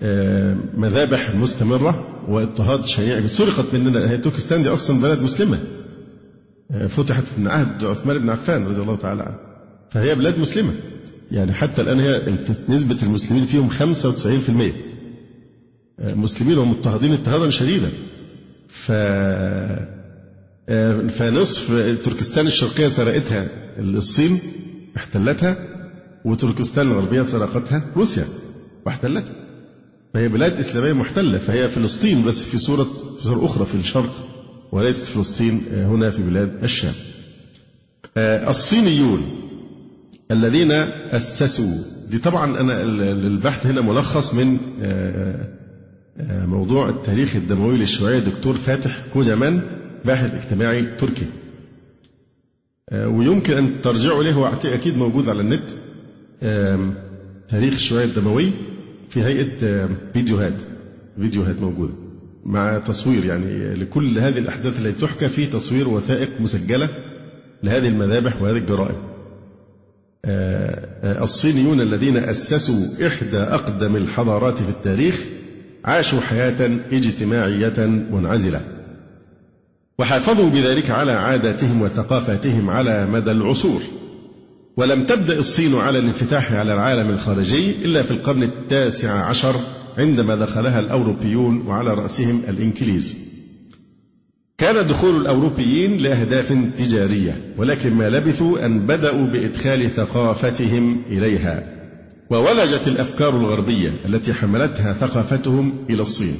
آه، 0.00 0.56
مذابح 0.76 1.34
مستمرة 1.34 2.06
واضطهاد 2.28 2.84
شنيع 2.84 3.26
سرقت 3.26 3.74
مننا 3.74 4.16
تركستان 4.16 4.62
دي 4.62 4.68
أصلا 4.68 5.00
بلد 5.00 5.22
مسلمة. 5.22 5.60
آه، 6.70 6.86
فتحت 6.86 7.24
في 7.24 7.48
عهد 7.48 7.84
عثمان 7.84 8.18
بن 8.18 8.30
عفان 8.30 8.66
رضي 8.66 8.82
الله 8.82 8.96
تعالى 8.96 9.22
عنه. 9.22 9.36
فهي 9.90 10.14
بلاد 10.14 10.38
مسلمة. 10.38 10.72
يعني 11.30 11.52
حتى 11.52 11.82
الآن 11.82 12.00
هي 12.00 12.34
نسبة 12.68 12.96
المسلمين 13.02 13.44
فيهم 13.44 13.68
95% 13.68 14.72
مسلمين 15.98 16.58
ومضطهدين 16.58 17.12
اضطهادا 17.12 17.50
شديدا. 17.50 17.90
ف 18.68 18.92
آه، 20.70 21.06
فنصف 21.08 21.72
تركستان 22.04 22.46
الشرقية 22.46 22.88
سرقتها 22.88 23.48
الصين 23.78 24.38
احتلتها 24.96 25.56
وتركستان 26.24 26.86
الغربية 26.86 27.22
سرقتها 27.22 27.82
روسيا 27.96 28.24
واحتلتها. 28.86 29.34
فهي 30.14 30.28
بلاد 30.28 30.58
إسلامية 30.58 30.92
محتلة 30.92 31.38
فهي 31.38 31.68
فلسطين 31.68 32.24
بس 32.24 32.42
في 32.44 32.58
صورة 32.58 32.86
في 33.18 33.24
صورة 33.24 33.44
أخرى 33.44 33.66
في 33.66 33.74
الشرق 33.74 34.14
وليست 34.72 35.04
فلسطين 35.04 35.62
آه، 35.72 35.86
هنا 35.86 36.10
في 36.10 36.22
بلاد 36.22 36.64
الشام. 36.64 36.94
آه، 38.16 38.50
الصينيون 38.50 39.22
الذين 40.30 40.72
أسسوا 40.72 41.78
دي 42.10 42.18
طبعا 42.18 42.60
أنا 42.60 42.82
البحث 43.12 43.66
هنا 43.66 43.80
ملخص 43.80 44.34
من 44.34 44.58
موضوع 46.26 46.88
التاريخ 46.88 47.36
الدموي 47.36 47.76
للشيوعية. 47.76 48.18
دكتور 48.18 48.54
فاتح 48.54 48.98
كوجمان 49.12 49.62
باحث 50.04 50.34
اجتماعي 50.34 50.82
تركي. 50.82 51.26
آه، 52.90 53.08
ويمكن 53.08 53.56
أن 53.56 53.80
ترجعوا 53.80 54.22
إليه 54.22 54.32
هو 54.32 54.46
أكيد 54.64 54.96
موجود 54.96 55.28
على 55.28 55.40
النت. 55.40 55.70
تاريخ 57.48 57.74
الشيوعية 57.74 58.04
الدموي 58.04 58.50
في 59.08 59.24
هيئة 59.24 59.88
فيديوهات. 60.12 60.62
فيديوهات 61.20 61.60
موجودة. 61.60 61.92
مع 62.44 62.78
تصوير 62.78 63.24
يعني 63.24 63.74
لكل 63.74 64.18
هذه 64.18 64.38
الأحداث 64.38 64.86
التي 64.86 65.00
تحكى 65.00 65.28
في 65.28 65.46
تصوير 65.46 65.88
وثائق 65.88 66.28
مسجلة 66.40 66.88
لهذه 67.62 67.88
المذابح 67.88 68.42
وهذه 68.42 68.56
الجرائم. 68.56 68.96
آه، 70.24 70.88
آه، 71.02 71.22
الصينيون 71.22 71.80
الذين 71.80 72.16
أسسوا 72.16 73.06
إحدى 73.06 73.38
أقدم 73.38 73.96
الحضارات 73.96 74.58
في 74.58 74.70
التاريخ 74.70 75.24
عاشوا 75.84 76.20
حياة 76.20 76.78
اجتماعية 76.92 77.86
منعزلة. 78.12 78.60
وحافظوا 79.98 80.50
بذلك 80.50 80.90
على 80.90 81.12
عاداتهم 81.12 81.82
وثقافاتهم 81.82 82.70
على 82.70 83.06
مدى 83.06 83.30
العصور. 83.30 83.82
ولم 84.76 85.04
تبدأ 85.04 85.38
الصين 85.38 85.74
على 85.74 85.98
الانفتاح 85.98 86.52
على 86.52 86.74
العالم 86.74 87.10
الخارجي 87.10 87.70
إلا 87.70 88.02
في 88.02 88.10
القرن 88.10 88.42
التاسع 88.42 89.10
عشر 89.10 89.54
عندما 89.98 90.36
دخلها 90.36 90.80
الأوروبيون 90.80 91.66
وعلى 91.66 91.94
رأسهم 91.94 92.42
الإنكليز. 92.48 93.16
كان 94.58 94.86
دخول 94.86 95.16
الأوروبيين 95.16 95.96
لأهداف 95.96 96.56
تجارية 96.78 97.54
ولكن 97.56 97.94
ما 97.94 98.10
لبثوا 98.10 98.66
أن 98.66 98.78
بدأوا 98.86 99.26
بإدخال 99.26 99.90
ثقافتهم 99.90 101.02
إليها. 101.10 101.77
وولجت 102.30 102.88
الأفكار 102.88 103.36
الغربية 103.36 103.94
التي 104.04 104.34
حملتها 104.34 104.92
ثقافتهم 104.92 105.84
إلى 105.90 106.02
الصين. 106.02 106.34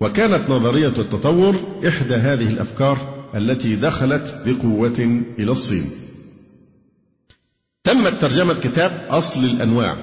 وكانت 0.00 0.50
نظرية 0.50 0.88
التطور 0.98 1.54
إحدى 1.88 2.14
هذه 2.14 2.48
الأفكار 2.48 3.28
التي 3.34 3.76
دخلت 3.76 4.42
بقوة 4.46 5.22
إلى 5.38 5.50
الصين. 5.50 5.84
تمت 7.84 8.20
ترجمة 8.20 8.54
كتاب 8.54 9.06
أصل 9.10 9.44
الأنواع 9.44 9.96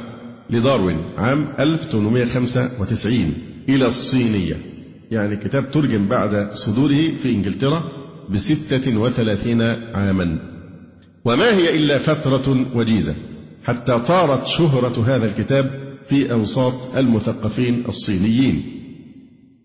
لداروين 0.49 1.01
عام 1.17 1.53
1895 1.59 3.33
إلى 3.69 3.87
الصينية. 3.87 4.55
يعني 5.11 5.37
كتاب 5.37 5.71
ترجم 5.71 6.07
بعد 6.07 6.51
صدوره 6.53 7.15
في 7.23 7.29
إنجلترا 7.29 7.83
بستة 8.29 8.97
وثلاثين 8.97 9.61
عاما. 9.93 10.39
وما 11.25 11.53
هي 11.53 11.75
إلا 11.75 11.97
فترة 11.97 12.65
وجيزة؟ 12.75 13.15
حتى 13.67 13.99
طارت 13.99 14.47
شهرة 14.47 15.03
هذا 15.07 15.25
الكتاب 15.25 15.97
في 16.09 16.31
أوساط 16.31 16.95
المثقفين 16.95 17.85
الصينيين. 17.87 18.63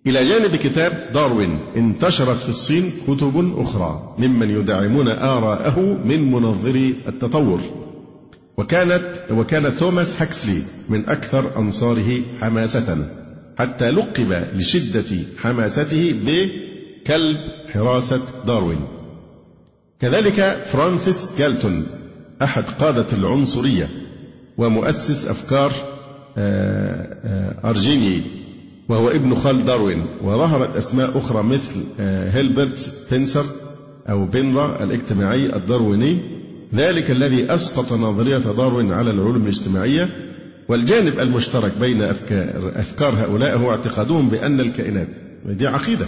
إلى 0.07 0.25
جانب 0.25 0.57
كتاب 0.57 1.11
داروين 1.15 1.59
انتشرت 1.77 2.37
في 2.37 2.49
الصين 2.49 2.93
كتب 3.07 3.55
أخرى 3.59 4.15
ممن 4.19 4.51
يدعمون 4.51 5.09
آراءه 5.09 5.81
من 6.05 6.33
منظري 6.33 6.97
التطور. 7.09 7.61
وكانت 8.59 9.21
وكان 9.31 9.77
توماس 9.77 10.23
هاكسلي 10.23 10.63
من 10.89 11.09
أكثر 11.09 11.59
أنصاره 11.59 12.23
حماسة 12.41 13.07
حتى 13.59 13.91
لقب 13.91 14.47
لشدة 14.55 15.17
حماسته 15.39 16.15
بكلب 16.27 17.39
حراسة 17.75 18.21
داروين. 18.47 18.81
كذلك 20.01 20.63
فرانسيس 20.73 21.39
جالتون 21.39 21.87
أحد 22.43 22.65
قادة 22.65 23.07
العنصرية 23.13 23.89
ومؤسس 24.59 25.29
أفكار 25.29 25.73
آه، 26.37 27.17
آه، 27.25 27.69
أرجيني 27.69 28.23
وهو 28.89 29.09
ابن 29.11 29.35
خال 29.35 29.65
داروين. 29.65 30.07
وظهرت 30.25 30.77
أسماء 30.77 31.19
أخرى 31.19 31.43
مثل 31.43 31.81
آه، 32.01 32.31
هيلبرت 32.31 32.77
سبنسر 32.77 33.45
أو 34.09 34.25
بنرا 34.25 34.85
الاجتماعي 34.85 35.57
الدارويني. 35.57 36.19
ذلك 36.75 37.11
الذي 37.11 37.55
أسقط 37.55 37.93
نظرية 37.93 38.39
داروين 38.39 38.93
على 38.93 39.11
العلوم 39.11 39.43
الاجتماعية. 39.43 40.09
والجانب 40.69 41.21
المشترك 41.21 41.73
بين 41.81 42.03
أفكار, 42.03 42.73
أفكار 42.77 43.15
هؤلاء 43.15 43.59
هو 43.59 43.71
اعتقادهم 43.71 44.29
بأن 44.29 44.61
الكائنات. 44.61 45.09
دي 45.47 45.67
عقيدة 45.67 46.07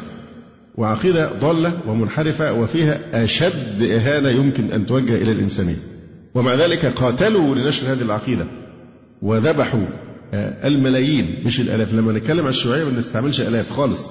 وعقيدة 0.75 1.33
ضالة 1.41 1.81
ومنحرفة 1.89 2.53
وفيها 2.53 3.25
أشد 3.25 3.83
إهانة 3.83 4.29
يمكن 4.29 4.73
أن 4.73 4.87
توجه 4.87 5.15
إلى 5.15 5.33
الإنسانية. 5.33 5.94
ومع 6.35 6.55
ذلك 6.55 6.87
قاتلوا 6.87 7.55
لنشر 7.55 7.93
هذه 7.93 8.03
العقيدة 8.03 8.47
وذبحوا 9.23 9.87
آه، 10.35 10.69
الملايين. 10.69 11.27
مش 11.47 11.61
الآلاف. 11.61 11.95
لما 11.95 12.13
نتكلم 12.13 12.45
عن 12.45 12.51
الشيوعية 12.51 12.85
ما 12.85 12.91
بنستعملش 12.91 13.41
آلاف 13.41 13.73
خالص. 13.73 14.11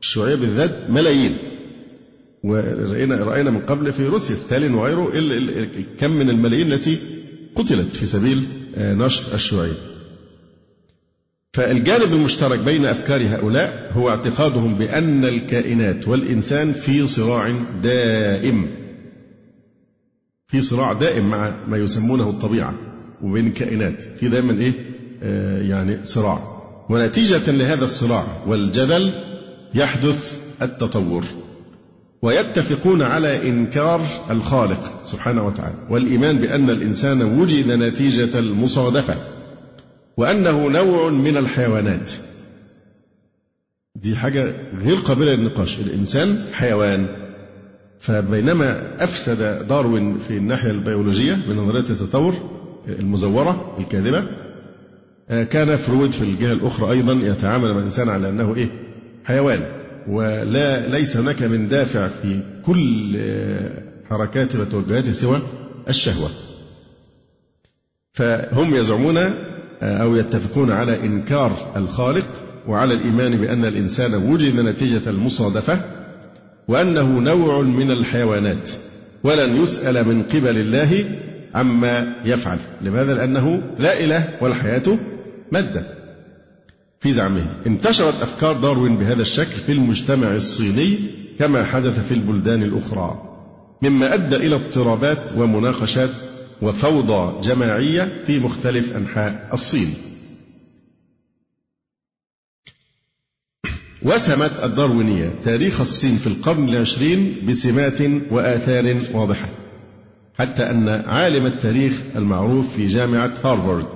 الشيوعية 0.00 0.34
بالذات 0.34 0.90
ملايين. 0.90 1.36
ورأينا 2.44 3.16
رأينا 3.16 3.50
من 3.50 3.60
قبل 3.60 3.92
في 3.92 4.06
روسيا 4.06 4.34
ستالين 4.34 4.74
وغيره 4.74 5.10
كم 5.98 6.10
من 6.10 6.30
الملايين 6.30 6.72
التي 6.72 6.98
قتلت 7.54 7.96
في 7.96 8.06
سبيل 8.06 8.42
آه، 8.76 8.94
نشر 8.94 9.34
الشيوعية 9.34 9.72
فالجانب 11.52 12.12
المشترك 12.12 12.58
بين 12.58 12.86
أفكار 12.86 13.22
هؤلاء 13.22 13.92
هو 13.94 14.10
اعتقادهم 14.10 14.74
بأن 14.74 15.24
الكائنات 15.24 16.08
والإنسان 16.08 16.72
في 16.72 17.06
صراع 17.06 17.54
دائم. 17.82 18.66
في 20.48 20.62
صراع 20.62 20.92
دائم 20.92 21.30
مع 21.30 21.54
ما 21.68 21.76
يسمونه 21.76 22.30
الطبيعة 22.30 22.74
وبين 23.22 23.46
الكائنات. 23.46 24.02
في 24.02 24.28
دائما 24.28 24.52
إيه؟ 24.60 24.72
آه 25.22 25.62
يعني 25.62 26.04
صراع. 26.04 26.38
ونتيجة 26.90 27.50
لهذا 27.50 27.84
الصراع 27.84 28.24
والجدل 28.46 29.12
يحدث 29.74 30.40
التطور. 30.62 31.24
ويتفقون 32.22 33.02
على 33.02 33.48
إنكار 33.48 34.00
الخالق 34.30 35.02
سبحانه 35.04 35.46
وتعالى 35.46 35.74
والإيمان 35.90 36.38
بأن 36.38 36.70
الإنسان 36.70 37.22
وجد 37.22 37.68
نتيجة 37.72 38.38
المصادفة 38.38 39.16
وأنه 40.16 40.68
نوع 40.68 41.08
من 41.10 41.36
الحيوانات. 41.36 42.10
دي 43.96 44.16
حاجة 44.16 44.54
غير 44.78 44.96
قابلة 44.96 45.32
للنقاش. 45.32 45.78
الإنسان 45.80 46.44
حيوان. 46.52 47.27
فبينما 48.00 48.94
أفسد 49.04 49.68
داروين 49.68 50.18
في 50.18 50.36
الناحية 50.36 50.70
البيولوجية 50.70 51.34
من 51.48 51.56
نظرية 51.56 51.80
التطور 51.80 52.34
المزورة 52.88 53.76
الكاذبة 53.78 54.28
آه، 55.30 55.44
كان 55.44 55.76
فرويد 55.76 56.12
في 56.12 56.22
الجهة 56.22 56.52
الأخرى 56.52 56.90
أيضا 56.90 57.12
يتعامل 57.12 57.72
مع 57.72 57.78
الإنسان 57.78 58.08
على 58.08 58.28
أنه 58.28 58.54
إيه؟ 58.54 58.68
حيوان. 59.24 59.60
ولا 60.08 60.88
ليس 60.88 61.16
هناك 61.16 61.42
من 61.42 61.68
دافع 61.68 62.08
في 62.08 62.40
كل 62.64 63.16
آه، 63.18 63.82
حركاته 64.10 64.60
وتوجهاته 64.60 65.12
سوى 65.12 65.42
الشهوة. 65.88 66.28
فهم 68.12 68.74
يزعمون 68.74 69.16
آه، 69.16 69.32
أو 69.82 70.16
يتفقون 70.16 70.70
على 70.70 71.06
إنكار 71.06 71.72
الخالق 71.76 72.26
وعلى 72.68 72.94
الإيمان 72.94 73.40
بأن 73.40 73.64
الإنسان 73.64 74.14
وجد 74.14 74.60
نتيجة 74.60 75.10
المصادفة 75.10 75.80
وأنه 76.68 77.20
نوع 77.20 77.60
من 77.62 77.90
الحيوانات 77.90 78.70
ولن 79.24 79.62
يسأل 79.62 80.08
من 80.08 80.22
قبل 80.22 80.58
الله 80.58 81.04
عما 81.54 82.16
يفعل 82.24 82.58
لماذا؟ 82.82 83.14
لأنه 83.14 83.62
لا 83.78 84.00
إله 84.00 84.38
والحياة 84.40 84.98
مادة 85.52 85.98
في 87.00 87.12
زعمه 87.12 87.46
انتشرت 87.66 88.22
أفكار 88.22 88.56
داروين 88.56 88.96
بهذا 88.96 89.22
الشكل 89.22 89.54
في 89.66 89.72
المجتمع 89.72 90.34
الصيني 90.34 90.98
كما 91.38 91.64
حدث 91.64 92.06
في 92.08 92.14
البلدان 92.14 92.62
الأخرى 92.62 93.22
مما 93.82 94.14
أدى 94.14 94.36
إلى 94.36 94.54
اضطرابات 94.54 95.32
ومناقشات 95.36 96.10
وفوضى 96.62 97.40
جماعية 97.48 98.22
في 98.26 98.38
مختلف 98.38 98.96
أنحاء 98.96 99.48
الصين. 99.52 99.94
وسمت 104.02 104.50
الداروينية 104.64 105.30
تاريخ 105.44 105.80
الصين 105.80 106.16
في 106.16 106.26
القرن 106.26 106.68
العشرين 106.68 107.36
بسمات 107.48 108.00
وآثار 108.30 108.96
واضحة 109.12 109.48
حتى 110.38 110.70
أن 110.70 110.88
عالم 110.88 111.46
التاريخ 111.46 112.02
المعروف 112.16 112.74
في 112.74 112.86
جامعة 112.86 113.34
هارفارد 113.44 113.86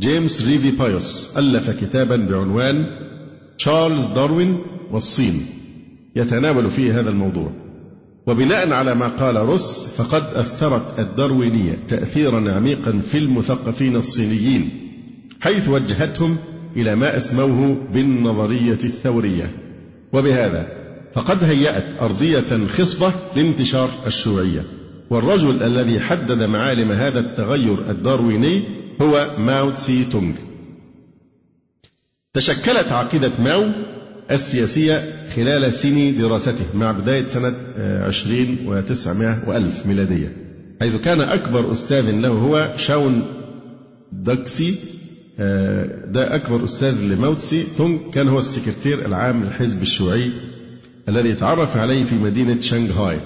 جيمس 0.00 0.46
ريفي 0.46 0.70
بايوس 0.70 1.38
ألف 1.38 1.70
كتابا 1.70 2.16
بعنوان 2.16 2.86
تشارلز 3.58 4.06
داروين 4.06 4.58
والصين 4.90 5.46
يتناول 6.16 6.70
فيه 6.70 7.00
هذا 7.00 7.10
الموضوع. 7.10 7.52
وبناء 8.26 8.72
على 8.72 8.94
ما 8.94 9.08
قال 9.08 9.36
روس 9.36 9.86
فقد 9.86 10.22
أثرت 10.34 10.98
الداروينية 10.98 11.78
تأثيرا 11.88 12.52
عميقا 12.52 13.00
في 13.10 13.18
المثقفين 13.18 13.96
الصينيين 13.96 14.70
حيث 15.40 15.68
وجهتهم 15.68 16.36
إلى 16.76 16.94
ما 16.94 17.16
أسموه 17.16 17.76
بالنظرية 17.94 18.78
الثورية. 18.84 19.50
وبهذا 20.12 20.68
فقد 21.14 21.44
هيأت 21.44 21.84
أرضية 22.00 22.66
خصبة 22.66 23.12
لانتشار 23.36 23.90
الشيوعية. 24.06 24.62
والرجل 25.10 25.62
الذي 25.62 26.00
حدد 26.00 26.42
معالم 26.42 26.92
هذا 26.92 27.20
التغير 27.20 27.90
الدارويني 27.90 28.62
هو 29.02 29.30
ماو 29.38 29.70
تسي 29.70 30.04
تونغ. 30.04 30.32
تشكلت 32.34 32.92
عقيدة 32.92 33.30
ماو 33.38 33.64
السياسية 34.30 35.26
خلال 35.36 35.72
سن 35.72 36.18
دراسته 36.18 36.64
مع 36.74 36.92
بداية 36.92 37.24
سنة 37.24 37.54
آه، 37.78 38.06
عشرين 38.06 38.58
وتسعمائة 38.66 39.48
وألف 39.48 39.86
ميلادية. 39.86 40.36
حيث 40.80 40.96
كان 40.96 41.20
أكبر 41.20 41.72
أستاذ 41.72 42.10
له 42.10 42.28
هو 42.28 42.72
شاون 42.76 43.22
داكسي 44.12 44.70
آه، 44.70 44.97
ده 46.08 46.34
أكبر 46.34 46.64
أستاذ 46.64 47.04
لموتسي. 47.04 47.66
تونغ 47.76 47.98
كان 48.12 48.28
هو 48.28 48.38
السكرتير 48.38 49.06
العام 49.06 49.44
للحزب 49.44 49.82
الشيوعي 49.82 50.30
الذي 51.08 51.34
تعرف 51.34 51.76
عليه 51.76 52.04
في 52.04 52.14
مدينة 52.14 52.60
شنغهاي 52.60 53.20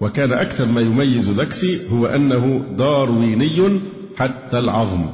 وكان 0.00 0.32
أكثر 0.32 0.66
ما 0.66 0.80
يميز 0.80 1.28
داكسي 1.28 1.90
هو 1.90 2.06
أنه 2.06 2.64
دارويني 2.78 3.80
حتى 4.16 4.58
العظم. 4.58 5.06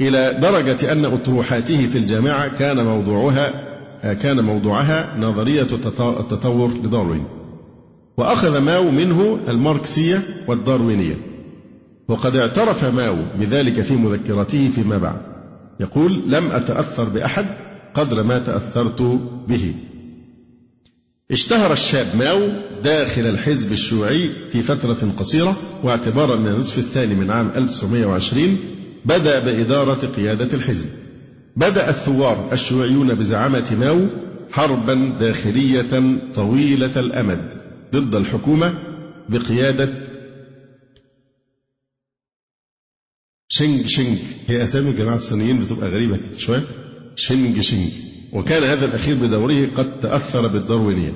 إلى 0.00 0.38
درجة 0.42 0.92
أن 0.92 1.04
أطروحاته 1.04 1.86
في 1.86 1.98
الجامعة 1.98 2.58
كان 2.58 2.84
موضوعها 2.84 3.74
كان 4.14 4.40
موضوعها 4.40 5.16
نظرية 5.20 5.62
التطور 5.62 6.70
لداروين. 6.84 7.24
وأخذ 8.16 8.58
ماو 8.58 8.90
منه 8.90 9.38
الماركسية 9.48 10.22
والداروينية. 10.48 11.33
وقد 12.08 12.36
اعترف 12.36 12.84
ماو 12.84 13.16
بذلك 13.40 13.80
في 13.80 13.96
مذكراته 13.96 14.68
فيما 14.68 14.98
بعد. 14.98 15.20
يقول 15.80 16.22
لم 16.28 16.50
أتأثر 16.50 17.04
بأحد 17.04 17.46
قدر 17.94 18.22
ما 18.22 18.38
تأثرت 18.38 19.02
به. 19.48 19.74
اشتهر 21.30 21.72
الشاب 21.72 22.06
ماو 22.18 22.48
داخل 22.84 23.26
الحزب 23.26 23.72
الشيوعي 23.72 24.30
في 24.52 24.62
فترة 24.62 25.12
قصيرة 25.18 25.56
واعتبارا 25.82 26.36
من 26.36 26.46
النصف 26.46 26.78
الثاني 26.78 27.14
من 27.14 27.30
عام 27.30 27.50
1920 27.56 28.58
بدأ 29.04 29.40
بإدارة 29.40 30.06
قيادة 30.06 30.56
الحزب. 30.56 30.88
بدأ 31.56 31.88
الثوار 31.88 32.48
الشيوعيون 32.52 33.14
بزعامة 33.14 33.76
ماو 33.80 34.06
حربا 34.52 35.16
داخلية 35.20 36.18
طويلة 36.34 36.92
الأمد 36.96 37.52
ضد 37.92 38.14
الحكومة 38.14 38.74
بقيادة 39.28 40.13
شينج 43.48 43.86
شينج. 43.86 44.18
هي 44.48 44.62
أسامي 44.62 44.90
الجماعة 44.90 45.16
الصينيين 45.16 45.60
بتبقى 45.60 45.88
غريبة 45.88 46.18
شوية. 46.36 46.62
شينج 47.16 47.60
شينج. 47.60 47.90
وكان 48.32 48.62
هذا 48.62 48.84
الأخير 48.84 49.14
بدوره 49.14 49.68
قد 49.76 50.00
تأثر 50.00 50.46
بالداروينية. 50.46 51.12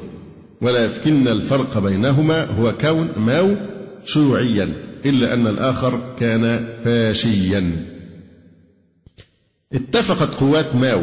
ولكن 0.61 1.29
الفرق 1.29 1.79
بينهما 1.79 2.45
هو 2.45 2.77
كون 2.77 3.09
ماو 3.17 3.57
شيوعيا 4.05 4.73
إلا 5.07 5.35
أن 5.35 5.47
الآخر 5.47 6.01
كان 6.21 6.69
فاشيا. 6.85 7.87
اتفقت 9.73 10.35
قوات 10.35 10.75
ماو 10.75 11.03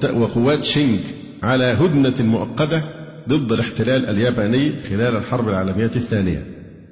وقوات 0.00 0.64
شينج 0.64 0.98
على 1.42 1.64
هدنة 1.64 2.14
مؤقتة 2.26 2.84
ضد 3.28 3.52
الاحتلال 3.52 4.08
الياباني 4.08 4.82
خلال 4.82 5.16
الحرب 5.16 5.48
العالمية 5.48 5.84
الثانية. 5.84 6.46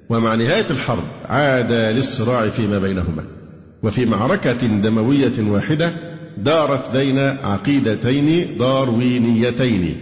ومع 0.08 0.34
نهاية 0.34 0.70
الحرب 0.70 1.04
عاد 1.24 1.72
للصراع 1.72 2.48
فيما 2.48 2.78
بينهما. 2.78 3.41
وفي 3.82 4.04
معركة 4.06 4.66
دموية 4.66 5.32
واحدة 5.38 5.92
دارت 6.38 6.90
بين 6.90 7.18
عقيدتين 7.18 8.58
داروينيتين 8.58 9.96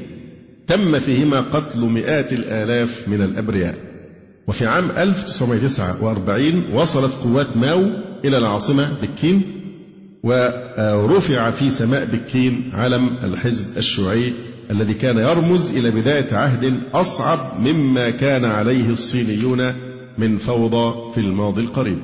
تم 0.67 0.99
فيهما 0.99 1.41
قتل 1.41 1.81
مئات 1.81 2.33
الآلاف 2.33 3.09
من 3.09 3.23
الأبرياء. 3.23 3.75
وفي 4.49 4.67
عام 4.67 4.91
1949 4.91 6.65
وصلت 6.75 7.13
قوات 7.25 7.57
ماو 7.57 7.83
إلى 8.25 8.39
العاصمة 8.39 8.89
بكين 9.03 9.43
ورفع 10.23 11.51
في 11.51 11.71
سماء 11.71 12.05
بكين 12.13 12.71
علم 12.75 13.19
الحزب 13.25 13.79
الشيوعي 13.79 14.33
الذي 14.71 14.95
كان 14.95 15.19
يرمز 15.19 15.77
إلى 15.77 15.91
بداية 15.91 16.35
عهد 16.35 16.81
أصعب 16.95 17.39
مما 17.61 18.11
كان 18.11 18.45
عليه 18.45 18.91
الصينيون 18.91 19.73
من 20.19 20.37
فوضى 20.37 21.13
في 21.15 21.21
الماضي 21.21 21.63
القريب. 21.63 21.99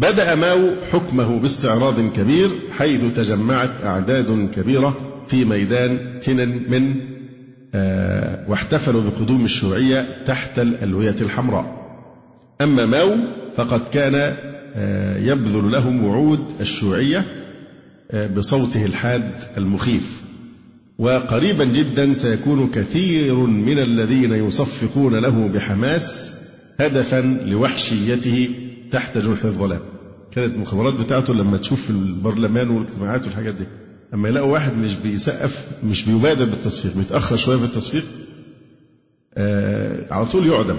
بدأ 0.00 0.34
ماو 0.34 0.70
حكمه 0.92 1.38
باستعراض 1.38 2.00
كبير 2.16 2.50
حيث 2.78 3.00
تجمعت 3.16 3.70
أعداد 3.84 4.50
كبيرة 4.54 4.96
في 5.26 5.44
ميدان 5.44 6.18
تينن 6.20 6.62
من 6.68 6.94
آه 7.74 8.44
واحتفلوا 8.48 9.02
بقدوم 9.02 9.44
الشيوعية 9.44 10.06
تحت 10.26 10.58
الألوية 10.58 11.16
الحمراء. 11.20 11.80
أما 12.60 12.86
ماو 12.86 13.10
فقد 13.56 13.80
كان 13.92 14.14
آه 14.76 15.18
يبذل 15.18 15.70
لهم 15.70 16.04
وعود 16.04 16.52
الشيوعية 16.60 17.24
آه 18.10 18.26
بصوته 18.26 18.84
الحاد 18.84 19.30
المخيف. 19.56 20.20
وقريبا 20.98 21.64
جدا 21.64 22.14
سيكون 22.14 22.70
كثير 22.70 23.34
من 23.34 23.78
الذين 23.78 24.32
يصفقون 24.32 25.14
له 25.14 25.48
بحماس 25.48 26.32
هدفا 26.80 27.20
لوحشيته 27.46 28.48
تحت 28.90 29.18
جنح 29.18 29.44
الظلام 29.44 29.80
كانت 30.30 30.54
المخابرات 30.54 30.94
بتاعته 30.94 31.34
لما 31.34 31.56
تشوف 31.56 31.90
البرلمان 31.90 32.70
والاجتماعات 32.70 33.26
والحاجات 33.26 33.54
دي 33.54 33.64
أما 34.14 34.28
يلاقوا 34.28 34.52
واحد 34.52 34.76
مش 34.76 34.94
بيسقف 34.94 35.68
مش 35.84 36.04
بيبادر 36.04 36.44
بالتصفيق 36.44 36.96
بيتاخر 36.96 37.36
شوية 37.36 37.56
في 37.56 37.64
التصفيق 37.64 38.04
آه 39.34 40.14
على 40.14 40.26
طول 40.26 40.46
يعدم. 40.46 40.76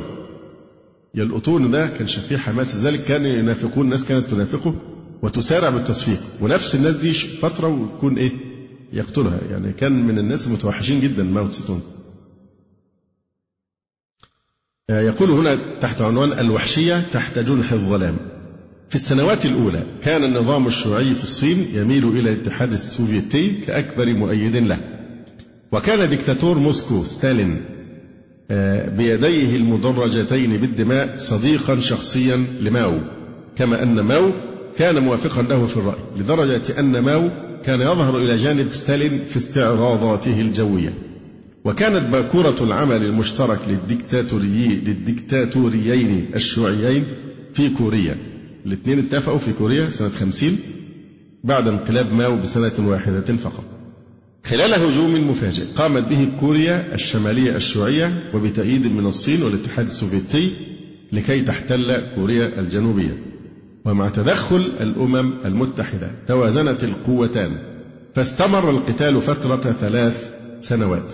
يلقطون 1.15 1.71
ده 1.71 1.87
كان 1.87 2.05
فيه 2.07 2.37
حماس 2.37 2.75
لذلك 2.75 3.03
كانوا 3.03 3.27
ينافقون 3.27 3.85
الناس 3.85 4.05
كانت 4.05 4.25
تنافقه 4.25 4.75
وتسارع 5.21 5.69
بالتصفيق. 5.69 6.19
ونفس 6.41 6.75
الناس 6.75 6.95
دي 6.95 7.13
فترة 7.13 7.67
ويكون 7.67 8.17
إيه؟ 8.17 8.31
يقتلها. 8.93 9.39
يعني 9.51 9.73
كان 9.73 10.07
من 10.07 10.19
الناس 10.19 10.47
المتوحشين 10.47 10.99
جدا 10.99 11.23
ماو 11.23 11.47
تسي 11.47 11.67
تونج 11.67 11.79
آه، 11.81 12.00
يقول 14.91 15.31
هنا 15.31 15.57
تحت 15.81 16.01
عنوان 16.01 16.39
الوحشية 16.39 17.03
تحت 17.13 17.39
جنح 17.39 17.71
الظلام 17.71 18.17
في 18.91 18.95
السنوات 18.95 19.45
الأولى 19.45 19.83
كان 20.03 20.23
النظام 20.23 20.67
الشيوعي 20.67 21.15
في 21.15 21.23
الصين 21.23 21.67
يميل 21.73 22.07
إلى 22.07 22.29
الاتحاد 22.29 22.71
السوفيتي 22.71 23.49
كأكبر 23.67 24.05
مؤيد 24.13 24.55
له. 24.55 24.77
وكان 25.71 26.09
دكتاتور 26.09 26.57
موسكو 26.57 27.03
ستالين 27.03 27.61
آه، 28.51 28.89
بيديه 28.89 29.55
المدرجتين 29.55 30.57
بالدماء 30.57 31.17
صديقا 31.17 31.79
شخصيا 31.79 32.45
لماو. 32.61 32.99
كما 33.55 33.83
أن 33.83 33.99
ماو 33.99 34.31
كان 34.77 35.03
موافقا 35.03 35.41
له 35.41 35.65
في 35.65 35.77
الرأي 35.77 35.99
لدرجة 36.17 36.79
أن 36.79 36.99
ماو 36.99 37.29
كان 37.63 37.81
يظهر 37.81 38.17
إلى 38.17 38.35
جانب 38.35 38.69
ستالين 38.69 39.23
في 39.25 39.37
استعراضاته 39.37 40.41
الجوية. 40.41 40.93
وكانت 41.65 42.11
باكورة 42.11 42.55
العمل 42.61 43.05
المشترك 43.05 43.59
للديكتاتوري 43.67 44.81
للديكتاتوريين 44.85 46.31
الشيوعيين 46.35 47.05
في 47.53 47.69
كوريا. 47.69 48.17
الاثنين 48.65 48.99
اتفقوا 48.99 49.37
في 49.37 49.53
كوريا 49.53 49.89
سنة 49.89 50.09
خمسين 50.09 50.59
بعد 51.43 51.67
انقلاب 51.67 52.13
ماو 52.13 52.35
بسنة 52.35 52.89
واحدة 52.89 53.35
فقط. 53.35 53.63
خلال 54.45 54.73
هجوم 54.73 55.29
مفاجئ 55.29 55.63
قامت 55.75 56.07
به 56.07 56.29
كوريا 56.39 56.93
الشمالية 56.93 57.55
الشيوعية 57.55 58.31
وبتأييد 58.33 58.87
من 58.87 59.05
الصين 59.05 59.43
والاتحاد 59.43 59.85
السوفيتي 59.85 60.53
لكي 61.11 61.41
تحتل 61.41 62.15
كوريا 62.15 62.59
الجنوبية. 62.59 63.17
ومع 63.85 64.09
تدخل 64.09 64.69
الأمم 64.79 65.33
المتحدة 65.45 66.11
توازنت 66.27 66.83
القوتان 66.83 67.57
فاستمر 68.15 68.69
القتال 68.69 69.21
فترة 69.21 69.71
ثلاث 69.71 70.33
سنوات. 70.59 71.13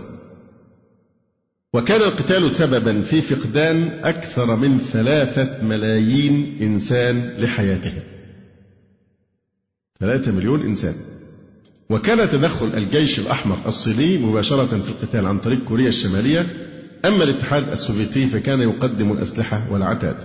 وكان 1.78 2.02
القتال 2.02 2.52
سببا 2.52 3.02
في 3.02 3.22
فقدان 3.22 4.00
أكثر 4.04 4.56
من 4.56 4.80
ثلاثة 4.80 5.64
ملايين 5.64 6.58
إنسان 6.62 7.34
لحياتهم. 7.40 8.02
ثلاثة 10.00 10.32
مليون 10.32 10.62
إنسان. 10.62 10.94
وكان 11.90 12.30
تدخل 12.30 12.66
الجيش 12.78 13.20
الأحمر 13.20 13.58
الصيني 13.66 14.18
مباشرة 14.18 14.66
في 14.66 14.90
القتال 14.90 15.26
عن 15.26 15.40
طريق 15.40 15.64
كوريا 15.64 15.90
الشمالية. 15.90 16.46
أما 17.06 17.24
الاتحاد 17.24 17.70
السوفيتي 17.70 18.28
فكان 18.28 18.62
يقدم 18.62 19.12
الأسلحة 19.12 19.72
والعتاد. 19.72 20.18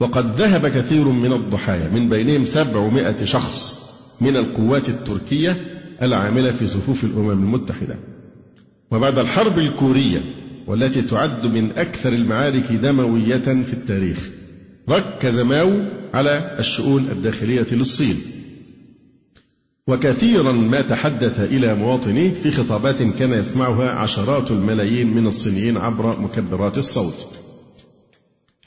وقد 0.00 0.40
ذهب 0.40 0.66
كثير 0.68 1.04
من 1.04 1.32
الضحايا 1.32 1.88
من 1.88 2.08
بينهم 2.08 2.44
سبعمائة 2.44 3.24
شخص 3.24 3.82
من 4.20 4.36
القوات 4.36 4.88
التركية 4.88 5.56
العاملة 6.02 6.50
في 6.50 6.66
صفوف 6.66 7.04
الأمم 7.04 7.30
المتحدة. 7.30 7.96
وبعد 8.90 9.18
الحرب 9.18 9.58
الكورية 9.58 10.41
والتي 10.66 11.02
تعد 11.02 11.46
من 11.46 11.70
أكثر 11.70 12.12
المعارك 12.12 12.72
دموية 12.72 13.38
في 13.38 13.72
التاريخ. 13.72 14.30
ركز 14.88 15.38
ماو 15.38 15.80
على 16.14 16.56
الشؤون 16.58 17.08
الداخلية 17.12 17.66
للصين. 17.72 18.16
وكثيرا 19.86 20.52
ما 20.52 20.80
تحدث 20.80 21.40
إلى 21.40 21.74
مواطنيه 21.74 22.30
في 22.42 22.50
خطابات 22.50 23.02
كان 23.02 23.32
يسمعها 23.32 23.90
عشرات 23.90 24.50
الملايين 24.50 25.14
من 25.14 25.26
الصينيين 25.26 25.76
عبر 25.76 26.20
مكبرات 26.20 26.78
الصوت. 26.78 27.26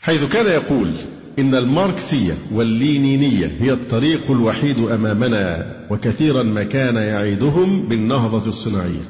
حيث 0.01 0.25
كان 0.25 0.45
يقول 0.45 0.91
إن 1.39 1.55
الماركسية 1.55 2.33
واللينينية 2.51 3.51
هي 3.59 3.71
الطريق 3.71 4.31
الوحيد 4.31 4.77
أمامنا 4.77 5.75
وكثيرا 5.91 6.43
ما 6.43 6.63
كان 6.63 6.95
يعيدهم 6.95 7.87
بالنهضة 7.87 8.49
الصناعية. 8.49 9.05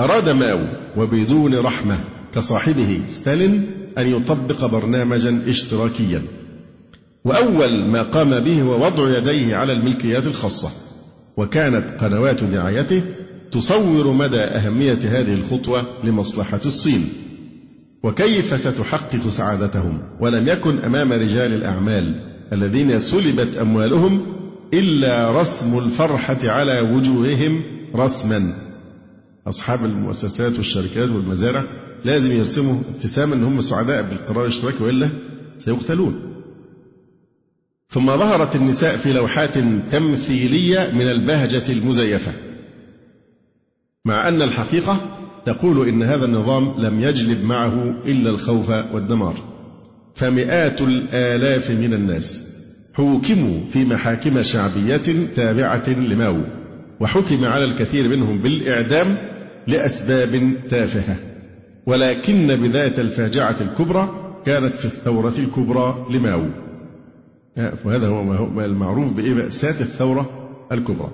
أراد 0.00 0.28
ماو 0.28 0.60
وبدون 0.96 1.54
رحمة 1.54 1.98
كصاحبه 2.34 3.00
ستالين 3.08 3.66
أن 3.98 4.06
يطبق 4.06 4.66
برنامجا 4.66 5.42
اشتراكيا. 5.48 6.22
وأول 7.24 7.84
ما 7.84 8.02
قام 8.02 8.40
به 8.40 8.62
هو 8.62 8.86
وضع 8.86 9.18
يديه 9.18 9.56
على 9.56 9.72
الملكيات 9.72 10.26
الخاصة. 10.26 10.70
وكانت 11.36 12.02
قنوات 12.04 12.44
دعايته 12.44 13.02
تصور 13.52 14.12
مدى 14.12 14.40
أهمية 14.40 14.98
هذه 15.04 15.34
الخطوة 15.34 15.84
لمصلحة 16.04 16.60
الصين. 16.66 17.08
وكيف 18.02 18.60
ستحقق 18.60 19.28
سعادتهم؟ 19.28 19.98
ولم 20.20 20.48
يكن 20.48 20.78
أمام 20.78 21.12
رجال 21.12 21.54
الأعمال 21.54 22.32
الذين 22.52 22.98
سلبت 22.98 23.56
أموالهم 23.56 24.26
إلا 24.74 25.40
رسم 25.40 25.78
الفرحة 25.78 26.38
على 26.44 26.80
وجوههم 26.80 27.62
رسما. 27.96 28.52
أصحاب 29.46 29.84
المؤسسات 29.84 30.56
والشركات 30.56 31.08
والمزارع 31.08 31.64
لازم 32.04 32.32
يرسموا 32.32 32.80
ابتسامة 32.94 33.34
أن 33.34 33.44
هم 33.44 33.60
سعداء 33.60 34.02
بالقرار 34.02 34.44
الاشتراكي 34.44 34.84
وإلا 34.84 35.08
سيقتلون. 35.58 36.32
ثم 37.90 38.06
ظهرت 38.06 38.56
النساء 38.56 38.96
في 38.96 39.12
لوحات 39.12 39.58
تمثيلية 39.92 40.90
من 40.94 41.08
البهجة 41.08 41.72
المزيفة 41.72 42.32
مع 44.04 44.28
أن 44.28 44.42
الحقيقة 44.42 45.00
تقول 45.44 45.88
إن 45.88 46.02
هذا 46.02 46.24
النظام 46.24 46.80
لم 46.80 47.00
يجلب 47.00 47.44
معه 47.44 48.02
إلا 48.04 48.30
الخوف 48.30 48.70
والدمار. 48.70 49.34
فمئات 50.14 50.80
الآلاف 50.82 51.70
من 51.70 51.94
الناس 51.94 52.52
حوكموا 52.94 53.60
في 53.72 53.84
محاكم 53.84 54.42
شعبية 54.42 55.26
تابعة 55.36 55.88
لماو 55.88 56.42
وحكم 57.00 57.44
على 57.44 57.64
الكثير 57.64 58.08
منهم 58.08 58.42
بالإعدام 58.42 59.31
لأسباب 59.66 60.54
تافهة. 60.68 61.16
ولكن 61.86 62.56
بداية 62.56 62.98
الفاجعة 62.98 63.56
الكبرى 63.60 64.22
كانت 64.46 64.74
في 64.74 64.84
الثورة 64.84 65.34
الكبرى 65.38 66.06
لماو. 66.10 66.46
وهذا 67.84 68.08
هو 68.08 68.60
المعروف 68.60 69.12
بمأساة 69.12 69.80
الثورة 69.80 70.50
الكبرى. 70.72 71.10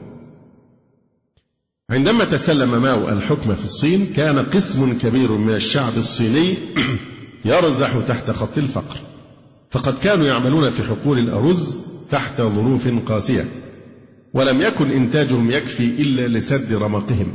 عندما 1.90 2.24
تسلم 2.24 2.82
ماو 2.82 3.09
الحكم 3.09 3.55
في 3.55 3.64
الصين 3.64 4.07
كان 4.16 4.38
قسم 4.38 4.99
كبير 4.99 5.32
من 5.32 5.55
الشعب 5.55 5.96
الصيني 5.96 6.55
يرزح 7.44 7.90
تحت 8.09 8.30
خط 8.30 8.59
الفقر. 8.59 8.96
فقد 9.70 9.99
كانوا 9.99 10.26
يعملون 10.26 10.70
في 10.70 10.82
حقول 10.82 11.18
الأرز 11.18 11.76
تحت 12.11 12.42
ظروف 12.42 12.88
قاسية 13.07 13.44
ولم 14.34 14.62
يكن 14.62 14.90
إنتاجهم 14.90 15.51
يكفي 15.51 15.84
إلا 15.84 16.38
لسد 16.38 16.72
رمقهم. 16.72 17.32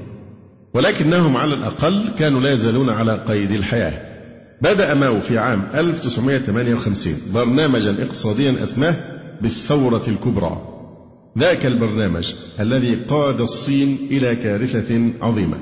ولكنهم 0.73 1.37
على 1.37 1.53
الأقل 1.53 2.09
كانوا 2.19 2.41
لا 2.41 2.51
يزالون 2.51 2.89
على 2.89 3.25
قيد 3.27 3.51
الحياة. 3.51 4.13
بدأ 4.61 4.93
ماو 4.93 5.19
في 5.19 5.37
عام 5.37 5.63
1958 5.75 7.15
برنامجا 7.33 7.95
اقتصاديا 8.03 8.63
أسماه 8.63 8.95
بالثورة 9.41 10.03
الكبرى. 10.07 10.61
ذاك 11.37 11.65
البرنامج 11.65 12.33
الذي 12.59 12.95
قاد 12.95 13.41
الصين 13.41 13.97
إلى 14.11 14.35
كارثة 14.35 15.11
عظيمة. 15.21 15.57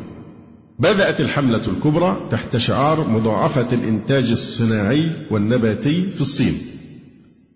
بدأت 0.80 1.22
الحملة 1.22 1.62
الكبرى 1.68 2.28
تحت 2.30 2.58
شعار 2.58 3.10
مضاعفة 3.10 3.68
الإنتاج 3.72 4.32
الصناعي 4.32 5.08
والنباتي 5.32 6.04
في 6.16 6.22
الصين. 6.22 6.58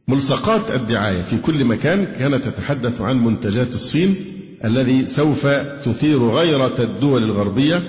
ملصقات 0.08 0.72
الدعاية 0.72 1.22
في 1.22 1.38
كل 1.38 1.66
مكان 1.66 2.06
كانت 2.06 2.44
تتحدث 2.44 3.02
عن 3.02 3.24
منتجات 3.24 3.76
الصين 3.76 4.16
الذي 4.66 5.06
سوف 5.06 5.48
تثير 5.86 6.30
غيرة 6.30 6.76
الدول 6.80 7.24
الغربية 7.24 7.84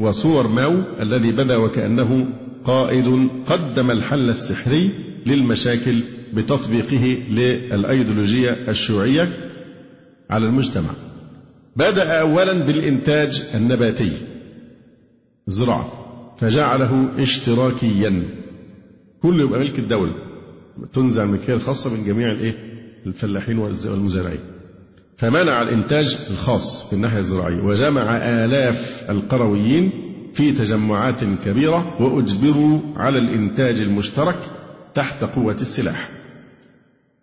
وصور 0.00 0.48
ماو 0.48 0.82
الذي 1.00 1.30
بدا 1.30 1.56
وكأنه 1.56 2.26
قائد 2.64 3.28
قدم 3.46 3.90
الحل 3.90 4.28
السحري 4.28 4.90
للمشاكل 5.26 6.00
بتطبيقه 6.34 7.04
للأيديولوجية 7.30 8.50
الشيوعية 8.68 9.28
على 10.30 10.46
المجتمع. 10.46 10.90
بدأ 11.76 12.20
أولا 12.20 12.52
بالإنتاج 12.52 13.44
النباتي 13.54 14.12
الزراعة 15.48 15.92
فجعله 16.38 17.08
اشتراكيا. 17.18 18.22
كله 19.22 19.42
يبقى 19.42 19.60
ملك 19.60 19.78
الدولة 19.78 20.12
تنزع 20.92 21.22
الملكية 21.22 21.54
الخاصة 21.54 21.94
من 21.94 22.04
جميع 22.04 22.32
الإيه؟ 22.32 22.54
الفلاحين 23.06 23.58
والمزارعين. 23.58 24.57
فمنع 25.18 25.62
الإنتاج 25.62 26.18
الخاص 26.30 26.88
في 26.88 26.92
الناحية 26.92 27.18
الزراعية 27.18 27.60
وجمع 27.60 28.16
آلاف 28.16 29.04
القرويين 29.10 29.90
في 30.34 30.52
تجمعات 30.52 31.24
كبيرة 31.44 32.02
وأجبروا 32.02 32.80
على 32.96 33.18
الإنتاج 33.18 33.80
المشترك 33.80 34.38
تحت 34.94 35.24
قوة 35.24 35.56
السلاح. 35.60 36.08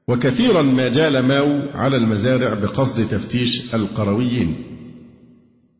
وكثيرا 0.08 0.62
ما 0.62 0.88
جال 0.90 1.20
ماو 1.20 1.60
على 1.74 1.98
المزارع 1.98 2.54
بقصد 2.54 3.08
تفتيش 3.08 3.76
القرويين. 3.76 4.56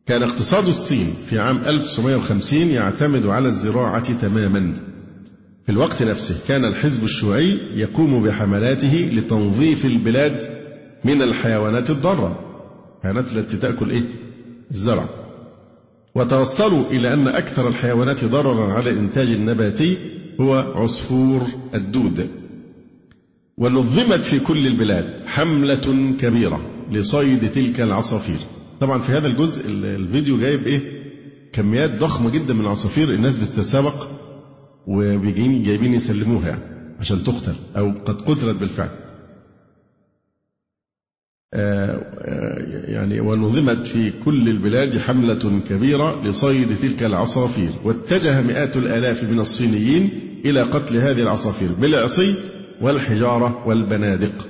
كان 0.06 0.22
اقتصاد 0.22 0.68
الصين 0.68 1.14
في 1.26 1.38
عام 1.38 1.58
1950 1.66 2.58
يعتمد 2.58 3.26
على 3.26 3.48
الزراعة 3.48 4.12
تماما. 4.12 4.72
في 5.66 5.72
الوقت 5.72 6.02
نفسه 6.02 6.36
كان 6.48 6.64
الحزب 6.64 7.04
الشيوعي 7.04 7.58
يقوم 7.74 8.22
بحملاته 8.22 9.10
لتنظيف 9.12 9.84
البلاد 9.84 10.65
من 11.06 11.22
الحيوانات 11.22 11.90
الضارة. 11.90 12.38
الحيوانات 12.98 13.36
التي 13.36 13.56
تأكل 13.56 13.90
إيه؟ 13.90 14.02
الزرع. 14.70 15.08
وتوصلوا 16.14 16.90
إلى 16.90 17.14
أن 17.14 17.28
أكثر 17.28 17.68
الحيوانات 17.68 18.24
ضررا 18.24 18.72
على 18.72 18.90
الإنتاج 18.90 19.30
النباتي 19.30 19.96
هو 20.40 20.54
عصفور 20.54 21.42
الدود. 21.74 22.28
ونظمت 23.58 24.20
في 24.24 24.38
كل 24.40 24.66
البلاد 24.66 25.20
حملة 25.26 26.14
كبيرة 26.20 26.60
لصيد 26.90 27.52
تلك 27.52 27.80
العصافير. 27.80 28.38
طبعا 28.80 28.98
في 28.98 29.12
هذا 29.12 29.26
الجزء 29.26 29.62
الفيديو 29.70 30.38
جايب 30.38 30.66
إيه؟ 30.66 30.80
كميات 31.52 31.98
ضخمة 31.98 32.30
جدا 32.30 32.54
من 32.54 32.60
العصافير 32.60 33.10
الناس 33.10 33.36
بتتسابق 33.36 34.06
وبيجين 34.86 35.62
جايبين 35.62 35.94
يسلموها 35.94 36.48
يعني 36.48 36.60
عشان 37.00 37.22
تقتل 37.22 37.54
أو 37.76 37.92
قد 38.04 38.22
قتلت 38.22 38.56
بالفعل. 38.60 39.05
يعني 42.88 43.20
ونظمت 43.20 43.86
في 43.86 44.12
كل 44.24 44.48
البلاد 44.48 44.98
حملة 44.98 45.60
كبيرة 45.68 46.24
لصيد 46.24 46.76
تلك 46.82 47.02
العصافير. 47.02 47.70
واتجه 47.84 48.40
مئات 48.40 48.76
الآلاف 48.76 49.24
من 49.24 49.40
الصينيين 49.40 50.10
إلى 50.44 50.62
قتل 50.62 50.96
هذه 50.96 51.22
العصافير 51.22 51.68
بالعصي 51.80 52.34
والحجارة 52.80 53.66
والبنادق. 53.66 54.48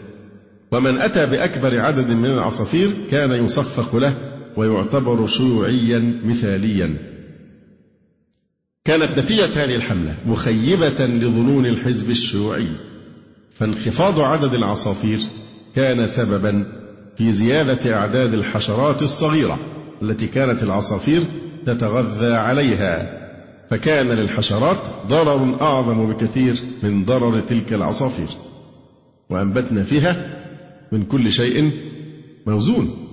ومن 0.72 0.98
أتى 0.98 1.26
بأكبر 1.26 1.80
عدد 1.80 2.11
من 2.11 2.30
العصافير 2.30 2.90
كان 3.11 3.44
يصفق 3.44 3.96
له 3.96 4.14
ويعتبر 4.57 5.26
شيوعيا 5.26 6.20
مثاليا. 6.24 6.96
كانت 8.84 9.18
نتيجة 9.18 9.64
هذه 9.64 9.74
الحملة 9.74 10.14
مخيبة 10.26 11.07
لظنون 11.07 11.66
الحزب 11.66 12.11
الشيوعي. 12.11 12.68
فانخفاض 13.54 14.20
عدد 14.20 14.54
العصافير 14.54 15.18
كان 15.74 16.07
سببا 16.07 16.64
في 17.18 17.32
زيادة 17.32 17.94
أعداد 17.94 18.34
الحشرات 18.34 19.02
الصغيرة 19.02 19.58
التي 20.02 20.26
كانت 20.26 20.62
العصافير 20.62 21.22
تتغذى 21.66 22.34
عليها. 22.34 23.26
فكان 23.70 24.06
للحشرات 24.08 24.78
ضرر 25.08 25.62
أعظم 25.62 26.12
بكثير 26.12 26.56
من 26.82 27.04
ضرر 27.04 27.40
تلك 27.40 27.72
العصافير. 27.72 28.28
وأنبتنا 29.30 29.82
فيها 29.82 30.42
من 30.92 31.02
كل 31.02 31.32
شيء 31.32 31.70
موزون. 32.46 33.06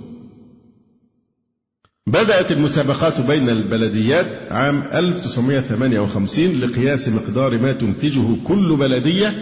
بدأت 2.08 2.51
المسابقات 2.51 3.22
بين 3.22 3.49
البلديات 3.49 4.51
عام 4.51 4.84
1958 4.93 6.60
لقياس 6.62 7.10
مقدار 7.10 7.58
ما 7.58 7.74
تنتجه 7.74 8.36
كل 8.47 8.76
بلدية 8.76 9.34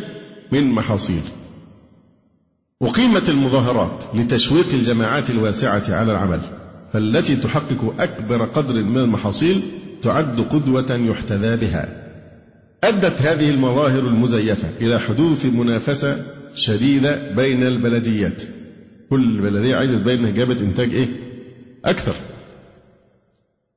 من 0.52 0.68
محاصيل. 0.68 1.22
أقيمت 2.82 3.30
المظاهرات 3.30 4.04
لتشويق 4.14 4.74
الجماعات 4.74 5.30
الواسعة 5.30 5.84
على 5.90 6.12
العمل 6.12 6.42
فالتي 6.94 7.36
تحقق 7.36 7.94
أكبر 8.00 8.46
قدر 8.46 8.84
من 8.84 8.98
المحاصيل 8.98 9.62
تعد 10.04 10.42
قدوة 10.42 10.92
يحتذى 10.92 11.56
بها. 11.56 12.08
أدت 12.84 13.22
هذه 13.22 13.50
المظاهر 13.50 14.00
المزيفة 14.00 14.70
إلى 14.82 15.00
حدوث 15.00 15.46
منافسة 15.46 16.26
شديدة 16.56 17.32
بين 17.32 17.64
البلديات. 17.64 18.44
كل 19.10 19.42
بلدية 19.42 19.76
عايزة 19.76 19.98
تبين 19.98 20.34
جابت 20.34 20.62
إنتاج 20.62 20.94
إيه؟ 20.94 21.08
أكثر. 21.86 22.16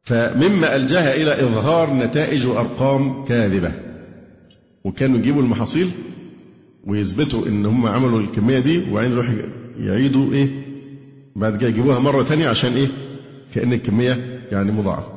فمما 0.03 0.77
ألجأها 0.77 1.15
إلى 1.15 1.45
إظهار 1.45 1.95
نتائج 1.95 2.47
وأرقام 2.47 3.25
كاذبة. 3.25 3.73
وكانوا 4.85 5.19
يجيبوا 5.19 5.43
المحاصيل 5.43 5.91
ويثبتوا 6.87 7.47
إن 7.47 7.67
هم 7.67 7.87
عملوا 7.87 8.21
الكمية 8.21 8.59
دي 8.59 8.91
وبعدين 8.91 9.13
يروحوا 9.13 9.35
يعيدوا 9.77 10.33
إيه؟ 10.33 10.49
بعد 11.37 11.57
كده 11.57 11.69
يجيبوها 11.69 11.99
مرة 11.99 12.23
ثانية 12.23 12.49
عشان 12.49 12.73
إيه؟ 12.73 12.89
كأن 13.55 13.73
الكمية 13.73 14.41
يعني 14.53 14.73
مضاعفة. 14.73 15.13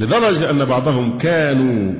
لدرجة 0.00 0.50
أن 0.50 0.64
بعضهم 0.64 1.18
كانوا 1.18 1.94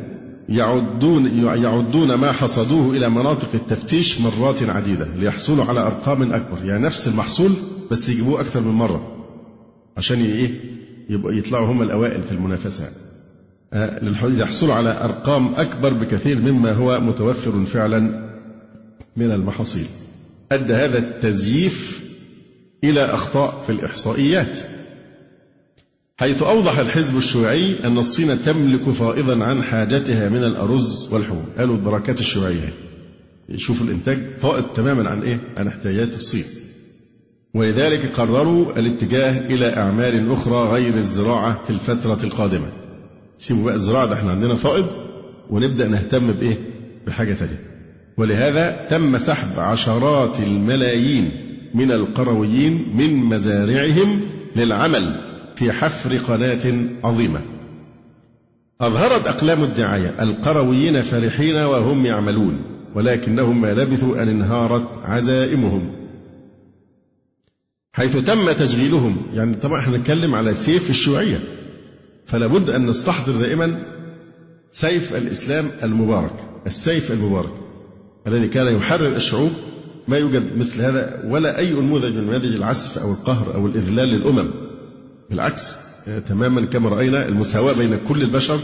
يعدون 0.49 1.27
يعدون 1.63 2.15
ما 2.15 2.33
حصدوه 2.33 2.97
إلى 2.97 3.09
مناطق 3.11 3.49
التفتيش 3.55 4.21
مرات 4.21 4.63
عديدة 4.63 5.09
ليحصلوا 5.17 5.65
على 5.65 5.81
أرقام 5.81 6.33
أكبر 6.33 6.65
يعني 6.65 6.85
نفس 6.85 7.09
المحصول 7.09 7.53
بس 7.91 8.09
يجيبوه 8.09 8.41
أكثر 8.41 8.61
من 8.61 8.73
مرة 8.73 9.27
عشان 9.97 10.21
إيه 10.21 10.51
يبقى 11.11 11.39
يطلعوا 11.39 11.67
هم 11.67 11.83
الأوائل 11.83 12.23
في 12.23 12.33
المنافسة 12.33 12.91
آه، 13.73 14.01
يحصلوا 14.25 14.75
على 14.75 15.05
أرقام 15.05 15.55
أكبر 15.55 15.93
بكثير 15.93 16.41
مما 16.41 16.73
هو 16.73 17.01
متوفر 17.01 17.65
فعلا 17.65 18.29
من 19.17 19.31
المحاصيل. 19.31 19.87
أدى 20.53 20.75
هذا 20.75 20.99
التزييف 20.99 22.05
إلى 22.85 23.01
أخطاء 23.01 23.63
في 23.67 23.73
الإحصائيات 23.73 24.59
حيث 26.19 26.43
أوضح 26.43 26.79
الحزب 26.79 27.17
الشيوعي 27.17 27.75
أن 27.85 27.99
الصين 27.99 28.43
تملك 28.43 28.91
فائضا 28.91 29.45
عن 29.45 29.63
حاجتها 29.63 30.29
من 30.29 30.45
الأرز 30.45 31.09
والحبوب 31.13 31.45
قالوا 31.59 31.77
البركات 31.77 32.21
الشيوعية. 32.21 32.73
يشوفوا 33.49 33.87
الإنتاج. 33.87 34.39
فائض 34.39 34.65
تماما 34.65 35.11
عن 35.11 35.23
إيه؟ 35.23 35.41
عن 35.57 35.67
احتياجات 35.67 36.15
الصين. 36.17 36.45
ولذلك 37.55 38.13
قرروا 38.17 38.79
الاتجاه 38.79 39.47
إلى 39.47 39.77
أعمال 39.77 40.33
أخرى 40.33 40.57
غير 40.57 40.97
الزراعة 40.97 41.65
في 41.67 41.71
الفترة 41.71 42.19
القادمة. 42.25 42.88
سيبوا 43.39 43.65
بقى 43.65 43.75
الزراعة 43.75 44.07
ده 44.07 44.15
إحنا 44.15 44.31
عندنا 44.31 44.55
فائض 44.55 44.87
ونبدأ 45.51 45.89
نهتم 45.89 46.33
بإيه؟ 46.33 46.57
بحاجة 47.07 47.35
تانية. 47.35 47.63
ولهذا 48.17 48.87
تم 48.91 49.19
سحب 49.19 49.61
عشرات 49.61 50.41
الملايين 50.41 51.31
من 51.75 51.91
القرويين 51.93 52.97
من 52.97 53.17
مزارعهم 53.17 54.21
للعمل 54.57 55.21
في 55.57 55.73
حفر 55.73 56.17
قناة 56.17 56.75
عظيمة. 57.05 57.41
أظهرت 58.81 59.27
أقلام 59.27 59.63
الدعاية 59.63 60.15
القرويين 60.23 61.01
فرحين 61.01 61.57
وهم 61.57 62.07
يعملون 62.07 62.63
ولكنهم 62.95 63.61
ما 63.61 63.73
لبثوا 63.73 64.23
أن 64.23 64.29
انهارت 64.29 64.89
عزائمهم. 65.05 65.93
حيث 67.93 68.17
تم 68.17 68.53
تشغيلهم 68.53 69.17
يعني 69.35 69.55
طبعا 69.55 69.81
إحنا 69.81 69.97
نتكلم 69.99 70.35
على 70.35 70.55
سيف 70.55 70.91
الشيوعية. 70.91 71.41
فلا 72.29 72.47
بد 72.47 72.71
أن 72.71 72.87
نستحضر 72.87 73.33
دائما 73.33 73.83
سيف 74.73 75.15
الإسلام 75.17 75.67
المبارك 75.83 76.33
السيف 76.67 77.13
المبارك 77.13 77.53
الذي 78.27 78.49
كان 78.49 78.77
يحرر 78.77 79.17
الشعوب 79.17 79.51
ما 80.09 80.17
يوجد 80.19 80.59
مثل 80.59 80.83
هذا 80.83 81.23
ولا 81.27 81.59
أي 81.59 81.73
نموذج 81.73 82.13
من 82.15 82.27
نماذج 82.27 82.55
العسف 82.55 82.99
أو 82.99 83.13
القهر 83.13 83.55
أو 83.55 83.67
الإذلال 83.67 84.09
للأمم. 84.09 84.51
بالعكس 85.31 85.77
تماما 86.29 86.65
كما 86.65 86.89
رأينا 86.89 87.29
المساواة 87.29 87.73
بين 87.73 87.99
كل 88.09 88.23
البشر 88.23 88.61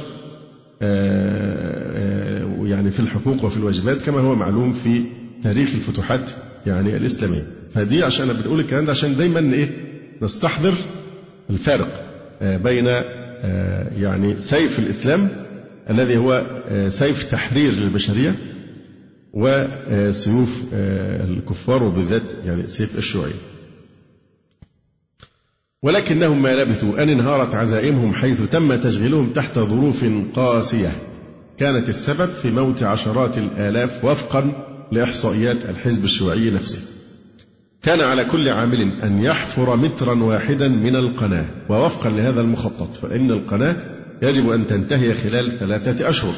يعني 2.71 2.91
في 2.91 3.01
الحقوق 3.01 3.45
وفي 3.45 3.57
الواجبات 3.57 4.03
كما 4.03 4.21
هو 4.21 4.35
معلوم 4.35 4.73
في 4.73 5.05
تاريخ 5.43 5.75
الفتوحات 5.75 6.31
يعني 6.67 6.97
الإسلامية. 6.97 7.43
فدي 7.75 8.03
عشان 8.05 8.29
بنقول 8.33 8.61
الكلام 8.61 8.85
ده 8.85 8.91
عشان 8.91 9.17
دايما 9.17 9.41
إيه؟ 9.55 9.71
نستحضر 10.23 10.75
الفارق 11.51 12.05
بين 12.43 12.87
يعني 13.99 14.41
سيف 14.41 14.79
الإسلام 14.79 15.29
الذي 15.91 16.17
هو 16.17 16.45
سيف 16.89 17.31
تحرير 17.31 17.73
للبشرية 17.73 18.35
وسيوف 19.33 20.63
الكفار 20.73 21.85
وبالذات 21.85 22.23
يعني 22.45 22.67
سيف 22.67 22.99
الشيوعية. 22.99 23.35
ولكنهم 25.83 26.43
ما 26.43 26.63
لبثوا 26.63 27.03
أن 27.03 27.09
انهارت 27.09 27.55
عزائمهم 27.55 28.15
حيث 28.15 28.43
تم 28.43 28.81
تشغيلهم 28.81 29.33
تحت 29.33 29.59
ظروف 29.59 30.05
قاسية. 30.35 30.93
كانت 31.59 31.89
السبب 31.89 32.31
في 32.31 32.51
موت 32.51 32.83
عشرات 32.83 33.39
الآلاف 33.39 34.05
وفقا 34.05 34.53
لإحصائيات 34.93 35.65
الحزب 35.65 36.05
الشيوعي 36.05 36.51
نفسه. 36.51 36.94
كان 37.85 38.01
على 38.01 38.25
كل 38.25 38.49
عامل 38.49 38.91
أن 39.03 39.25
يحفر 39.25 39.77
مترا 39.77 40.23
واحدا 40.23 40.69
من 40.69 40.97
القناة. 40.97 41.47
ووفقا 41.69 42.11
لهذا 42.11 42.41
المخطط 42.41 42.95
فإن 42.95 43.31
القناة 43.31 43.77
يجب 44.23 44.51
أن 44.51 44.67
تنتهي 44.67 45.15
خلال 45.15 45.51
ثلاثة 45.51 46.09
أشهر. 46.09 46.33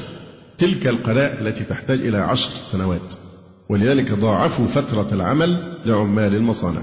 تلك 0.59 0.87
القناة 0.87 1.41
التي 1.41 1.65
تحتاج 1.65 2.01
إلى 2.01 2.19
عشر 2.19 2.51
سنوات. 2.51 3.15
ولذلك 3.69 4.13
ضاعفوا 4.13 4.67
فترة 4.67 5.09
العمل 5.13 5.79
لعمال 5.85 6.35
المصانع. 6.35 6.83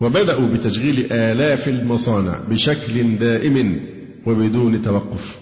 وبدأوا 0.00 0.48
بتشغيل 0.54 1.12
آلاف 1.12 1.68
المصانع 1.68 2.38
بشكل 2.50 3.16
دائم 3.16 3.80
وبدون 4.26 4.82
توقف. 4.82 5.38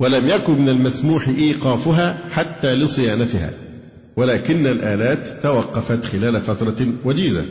ولم 0.00 0.26
يكن 0.26 0.60
من 0.60 0.68
المسموح 0.68 1.28
إيقافها 1.28 2.28
حتى 2.30 2.74
لصيانتها. 2.74 3.50
ولكن 4.16 4.66
الآلات 4.66 5.28
توقفت 5.42 6.04
خلال 6.04 6.40
فترة 6.40 6.86
وجيزة. 7.04 7.44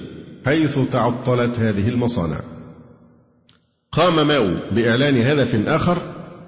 حيث 0.49 0.79
تعطلت 0.91 1.59
هذه 1.59 1.89
المصانع. 1.89 2.39
قام 3.91 4.27
ماو 4.27 4.47
بإعلان 4.71 5.17
هدف 5.17 5.67
آخر 5.67 5.97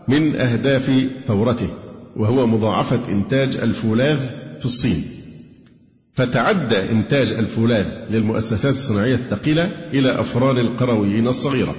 من 0.08 0.36
أهداف 0.36 1.08
ثورته 1.28 1.70
وهو 2.16 2.48
مضاعفة 2.48 3.12
إنتاج 3.12 3.56
الفولاذ 3.56 4.20
في 4.60 4.66
الصين. 4.66 5.04
فتعدى 6.14 6.92
إنتاج 6.92 7.32
الفولاذ 7.32 7.88
للمؤسسات 8.10 8.74
الصناعية 8.74 9.16
الثقيلة 9.16 9.64
إلى 9.94 10.20
أفران 10.20 10.58
القرويين 10.58 11.28
الصغيرة 11.28 11.76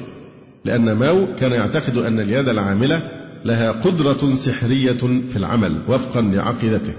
لأن 0.64 0.92
ماو 0.92 1.36
كان 1.36 1.52
يعتقد 1.52 1.96
أن 1.96 2.20
اليد 2.20 2.48
العاملة 2.48 3.10
لها 3.44 3.72
قدرة 3.72 4.34
سحرية 4.34 4.92
في 5.32 5.36
العمل 5.36 5.82
وفقا 5.88 6.20
لعقيدته. 6.20 6.94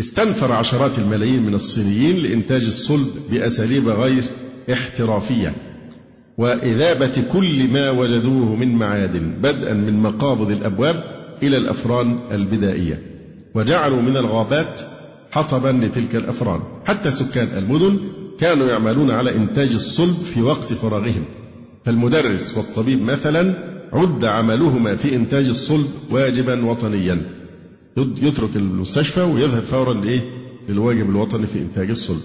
استنفر 0.00 0.52
عشرات 0.52 0.98
الملايين 0.98 1.42
من 1.42 1.54
الصينيين 1.54 2.16
لإنتاج 2.16 2.64
الصلب 2.64 3.08
بأساليب 3.30 3.88
غير 3.88 4.22
احترافية 4.72 5.52
وإذابة 6.38 7.22
كل 7.32 7.68
ما 7.68 7.90
وجدوه 7.90 8.56
من 8.56 8.74
معادن 8.76 9.30
بدءا 9.42 9.74
من 9.74 10.02
مقابض 10.02 10.50
الأبواب 10.50 11.04
إلى 11.42 11.56
الأفران 11.56 12.18
البدائية 12.30 13.02
وجعلوا 13.54 14.02
من 14.02 14.16
الغابات 14.16 14.80
حطبا 15.30 15.68
لتلك 15.68 16.16
الأفران. 16.16 16.60
حتى 16.86 17.10
سكان 17.10 17.48
المدن 17.58 17.98
كانوا 18.38 18.66
يعملون 18.66 19.10
على 19.10 19.36
إنتاج 19.36 19.72
الصلب 19.72 20.14
في 20.14 20.42
وقت 20.42 20.72
فراغهم. 20.72 21.24
فالمدرس 21.84 22.56
والطبيب 22.56 23.02
مثلا 23.02 23.54
عد 23.92 24.24
عملهما 24.24 24.96
في 24.96 25.14
إنتاج 25.14 25.48
الصلب 25.48 25.90
واجبا 26.10 26.64
وطنيا. 26.64 27.39
يترك 28.22 28.56
المستشفى 28.56 29.20
ويذهب 29.20 29.62
فورا 29.62 29.94
لإيه؟ 29.94 30.20
للواجب 30.68 31.10
الوطني 31.10 31.46
في 31.46 31.58
إنتاج 31.58 31.90
الصلب. 31.90 32.22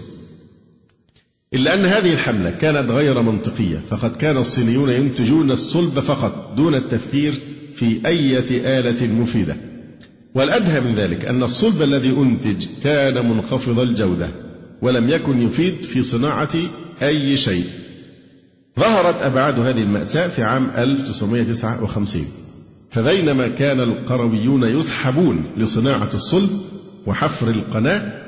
إلا 1.54 1.74
أن 1.74 1.86
هذه 1.86 2.14
الحملة 2.14 2.52
كانت 2.52 2.92
غير 2.92 3.22
منطقية 3.22 3.78
فقد 3.78 4.16
كان 4.16 4.38
الصينيون 4.38 4.90
ينتجون 4.90 5.52
الصلب 5.52 6.00
فقط 6.00 6.54
دون 6.58 6.76
التفكير 6.76 7.34
في 7.74 8.08
أية 8.08 8.80
آلة 8.80 9.08
مفيدة. 9.08 9.58
والأدهى 10.36 10.82
من 10.82 10.96
ذلك 10.96 11.26
أن 11.26 11.44
الصلب 11.44 11.82
الذي 11.82 12.10
أنتج 12.10 12.66
كان 12.84 13.30
منخفض 13.30 13.80
الجودة 13.80 14.30
ولم 14.82 15.10
يكن 15.10 15.42
يفيد 15.42 15.82
في 15.82 16.04
صناعة 16.04 16.52
أي 17.02 17.38
شيء. 17.38 17.66
ظهرت 18.80 19.22
أبعاد 19.22 19.60
هذه 19.60 19.84
المأساة 19.84 20.28
في 20.28 20.44
عام 20.44 20.72
1959 20.78 22.45
فبينما 22.96 23.48
كان 23.48 23.80
القرويون 23.80 24.64
يسحبون 24.64 25.44
لصناعة 25.58 26.10
الصلب 26.14 26.50
وحفر 27.06 27.50
القناة 27.50 28.26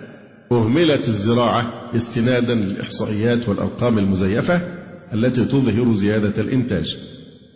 أهملت 0.51 1.07
الزراعة 1.07 1.91
استنادا 1.95 2.53
للإحصائيات 2.53 3.49
والأرقام 3.49 3.97
المزيفة 3.97 4.61
التي 5.13 5.45
تظهر 5.45 5.93
زيادة 5.93 6.41
الإنتاج. 6.41 6.97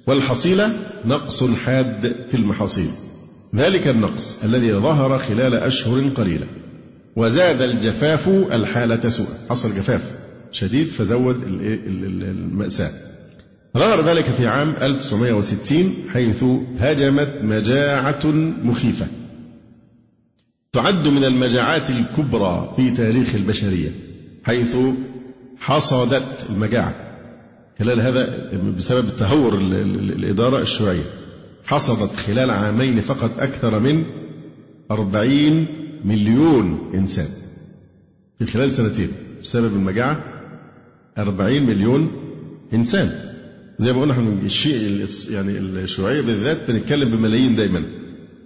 والحصيلة 0.08 0.74
نقص 1.06 1.44
حاد 1.44 2.16
في 2.32 2.38
المحاصيل. 2.38 2.90
ذلك 3.56 3.88
النقص 3.88 4.44
الذي 4.44 4.74
ظهر 4.74 5.18
خلال 5.18 5.54
أشهر 5.54 6.10
قليلة. 6.16 6.48
وزاد 7.16 7.62
الجفاف 7.62 8.28
الحالة 8.28 9.10
سوءا. 9.10 9.38
حصل 9.50 9.76
جفاف 9.76 10.12
شديد 10.52 10.88
فزود 10.88 11.44
المأساة. 11.44 13.11
ظهر 13.78 14.06
ذلك 14.06 14.24
في 14.24 14.48
عام 14.48 14.70
1960 14.70 15.94
حيث 16.14 16.44
هجمت 16.80 17.40
مجاعة 17.42 18.26
مخيفة. 18.64 19.08
تعد 20.74 21.08
من 21.08 21.24
المجاعات 21.24 21.90
الكبرى 21.90 22.74
في 22.76 22.92
تاريخ 22.92 23.36
البشرية 23.36 23.90
حيث 24.44 24.78
حصدت 25.58 26.46
المجاعة. 26.50 26.96
خلال 27.80 28.02
هذا 28.02 28.52
بسبب 28.78 29.10
تهور 29.18 29.58
الإدارة 29.58 30.62
الشيوعية 30.62 31.04
حصدت 31.66 32.16
خلال 32.16 32.50
عامين 32.50 33.00
فقط 33.00 33.40
أكثر 33.40 33.80
من 33.80 34.04
أربعين 34.92 35.66
مليون 36.06 36.92
إنسان. 36.96 37.28
في 38.40 38.46
خلال 38.46 38.72
سنتين 38.72 39.12
بسبب 39.44 39.76
المجاعة 39.76 40.24
أربعين 41.18 41.66
مليون 41.66 42.12
إنسان. 42.74 43.31
زي 43.82 43.94
ما 43.94 44.02
قلنا 44.02 44.14
إحنا 44.14 44.30
الشيء 44.46 45.08
يعني 45.32 45.58
الشيوعية 45.58 46.22
بالذات 46.22 46.72
بنتكلم 46.72 47.18
بملايين 47.18 47.56
دايما. 47.56 47.84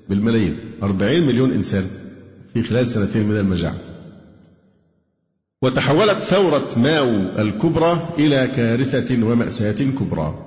بالملايين. 0.10 0.58
40 0.84 1.28
مليون 1.28 1.52
إنسان 1.52 1.84
في 2.54 2.64
خلال 2.64 2.88
سنتين 2.88 3.28
من 3.28 3.38
المجاعة. 3.38 3.76
وتحولت 5.62 6.18
ثورة 6.18 6.70
ماو 6.78 7.10
الكبرى 7.40 8.10
إلى 8.20 8.48
كارثة 8.56 9.24
ومأساة 9.26 9.92
كبرى. 9.92 10.46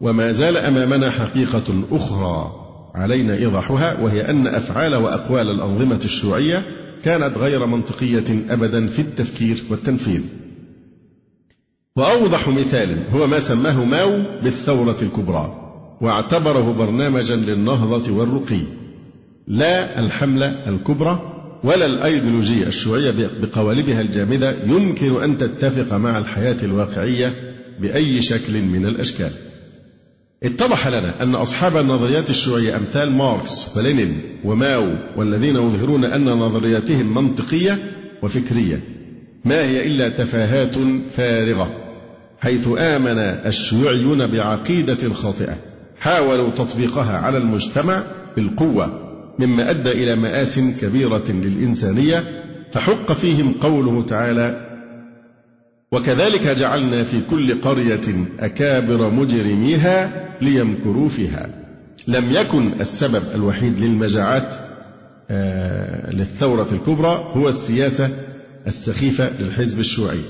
وما 0.00 0.32
زال 0.32 0.56
أمامنا 0.56 1.10
حقيقة 1.10 1.84
أخرى 1.90 2.52
علينا 2.94 3.34
إيضاحها 3.34 4.00
وهي 4.00 4.30
أن 4.30 4.46
أفعال 4.46 4.94
وأقوال 4.94 5.50
الأنظمة 5.50 6.00
الشيوعية 6.04 6.66
كانت 7.04 7.38
غير 7.38 7.66
منطقية 7.66 8.24
أبدا 8.50 8.86
في 8.86 8.98
التفكير 8.98 9.64
والتنفيذ. 9.70 10.22
وأوضح 11.98 12.48
مثال 12.48 12.96
هو 13.14 13.26
ما 13.26 13.40
سماه 13.40 13.84
ماو 13.84 14.22
بالثورة 14.42 14.96
الكبرى 15.02 15.64
واعتبره 16.00 16.72
برنامجا 16.72 17.36
للنهضة 17.36 18.12
والرقي. 18.12 18.60
لا 19.46 20.00
الحملة 20.00 20.46
الكبرى 20.46 21.20
ولا 21.64 21.86
الأيديولوجية 21.86 22.66
الشيوعية 22.66 23.14
بقوالبها 23.42 24.00
الجامدة 24.00 24.64
يمكن 24.64 25.22
أن 25.22 25.38
تتفق 25.38 25.96
مع 25.96 26.18
الحياة 26.18 26.56
الواقعية 26.62 27.34
بأي 27.80 28.22
شكل 28.22 28.62
من 28.62 28.86
الأشكال. 28.86 29.30
اتضح 30.42 30.88
لنا 30.88 31.22
أن 31.22 31.34
أصحاب 31.34 31.76
النظريات 31.76 32.30
الشيوعية 32.30 32.76
أمثال 32.76 33.12
ماركس 33.12 33.76
ولينين 33.76 34.20
وماو 34.44 34.88
والذين 35.16 35.56
يظهرون 35.56 36.04
أن 36.04 36.24
نظرياتهم 36.24 37.14
منطقية 37.14 37.78
وفكرية. 38.22 38.82
ما 39.44 39.64
هي 39.64 39.86
إلا 39.86 40.08
تفاهات 40.08 40.74
فارغة. 41.10 41.87
حيث 42.40 42.68
آمن 42.78 43.18
الشيوعيون 43.18 44.26
بعقيدة 44.26 45.14
خاطئة 45.14 45.56
حاولوا 46.00 46.50
تطبيقها 46.50 47.16
على 47.18 47.38
المجتمع 47.38 48.02
بالقوة 48.36 49.08
مما 49.38 49.70
أدى 49.70 49.92
إلى 49.92 50.16
مآس 50.16 50.58
كبيرة 50.58 51.24
للإنسانية 51.28 52.24
فحق 52.72 53.12
فيهم 53.12 53.52
قوله 53.60 54.02
تعالى 54.02 54.68
وكذلك 55.92 56.46
جعلنا 56.46 57.04
في 57.04 57.20
كل 57.30 57.60
قرية 57.60 58.26
أكابر 58.40 59.10
مجرميها 59.10 60.28
ليمكروا 60.40 61.08
فيها. 61.08 61.48
لم 62.08 62.32
يكن 62.32 62.70
السبب 62.80 63.22
الوحيد 63.34 63.80
للمجاعات 63.80 64.54
آه 65.30 66.10
للثورة 66.10 66.68
الكبرى 66.72 67.32
هو 67.36 67.48
السياسة 67.48 68.10
السخيفة 68.66 69.30
للحزب 69.40 69.80
الشيوعي. 69.80 70.20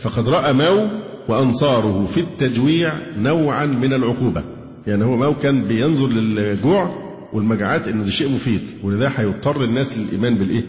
فقد 0.00 0.28
رأى 0.28 0.52
ماو 0.52 0.86
وأنصاره 1.28 2.06
في 2.14 2.20
التجويع 2.20 2.92
نوعا 3.18 3.66
من 3.66 3.92
العقوبة 3.92 4.44
يعني 4.86 5.04
هو 5.04 5.16
ماو 5.16 5.34
كان 5.34 5.64
بينظر 5.64 6.06
للجوع 6.08 7.02
والمجاعات 7.32 7.88
إن 7.88 8.04
ده 8.04 8.10
شيء 8.10 8.28
مفيد 8.28 8.60
ولذا 8.82 9.12
هيضطر 9.16 9.64
الناس 9.64 9.98
للإيمان 9.98 10.34
بالإيه؟ 10.34 10.64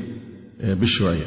بالشيوعيه. 0.64 1.26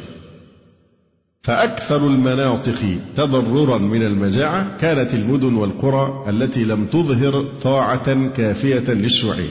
فأكثر 1.41 2.07
المناطق 2.07 2.97
تضررا 3.15 3.77
من 3.77 4.01
المجاعة 4.05 4.77
كانت 4.77 5.13
المدن 5.13 5.53
والقرى 5.53 6.25
التي 6.29 6.63
لم 6.63 6.85
تظهر 6.85 7.45
طاعة 7.61 8.27
كافية 8.29 8.83
للشيوعيه. 8.93 9.49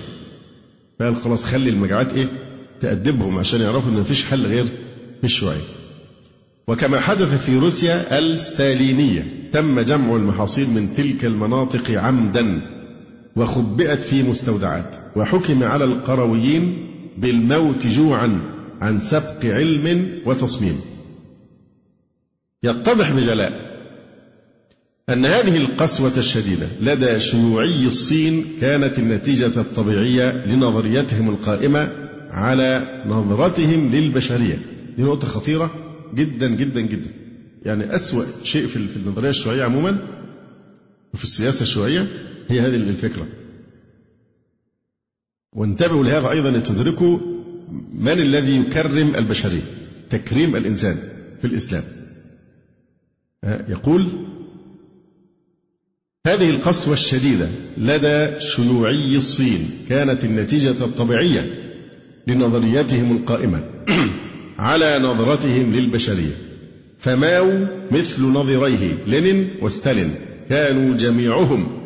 فقال 1.00 1.16
خلاص 1.16 1.44
خلي 1.44 1.70
المجاعات 1.70 2.12
إيه؟ 2.14 2.26
تأدبهم 2.80 3.38
عشان 3.38 3.60
يعرفوا 3.60 3.90
إن 3.90 4.00
مفيش 4.00 4.24
حل 4.24 4.46
غير 4.46 4.66
الشيوعيه. 5.24 5.60
وكما 6.68 7.00
حدث 7.00 7.44
في 7.44 7.58
روسيا 7.58 8.18
الستالينية 8.18 9.50
تم 9.52 9.80
جمع 9.80 10.16
المحاصيل 10.16 10.70
من 10.70 10.94
تلك 10.94 11.24
المناطق 11.24 11.90
عمدا 11.90 12.60
وخبئت 13.36 14.02
في 14.02 14.22
مستودعات 14.22 14.96
وحكم 15.16 15.62
على 15.62 15.84
القرويين 15.84 16.76
بالموت 17.18 17.86
جوعا 17.86 18.40
عن 18.80 18.98
سبق 18.98 19.44
علم 19.44 20.18
وتصميم. 20.26 20.80
يتضح 22.62 23.12
بجلاء 23.12 23.76
أن 25.08 25.24
هذه 25.24 25.56
القسوة 25.56 26.12
الشديدة 26.16 26.66
لدى 26.80 27.20
شيوعي 27.20 27.86
الصين 27.86 28.44
كانت 28.60 28.98
النتيجة 28.98 29.60
الطبيعية 29.60 30.46
لنظريتهم 30.46 31.28
القائمة 31.28 31.92
على 32.30 33.02
نظرتهم 33.06 33.90
للبشرية. 33.90 34.58
دي 34.96 35.02
نقطة 35.02 35.28
خطيرة. 35.28 35.85
جدا 36.14 36.48
جدا 36.48 36.80
جدا. 36.80 37.10
يعني 37.64 37.94
أسوأ 37.94 38.24
شيء 38.44 38.66
في 38.66 38.96
النظرية 38.96 39.30
الشيوعية 39.30 39.64
عموما 39.64 39.98
وفي 41.14 41.24
السياسة 41.24 41.62
الشيوعية 41.62 42.06
هي 42.48 42.60
هذه 42.60 42.76
الفكرة. 42.76 43.26
وانتبهوا 45.52 46.04
لهذا 46.04 46.30
أيضا 46.30 46.50
لتدركوا 46.50 47.18
من 47.92 48.12
الذي 48.12 48.60
يكرم 48.60 49.14
البشرية 49.14 49.62
تكريم 50.10 50.56
الإنسان 50.56 50.96
في 51.40 51.46
الإسلام. 51.46 51.82
يقول 53.68 54.08
هذه 56.26 56.50
القسوة 56.50 56.94
الشديدة 56.94 57.48
لدى 57.78 58.40
شيوعي 58.40 59.16
الصين 59.16 59.70
كانت 59.88 60.24
النتيجة 60.24 60.84
الطبيعية 60.84 61.72
لنظريتهم 62.26 63.16
القائمة. 63.16 63.64
على 64.58 64.98
نظرتهم 64.98 65.72
للبشرية. 65.72 66.32
فماو 66.98 67.66
مثل 67.90 68.22
نظريه 68.22 68.92
لينين 69.06 69.50
وستالين. 69.62 70.14
كانوا 70.48 70.96
جميعهم 70.96 71.82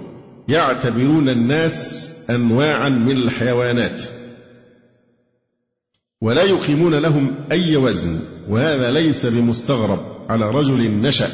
يعتبرون 0.48 1.28
الناس 1.28 2.10
انواعا 2.30 2.88
من 2.88 3.16
الحيوانات. 3.16 4.02
ولا 6.20 6.42
يقيمون 6.42 6.94
لهم 6.94 7.34
أي 7.52 7.76
وزن. 7.76 8.18
وهذا 8.48 8.90
ليس 8.90 9.26
بمستغرب. 9.26 10.00
على 10.28 10.50
رجل 10.50 10.90
نشأ 10.90 11.28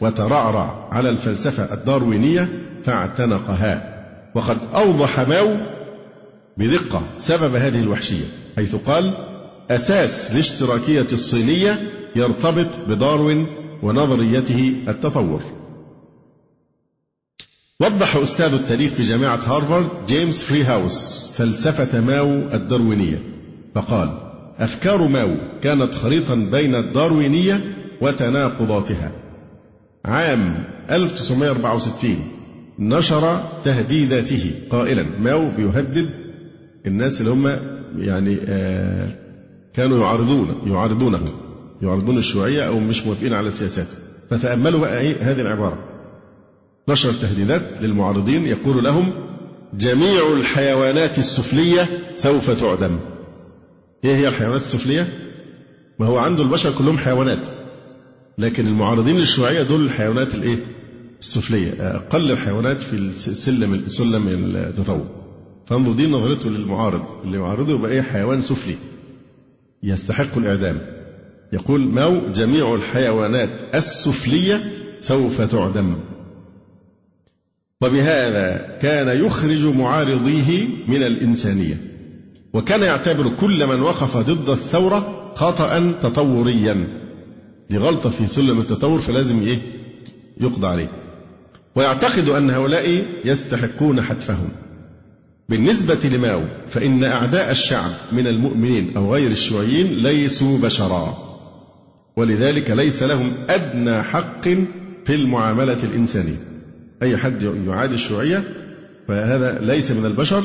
وترعرع 0.00 0.88
على 0.92 1.10
الفلسفة 1.10 1.74
الداروينية 1.74 2.48
فاعتنقها. 2.84 3.92
وقد 4.34 4.58
أوضح 4.74 5.20
ماو 5.20 5.56
بدقة 6.56 7.02
سبب 7.18 7.54
هذه 7.54 7.80
الوحشية 7.80 8.24
حيث 8.56 8.74
قال 8.74 9.31
أساس 9.70 10.32
الاشتراكية 10.32 11.06
الصينية 11.12 11.80
يرتبط 12.16 12.66
بداروين 12.88 13.46
ونظرية 13.82 14.74
التطور. 14.88 15.40
وضح 17.80 18.16
أستاذ 18.16 18.54
التاريخ 18.54 18.92
في 18.92 19.02
جامعة 19.02 19.40
هارفارد 19.46 19.88
جيمس 20.06 20.42
فري 20.42 20.62
هاوس 20.62 21.30
فلسفة 21.36 22.00
ماو 22.00 22.26
الداروينية 22.28 23.22
فقال 23.74 24.10
أفكار 24.58 25.08
ماو 25.08 25.34
كانت 25.62 25.94
خليطا 25.94 26.34
بين 26.34 26.74
الداروينية 26.74 27.60
وتناقضاتها. 28.00 29.12
عام 30.04 30.64
1964 30.90 32.16
نشر 32.78 33.40
تهديداته 33.64 34.50
قائلا 34.70 35.06
ماو 35.20 35.46
بيهدد 35.56 36.10
الناس 36.86 37.20
اللي 37.20 37.32
هم 37.32 37.56
يعني 37.98 38.38
آه 38.44 39.08
كانوا 39.74 39.98
يعارضون 40.00 40.48
يعارضونه 40.66 41.20
يعارضون 41.82 42.18
الشيوعية 42.18 42.66
أو 42.66 42.78
مش 42.78 43.06
موافقين 43.06 43.32
على 43.32 43.48
السياسات 43.48 43.86
فتأملوا 44.30 44.80
بقى 44.80 45.00
إيه؟ 45.00 45.16
هذه 45.32 45.40
العبارة. 45.40 45.78
نشر 46.88 47.12
تهديدات 47.12 47.82
للمعارضين 47.82 48.46
يقول 48.46 48.84
لهم 48.84 49.10
جميع 49.74 50.32
الحيوانات 50.32 51.18
السفلية 51.18 51.88
سوف 52.14 52.50
تعدم. 52.50 52.98
إيه 54.04 54.16
هي 54.16 54.28
الحيوانات 54.28 54.60
السفلية؟ 54.60 55.08
ما 55.98 56.06
هو 56.06 56.18
عنده 56.18 56.42
البشر 56.42 56.72
كلهم 56.78 56.98
حيوانات. 56.98 57.46
لكن 58.38 58.66
المعارضين 58.66 59.16
للشيوعية 59.16 59.62
دول 59.62 59.84
الحيوانات 59.84 60.34
الإيه؟ 60.34 60.56
السفلية. 61.20 61.72
أقل 61.80 62.30
الحيوانات 62.30 62.76
في 62.82 62.92
السلم 62.96 63.82
سلم 63.86 64.28
التطور 64.56 65.06
فانظر 65.66 65.92
دي 65.92 66.06
نظرته 66.10 66.50
للمعارض. 66.50 67.02
اللي 67.24 67.38
يعارضه 67.38 67.72
يبقى 67.72 67.90
إيه؟ 67.90 68.02
حيوان 68.02 68.40
سفلي. 68.40 68.76
يستحق 69.82 70.38
الإعدام. 70.38 70.78
يقول 71.52 71.80
ماو؟ 71.80 72.32
جميع 72.32 72.74
الحيوانات 72.74 73.50
السفلية 73.74 74.72
سوف 75.00 75.40
تعدم. 75.40 75.96
وبهذا 77.82 78.78
كان 78.82 79.24
يخرج 79.24 79.64
معارضيه 79.64 80.68
من 80.88 81.02
الإنسانية. 81.02 81.76
وكان 82.52 82.82
يعتبر 82.82 83.28
كل 83.40 83.66
من 83.66 83.80
وقف 83.80 84.16
ضد 84.16 84.48
الثورة 84.48 85.32
خطأ 85.34 85.92
تطوريا. 86.02 87.02
دي 87.70 87.78
غلطة 87.78 88.10
في 88.10 88.26
سلم 88.26 88.60
التطور 88.60 88.98
فلازم 88.98 89.42
إيه؟ 89.42 89.58
يقضى 90.40 90.66
عليه. 90.66 90.88
ويعتقد 91.74 92.28
أن 92.28 92.50
هؤلاء 92.50 93.04
يستحقون 93.24 94.02
حتفهم. 94.02 94.48
بالنسبة 95.48 96.08
لماو 96.08 96.42
فإن 96.66 97.04
أعداء 97.04 97.50
الشعب 97.50 97.90
من 98.12 98.26
المؤمنين 98.26 98.96
أو 98.96 99.14
غير 99.14 99.30
الشيوعيين 99.30 99.86
ليسوا 99.86 100.58
بشرا. 100.58 101.32
ولذلك 102.16 102.70
ليس 102.70 103.02
لهم 103.02 103.32
أدنى 103.48 104.02
حق 104.02 104.48
في 105.04 105.14
المعاملة 105.14 105.78
الإنسانية. 105.84 106.36
أي 107.02 107.16
حد 107.16 107.42
يعادي 107.42 107.94
الشيوعية 107.94 108.44
فهذا 109.08 109.58
ليس 109.60 109.90
من 109.90 110.06
البشر 110.06 110.42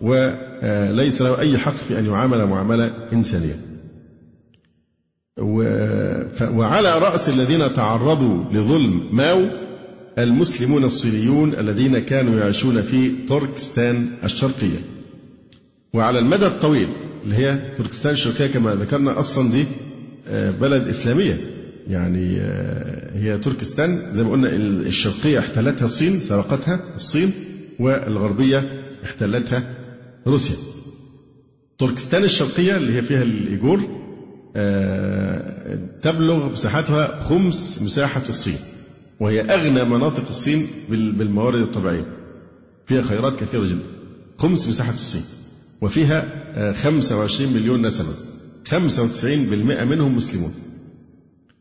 وليس 0.00 1.22
له 1.22 1.40
أي 1.40 1.58
حق 1.58 1.74
في 1.74 1.98
أن 1.98 2.06
يعامل 2.06 2.46
معاملة 2.46 3.08
إنسانية. 3.12 3.56
وعلى 6.42 6.98
رأس 6.98 7.28
الذين 7.28 7.72
تعرضوا 7.72 8.44
لظلم 8.52 9.08
ماو 9.12 9.46
المسلمون 10.18 10.84
الصينيون 10.84 11.54
الذين 11.54 11.98
كانوا 11.98 12.40
يعيشون 12.40 12.82
في 12.82 13.10
تركستان 13.28 14.06
الشرقية. 14.24 14.78
وعلى 15.94 16.18
المدى 16.18 16.46
الطويل 16.46 16.88
اللي 17.24 17.36
هي 17.36 17.74
تركستان 17.78 18.12
الشرقية 18.12 18.46
كما 18.46 18.74
ذكرنا 18.74 19.18
أصلا 19.18 19.50
دي 19.50 19.64
آه، 20.28 20.50
بلد 20.50 20.88
إسلامية. 20.88 21.40
يعني 21.88 22.40
آه، 22.40 23.18
هي 23.18 23.38
تركستان 23.38 24.14
زي 24.14 24.22
ما 24.22 24.30
قلنا 24.30 24.48
الشرقية 24.86 25.38
احتلتها 25.38 25.84
الصين 25.84 26.20
سرقتها 26.20 26.80
الصين 26.96 27.32
والغربية 27.80 28.82
احتلتها 29.04 29.74
روسيا. 30.26 30.56
تركستان 31.78 32.24
الشرقية 32.24 32.76
اللي 32.76 32.92
هي 32.96 33.02
فيها 33.02 33.22
الإيجور 33.22 33.80
آه، 34.56 35.78
تبلغ 36.02 36.52
مساحتها 36.52 37.20
خمس 37.20 37.82
مساحة 37.82 38.22
الصين. 38.28 38.58
وهي 39.22 39.40
أغنى 39.40 39.84
مناطق 39.84 40.28
الصين 40.28 40.66
بالموارد 40.88 41.60
الطبيعية. 41.60 42.06
فيها 42.86 43.02
خيرات 43.02 43.40
كثيرة 43.40 43.64
جدا. 43.64 43.86
خمس 44.38 44.68
مساحة 44.68 44.92
الصين 44.92 45.22
وفيها 45.80 46.72
25 46.72 47.48
آه، 47.48 47.54
مليون 47.54 47.86
نسمة. 47.86 48.14
95% 48.64 49.84
منهم 49.84 50.16
مسلمون. 50.16 50.54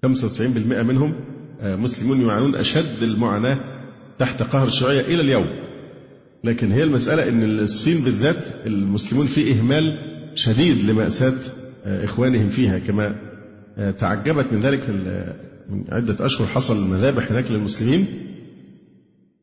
95% 0.06 0.84
منهم 0.84 1.16
آه، 1.62 1.76
مسلمون 1.76 2.22
يعانون 2.22 2.56
أشد 2.56 3.04
المعاناة 3.04 3.58
تحت 4.20 4.44
قهر 4.44 4.68
الشيوعية 4.68 5.02
إلى 5.02 5.22
اليوم. 5.22 5.48
لكن 6.44 6.72
هي 6.72 6.84
المسألة 6.84 7.30
أن 7.30 7.60
الصين 7.60 8.04
بالذات 8.04 8.46
المسلمون 8.66 9.26
في 9.26 9.52
إهمال 9.52 9.98
شديد 10.36 10.90
لمأساة 10.90 11.38
آه، 11.86 12.06
إخوانهم 12.06 12.50
فيها 12.50 12.80
كما 12.80 13.16
تعجبت 14.00 14.54
من 14.54 14.60
ذلك 14.60 14.90
من 15.70 15.84
عدة 15.90 16.26
أشهر 16.26 16.48
حصل 16.48 16.88
مذابح 16.88 17.32
هناك 17.32 17.52
للمسلمين 17.52 18.06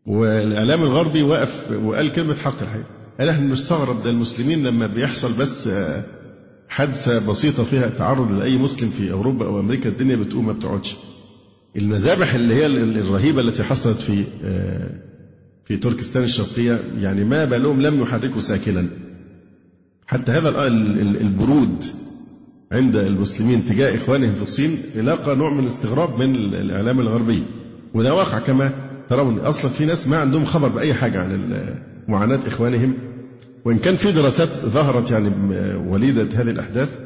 والإعلام 0.07 0.83
الغربي 0.83 1.23
وقف 1.23 1.71
وقال 1.85 2.13
كلمة 2.13 2.35
حق 2.35 2.63
الحقيقة. 2.63 2.87
قال 3.21 3.29
إحنا 3.29 3.47
مستغرب 3.47 4.03
ده 4.03 4.11
المسلمين 4.11 4.65
لما 4.65 4.87
بيحصل 4.87 5.33
بس 5.41 5.71
حادثة 6.69 7.27
بسيطة 7.31 7.65
فيها 7.65 7.89
تعرض 7.89 8.33
لأي 8.33 8.57
مسلم 8.57 8.91
في 8.91 9.13
أوروبا 9.13 9.47
أو 9.47 9.61
أمريكا 9.61 9.89
الدنيا 9.91 10.17
بتقوم 10.17 10.47
ما 10.47 10.53
بتقعدش. 10.53 10.97
المذابح 11.77 12.35
اللي 12.35 12.55
هي 12.55 12.67
الرهيبة 12.67 13.41
التي 13.41 13.63
حصلت 13.63 13.99
في 14.01 14.25
في 15.65 15.77
تركستان 15.77 16.23
الشرقية 16.23 16.81
يعني 17.01 17.25
ما 17.25 17.45
بالهم 17.45 17.83
لم 17.83 18.03
يحركوا 18.03 18.41
ساكنا. 18.41 18.87
حتى 20.07 20.33
هذا 20.33 20.67
البرود 20.67 21.85
عند 22.73 22.97
المسلمين 22.97 23.65
تجاه 23.65 23.97
إخوانهم 23.97 24.35
في 24.35 24.43
الصين 24.43 24.79
لاقى 24.95 25.37
نوع 25.37 25.53
من 25.53 25.61
الاستغراب 25.61 26.21
من 26.21 26.37
الإعلام 26.37 27.01
الغربي. 27.01 27.45
وده 27.95 28.15
واقع 28.15 28.39
كما 28.39 28.73
ترون. 29.11 29.39
أصلا 29.39 29.71
في 29.71 29.85
ناس 29.85 30.09
ما 30.09 30.17
عندهم 30.19 30.45
خبر 30.45 30.69
بأي 30.69 30.95
حاجة 30.95 31.21
عن 31.21 31.55
معاناة 32.09 32.41
إخوانهم. 32.47 32.95
وإن 33.65 33.79
كان 33.79 33.97
في 33.97 34.13
دراسات 34.13 34.49
ظهرت 34.49 35.11
يعني 35.11 35.31
وليدة 35.77 36.23
هذه 36.23 36.51
الأحداث 36.51 36.99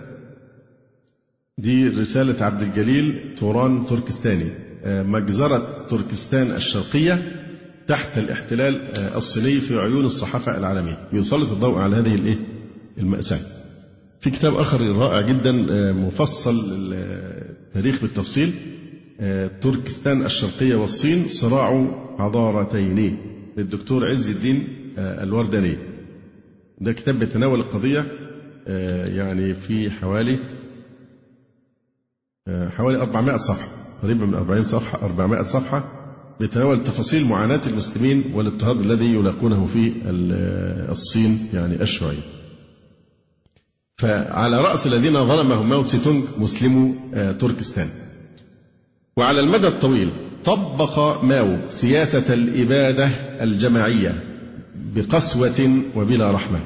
دي 1.58 1.88
رسالة 1.88 2.44
عبد 2.44 2.62
الجليل 2.62 3.34
توران 3.38 3.86
تركستاني. 3.86 4.50
آه، 4.84 5.02
مجزرة 5.02 5.86
تركستان 5.88 6.50
الشرقية 6.50 7.32
تحت 7.86 8.18
الاحتلال 8.18 8.80
آه، 8.96 9.16
الصيني 9.16 9.60
في 9.60 9.78
عيون 9.80 10.04
الصحافة 10.04 10.58
العالمية. 10.58 11.08
يسلط 11.12 11.52
الضوء 11.52 11.78
على 11.78 11.96
هذه 11.96 12.14
الإيه؟ 12.14 12.38
المأساة. 12.98 13.61
في 14.22 14.30
كتاب 14.30 14.54
آخر 14.54 14.80
رائع 14.96 15.20
جدا 15.20 15.66
آه، 15.72 15.92
مفصل 15.92 16.60
التاريخ 16.92 18.02
بالتفصيل 18.02 18.52
تركستان 19.60 20.22
الشرقية 20.24 20.74
والصين 20.76 21.24
صراع 21.28 21.86
حضارتين 22.18 23.16
للدكتور 23.56 24.08
عز 24.08 24.30
الدين 24.30 24.68
الورداني 24.98 25.76
ده 26.80 26.92
كتاب 26.92 27.18
بيتناول 27.18 27.60
القضية 27.60 28.06
يعني 29.16 29.54
في 29.54 29.90
حوالي 29.90 30.38
حوالي 32.48 32.98
400 33.00 33.36
صفحة 33.36 33.68
قريبة 34.02 34.26
من 34.26 34.34
40 34.34 34.62
صفحة 34.62 35.04
400 35.06 35.42
صفحة 35.42 35.84
بيتناول 36.40 36.78
تفاصيل 36.78 37.26
معاناة 37.28 37.60
المسلمين 37.66 38.24
والاضطهاد 38.34 38.80
الذي 38.80 39.06
يلاقونه 39.12 39.66
في 39.66 39.92
الصين 40.90 41.38
يعني 41.54 41.82
الشيوعية. 41.82 42.41
فعلى 43.96 44.60
رأس 44.60 44.86
الذين 44.86 45.26
ظلمهم 45.26 45.68
ماو 45.68 45.82
تسي 45.82 45.98
تونغ 45.98 46.22
مسلمو 46.38 46.94
آه، 47.14 47.32
تركستان. 47.32 47.88
وعلى 49.16 49.40
المدى 49.40 49.66
الطويل 49.66 50.08
طبق 50.44 51.24
ماو 51.24 51.56
سياسة 51.70 52.34
الإبادة 52.34 53.06
الجماعية 53.42 54.14
بقسوة 54.94 55.82
وبلا 55.96 56.30
رحمة 56.30 56.58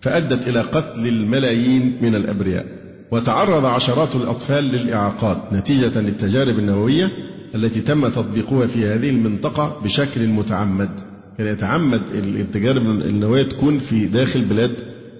فأدت 0.00 0.48
إلى 0.48 0.60
قتل 0.60 1.06
الملايين 1.06 1.98
من 2.02 2.14
الأبرياء. 2.14 2.66
وتعرض 3.10 3.64
عشرات 3.64 4.16
الأطفال 4.16 4.64
للإعاقات 4.64 5.52
نتيجة 5.52 6.00
للتجارب 6.00 6.58
النووية 6.58 7.10
التي 7.54 7.80
تم 7.80 8.08
تطبيقها 8.08 8.66
في 8.66 8.86
هذه 8.86 9.10
المنطقة 9.10 9.80
بشكل 9.84 10.26
متعمد. 10.26 10.90
كان 11.38 11.46
يتعمد 11.46 12.02
التجارب 12.14 12.82
النووية 12.82 13.42
تكون 13.42 13.78
في 13.78 14.06
داخل 14.06 14.40
بلاد 14.40 14.74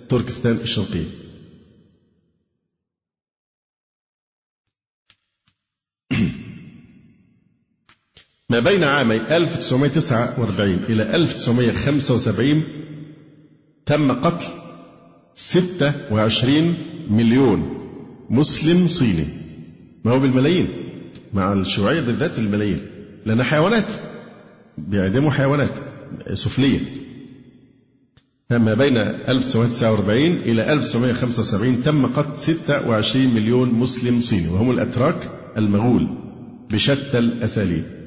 تركستان 0.08 0.58
الشرقية. 0.62 1.20
ما 8.50 8.60
بين 8.60 8.84
عامي 8.84 9.16
1949 9.16 10.78
إلى 10.88 11.02
1975 11.14 12.62
تم 13.86 14.12
قتل 14.12 14.46
26 15.34 16.74
مليون 17.10 17.78
مسلم 18.30 18.88
صيني. 18.88 19.24
ما 20.04 20.12
هو 20.12 20.18
بالملايين؟ 20.20 20.68
مع 21.34 21.52
الشيوعية 21.52 22.00
بالذات 22.00 22.38
الملايين. 22.38 22.80
لأن 23.26 23.42
حيوانات 23.42 23.92
بيعدموا 24.78 25.30
حيوانات 25.30 25.78
سفلية. 26.32 26.80
ما 28.50 28.74
بين 28.74 28.96
1949 28.96 30.20
إلى 30.24 30.72
1975 30.72 31.82
تم 31.82 32.06
قتل 32.06 32.38
26 32.38 33.34
مليون 33.34 33.68
مسلم 33.68 34.20
صيني 34.20 34.48
وهم 34.48 34.70
الأتراك 34.70 35.30
المغول 35.56 36.08
بشتى 36.70 37.18
الأساليب. 37.18 37.99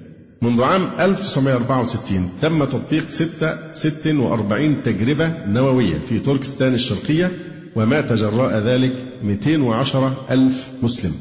منذ 0.43 0.63
عام 0.63 0.89
1964 0.99 2.29
تم 2.41 2.63
تطبيق 2.65 3.09
46 3.09 4.81
تجربة 4.83 5.45
نووية 5.45 5.97
في 6.09 6.19
تركستان 6.19 6.73
الشرقية 6.73 7.31
ومات 7.75 8.13
جراء 8.13 8.57
ذلك 8.57 8.93
210 9.23 10.25
ألف 10.31 10.71
مسلم. 10.81 11.11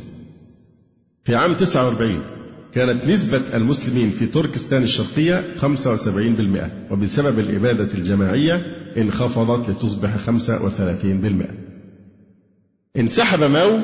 في 1.25 1.35
عام 1.35 1.55
49 1.55 2.21
كانت 2.75 3.05
نسبة 3.07 3.41
المسلمين 3.55 4.11
في 4.11 4.27
تركستان 4.27 4.83
الشرقية 4.83 5.45
75% 5.61 6.93
وبسبب 6.93 7.39
الإبادة 7.39 7.95
الجماعية 7.95 8.55
انخفضت 8.97 9.71
لتصبح 9.71 10.17
35% 10.17 11.45
انسحب 12.97 13.43
ماو 13.43 13.79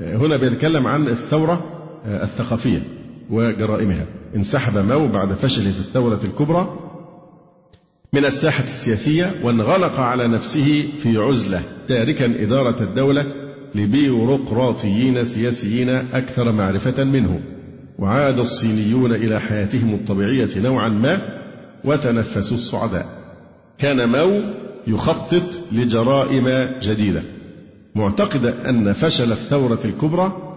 هنا 0.00 0.36
بيتكلم 0.36 0.86
عن 0.86 1.08
الثورة 1.08 1.64
الثقافية. 2.06 2.97
وجرائمها. 3.30 4.06
انسحب 4.36 4.78
ماو 4.78 5.06
بعد 5.06 5.32
فشله 5.32 5.70
في 5.70 5.80
الثورة 5.80 6.20
الكبرى 6.24 6.78
من 8.12 8.24
الساحة 8.24 8.64
السياسية 8.64 9.34
وانغلق 9.42 10.00
على 10.00 10.28
نفسه 10.28 10.88
في 11.02 11.16
عزلة 11.16 11.62
تاركا 11.88 12.42
إدارة 12.42 12.82
الدولة 12.82 13.26
لبيروقراطيين 13.74 15.24
سياسيين 15.24 15.88
أكثر 15.88 16.52
معرفة 16.52 17.04
منه. 17.04 17.40
وعاد 17.98 18.38
الصينيون 18.38 19.12
إلى 19.12 19.40
حياتهم 19.40 19.94
الطبيعية 19.94 20.48
نوعا 20.56 20.88
ما 20.88 21.40
وتنفسوا 21.84 22.56
الصعداء. 22.56 23.06
كان 23.78 24.04
ماو 24.04 24.40
يخطط 24.86 25.60
لجرائم 25.72 26.48
جديدة. 26.82 27.22
معتقدا 27.94 28.70
أن 28.70 28.92
فشل 28.92 29.32
الثورة 29.32 29.80
الكبرى 29.84 30.47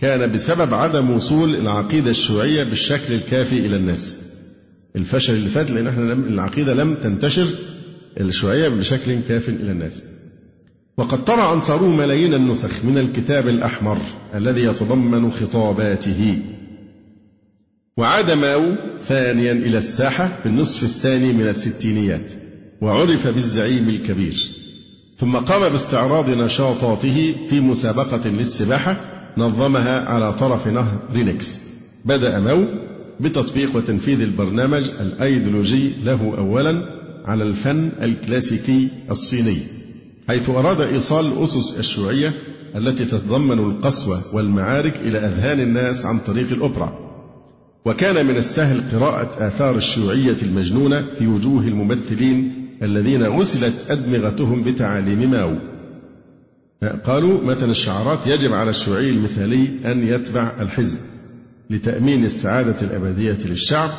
كان 0.00 0.32
بسبب 0.32 0.74
عدم 0.74 1.10
وصول 1.10 1.56
العقيدة 1.56 2.10
الشيوعية 2.10 2.64
بالشكل 2.64 3.14
الكافي 3.14 3.58
إلى 3.58 3.76
الناس. 3.76 4.16
الفشل 4.96 5.34
اللي 5.34 5.48
فات 5.48 5.70
لأن 5.70 5.86
إحنا 5.86 6.12
العقيدة 6.12 6.74
لم 6.74 6.94
تنتشر 6.94 7.46
الشيوعية 8.20 8.68
بشكل 8.68 9.20
كاف 9.28 9.48
إلى 9.48 9.72
الناس. 9.72 10.02
وقد 10.96 11.24
طبع 11.24 11.52
أنصاره 11.52 11.88
ملايين 11.88 12.34
النسخ 12.34 12.84
من 12.84 12.98
الكتاب 12.98 13.48
الأحمر 13.48 13.98
الذي 14.34 14.64
يتضمن 14.64 15.30
خطاباته. 15.30 16.38
وعاد 17.96 18.30
ماو 18.30 18.74
ثانيا 19.00 19.52
إلى 19.52 19.78
الساحة 19.78 20.30
في 20.42 20.46
النصف 20.46 20.82
الثاني 20.82 21.32
من 21.32 21.48
الستينيات 21.48 22.32
وعرف 22.80 23.26
بالزعيم 23.26 23.88
الكبير. 23.88 24.48
ثم 25.18 25.36
قام 25.36 25.72
باستعراض 25.72 26.30
نشاطاته 26.30 27.34
في 27.48 27.60
مسابقة 27.60 28.28
للسباحة 28.28 29.19
نظمها 29.38 30.00
على 30.08 30.32
طرف 30.32 30.68
نهر 30.68 30.98
رينكس 31.14 31.58
بدأ 32.04 32.40
ماو 32.40 32.64
بتطبيق 33.20 33.76
وتنفيذ 33.76 34.20
البرنامج 34.20 34.90
الأيديولوجي 35.00 35.92
له 36.04 36.34
أولا 36.38 36.82
على 37.24 37.44
الفن 37.44 37.90
الكلاسيكي 38.02 38.88
الصيني 39.10 39.56
حيث 40.28 40.50
أراد 40.50 40.80
إيصال 40.80 41.42
أسس 41.42 41.78
الشيوعية 41.78 42.32
التي 42.76 43.04
تتضمن 43.04 43.58
القسوة 43.58 44.34
والمعارك 44.34 44.96
إلى 44.96 45.18
أذهان 45.18 45.60
الناس 45.60 46.06
عن 46.06 46.18
طريق 46.18 46.52
الأوبرا. 46.52 46.98
وكان 47.84 48.26
من 48.26 48.36
السهل 48.36 48.82
قراءة 48.92 49.46
آثار 49.46 49.76
الشيوعية 49.76 50.36
المجنونة 50.42 51.06
في 51.18 51.26
وجوه 51.26 51.62
الممثلين 51.62 52.66
الذين 52.82 53.22
غسلت 53.22 53.74
أدمغتهم 53.90 54.62
بتعاليم 54.62 55.30
ماو. 55.30 55.56
قالوا 56.82 57.44
مثلا 57.44 57.70
الشعارات 57.70 58.26
يجب 58.26 58.52
على 58.52 58.70
الشيوعي 58.70 59.10
المثالي 59.10 59.92
أن 59.92 60.06
يتبع 60.06 60.52
الحزب 60.60 60.98
لتأمين 61.70 62.24
السعادة 62.24 62.76
الأبدية 62.82 63.38
للشعب 63.44 63.90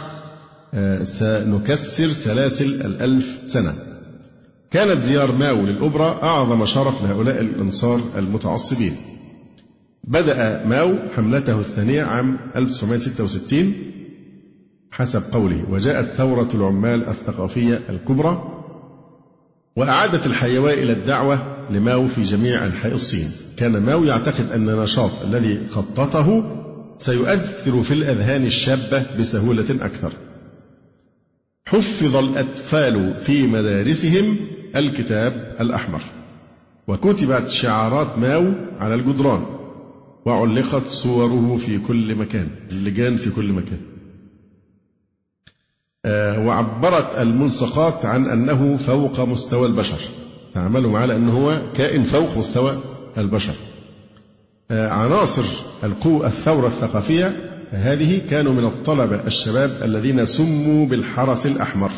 آه، 0.74 1.04
سنكسر 1.04 2.08
سلاسل 2.08 2.66
الألف 2.66 3.40
سنة. 3.46 3.74
كانت 4.72 5.02
زيار 5.02 5.32
ماو 5.32 5.66
للأوبرا 5.66 6.24
أعظم 6.24 6.66
شرف 6.66 7.04
لهؤلاء 7.04 7.42
الأنصار 7.42 8.02
المتعصبين. 8.18 8.96
بدأ 10.04 10.66
ماو 10.66 10.96
حملته 11.16 11.60
الثانية 11.60 12.04
عام 12.04 12.38
1966 12.56 13.74
حسب 14.92 15.24
قوله 15.32 15.72
وجاءت 15.72 16.06
ثورة 16.06 16.50
العمال 16.54 17.08
الثقافية 17.08 17.82
الكبرى 17.90 18.62
وأعادت 19.76 20.26
الحيوية 20.26 20.84
إلى 20.84 20.92
الدعوة 20.92 21.51
لماو 21.74 22.08
في 22.08 22.22
جميع 22.22 22.66
أنحاء 22.66 22.94
الصين. 22.94 23.32
كان 23.58 23.86
ماو 23.86 24.04
يعتقد 24.04 24.52
أن 24.52 24.70
النشاط 24.70 25.12
الذي 25.24 25.68
خططه 25.68 26.58
سيؤثر 26.98 27.84
في 27.84 27.94
الأذهان 27.94 28.46
الشابة 28.46 29.06
بسهولة 29.20 29.86
أكثر. 29.86 30.14
حفظ 31.66 32.16
الأطفال 32.16 33.14
في 33.16 33.48
مدارسهم 33.48 34.38
الكتاب 34.76 35.56
الأحمر. 35.60 36.02
وكتبت 36.88 37.50
شعارات 37.50 38.18
ماو 38.18 38.54
على 38.80 38.96
الجدران. 38.96 39.46
وعلقت 40.26 40.88
صوره 40.88 41.58
في 41.58 41.80
كل 41.80 42.16
مكان. 42.16 42.48
اللجان 42.72 43.18
في 43.18 43.30
كل 43.30 43.52
مكان. 43.52 43.80
آه، 46.06 46.46
وعبرت 46.46 47.16
الملصقات 47.18 48.06
عن 48.06 48.26
أنه 48.26 48.78
فوق 48.78 49.20
مستوى 49.20 49.68
البشر. 49.68 50.00
تعاملوا 50.54 50.92
معاه 50.92 51.06
لأنه 51.06 51.32
هو 51.32 51.62
كائن 51.74 52.04
فوق 52.04 52.38
مستوى 52.38 52.78
البشر. 53.18 53.54
آه، 54.72 54.90
عناصر 54.90 55.44
القوة 55.84 56.28
الثورة 56.28 56.68
الثقافية 56.68 57.36
هذه 57.72 58.22
كانوا 58.30 58.54
من 58.54 58.66
الطلبة 58.66 59.20
الشباب 59.28 59.72
الذين 59.84 60.26
سموا 60.26 60.86
بالحرس 60.86 61.46
الأحمر. 61.46 61.92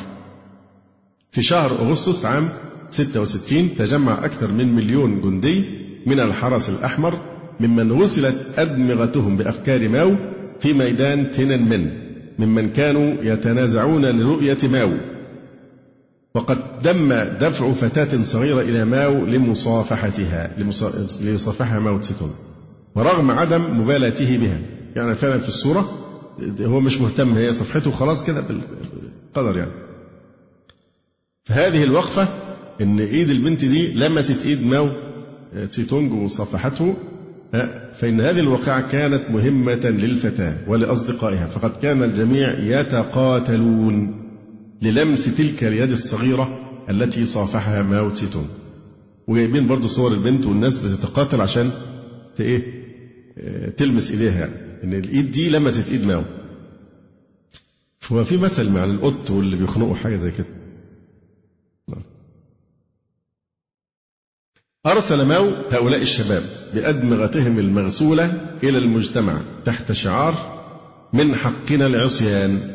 في 1.32 1.44
شهر 1.44 1.72
أغسطس 1.72 2.26
عام 2.26 2.50
66 2.90 3.76
تجمع 3.78 4.26
أكثر 4.26 4.52
من 4.52 4.76
مليون 4.76 5.22
جندي 5.22 5.66
من 6.06 6.20
الحرس 6.20 6.70
الأحمر 6.70 7.14
ممن 7.60 7.92
غسلت 7.92 8.36
أدمغتهم 8.58 9.38
بأفكار 9.38 9.90
ماو 9.90 10.16
في 10.60 10.74
ميدان 10.74 11.32
تيننمن 11.32 11.92
ممن 12.40 12.70
كانوا 12.70 13.14
يتنازعون 13.22 14.06
لرؤية 14.06 14.58
ماو. 14.72 14.90
وقد 16.36 16.82
دم 16.84 17.14
دفع 17.14 17.72
فتاة 17.72 18.24
صغيرة 18.24 18.62
إلى 18.62 18.86
ماو 18.86 19.26
لمصافحتها 19.26 20.52
ليصافحها 21.22 21.80
ماو 21.80 21.98
تسيتون 21.98 22.36
ورغم 22.96 23.32
عدم 23.32 23.82
مبالاته 23.82 24.38
بها. 24.38 24.60
يعني 24.96 25.16
فعلا 25.16 25.40
في 25.40 25.48
الصورة 25.48 25.90
هو 26.62 26.80
مش 26.80 27.02
مهتم 27.02 27.34
هي 27.34 27.54
صفحته 27.54 27.92
خلاص 27.92 28.24
كده 28.26 28.42
بالقدر 28.42 29.58
يعني. 29.58 29.72
فهذه 31.44 31.84
الوقفة 31.84 32.28
إن 32.82 33.00
إيد 33.00 33.30
البنت 33.30 33.66
دي 33.66 33.94
لمست 33.94 34.46
إيد 34.46 34.66
ماو 34.66 34.90
تسيتونج 35.70 36.14
وصافحته 36.14 36.96
فإن 37.96 38.22
هذه 38.22 38.40
الواقعة 38.40 38.92
كانت 38.92 39.30
مهمة 39.30 39.82
للفتاة 39.86 40.56
ولأصدقائها. 40.68 41.48
فقد 41.48 41.72
كان 41.78 42.04
الجميع 42.04 42.60
يتقاتلون. 42.60 44.23
للمس 44.82 45.26
تلك 45.38 45.64
اليد 45.64 45.92
الصغيرة 45.92 46.60
التي 46.90 47.26
صافحها 47.26 47.82
ماو 47.82 48.10
تسي 48.10 48.28
تونج 48.28 48.48
وجايبين 49.28 49.68
برضه 49.68 49.88
صور 49.88 50.12
البنت 50.12 50.46
والناس 50.46 50.78
بتتقاتل 50.80 51.42
عشان 51.42 51.72
إيه؟ 52.40 52.84
تلمس 53.78 54.12
إيديها. 54.12 54.40
يعني 54.40 54.54
إن 54.84 54.94
الإيد 54.94 55.32
دي 55.32 55.50
لمست 55.50 55.92
إيد 55.92 56.06
ماو. 56.06 56.24
فهو 58.00 58.24
في 58.24 58.38
مثل 58.38 58.72
مع 58.72 58.84
القط 58.84 59.32
واللي 59.32 59.56
بيخنقوا 59.56 59.96
حاجة 59.96 60.16
زي 60.16 60.32
كده. 60.32 60.48
أرسل 64.86 65.26
ماو 65.26 65.50
هؤلاء 65.72 66.02
الشباب 66.02 66.44
بأدمغتهم 66.74 67.60
المغسولة 67.60 68.58
إلى 68.64 68.78
المجتمع 68.78 69.42
تحت 69.66 69.92
شعار 69.92 70.64
من 71.14 71.36
حقنا 71.36 71.86
العصيان. 71.88 72.73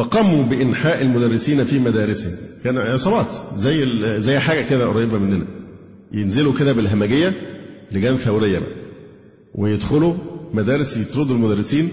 فقاموا 0.00 0.42
بإنحاء 0.44 1.02
المدرسين 1.02 1.64
في 1.64 1.78
مدارسهم. 1.78 2.32
كان 2.64 2.78
عصابات 2.78 3.26
زي 3.56 3.86
زي 4.20 4.38
حاجة 4.38 4.68
كده 4.68 4.86
قريبة 4.86 5.18
مننا. 5.18 5.46
ينزلوا 6.12 6.52
كده 6.58 6.72
بالهمجية 6.72 7.32
لجان 7.92 8.16
ثورية 8.16 8.58
بقى. 8.58 8.70
ويدخلوا 9.54 10.14
مدارس 10.54 10.96
يطردوا 10.96 11.36
المدرسين 11.36 11.88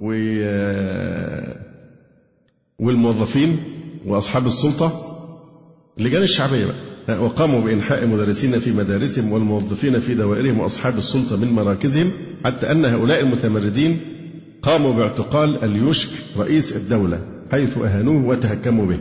و 0.00 0.12
والموظفين 2.78 3.56
وأصحاب 4.06 4.46
السلطة 4.46 5.02
اللجان 5.98 6.22
الشعبية 6.22 6.64
بقى. 6.64 7.24
وقاموا 7.24 7.60
بإنحاء 7.60 8.02
المدرسين 8.04 8.58
في 8.58 8.72
مدارسهم 8.72 9.32
والموظفين 9.32 9.98
في 9.98 10.14
دوائرهم 10.14 10.60
وأصحاب 10.60 10.98
السلطة 10.98 11.36
من 11.36 11.52
مراكزهم 11.52 12.10
حتى 12.44 12.70
أن 12.72 12.84
هؤلاء 12.84 13.20
المتمردين 13.20 13.98
قاموا 14.62 14.92
باعتقال 14.92 15.64
اليوشك 15.64 16.10
رئيس 16.36 16.76
الدولة 16.76 17.20
حيث 17.50 17.78
أهانوه 17.78 18.26
وتهكموا 18.26 18.86
به. 18.86 18.98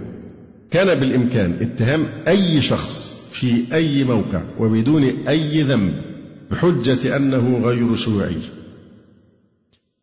كان 0.72 1.00
بالإمكان 1.00 1.58
اتهام 1.62 2.08
أي 2.28 2.62
شخص 2.62 3.18
في 3.32 3.64
أي 3.74 4.04
موقع 4.04 4.42
وبدون 4.60 5.04
أي 5.28 5.62
ذنب 5.62 5.94
بحجة 6.52 7.16
أنه 7.16 7.62
غير 7.64 7.96
شيوعي. 7.96 8.36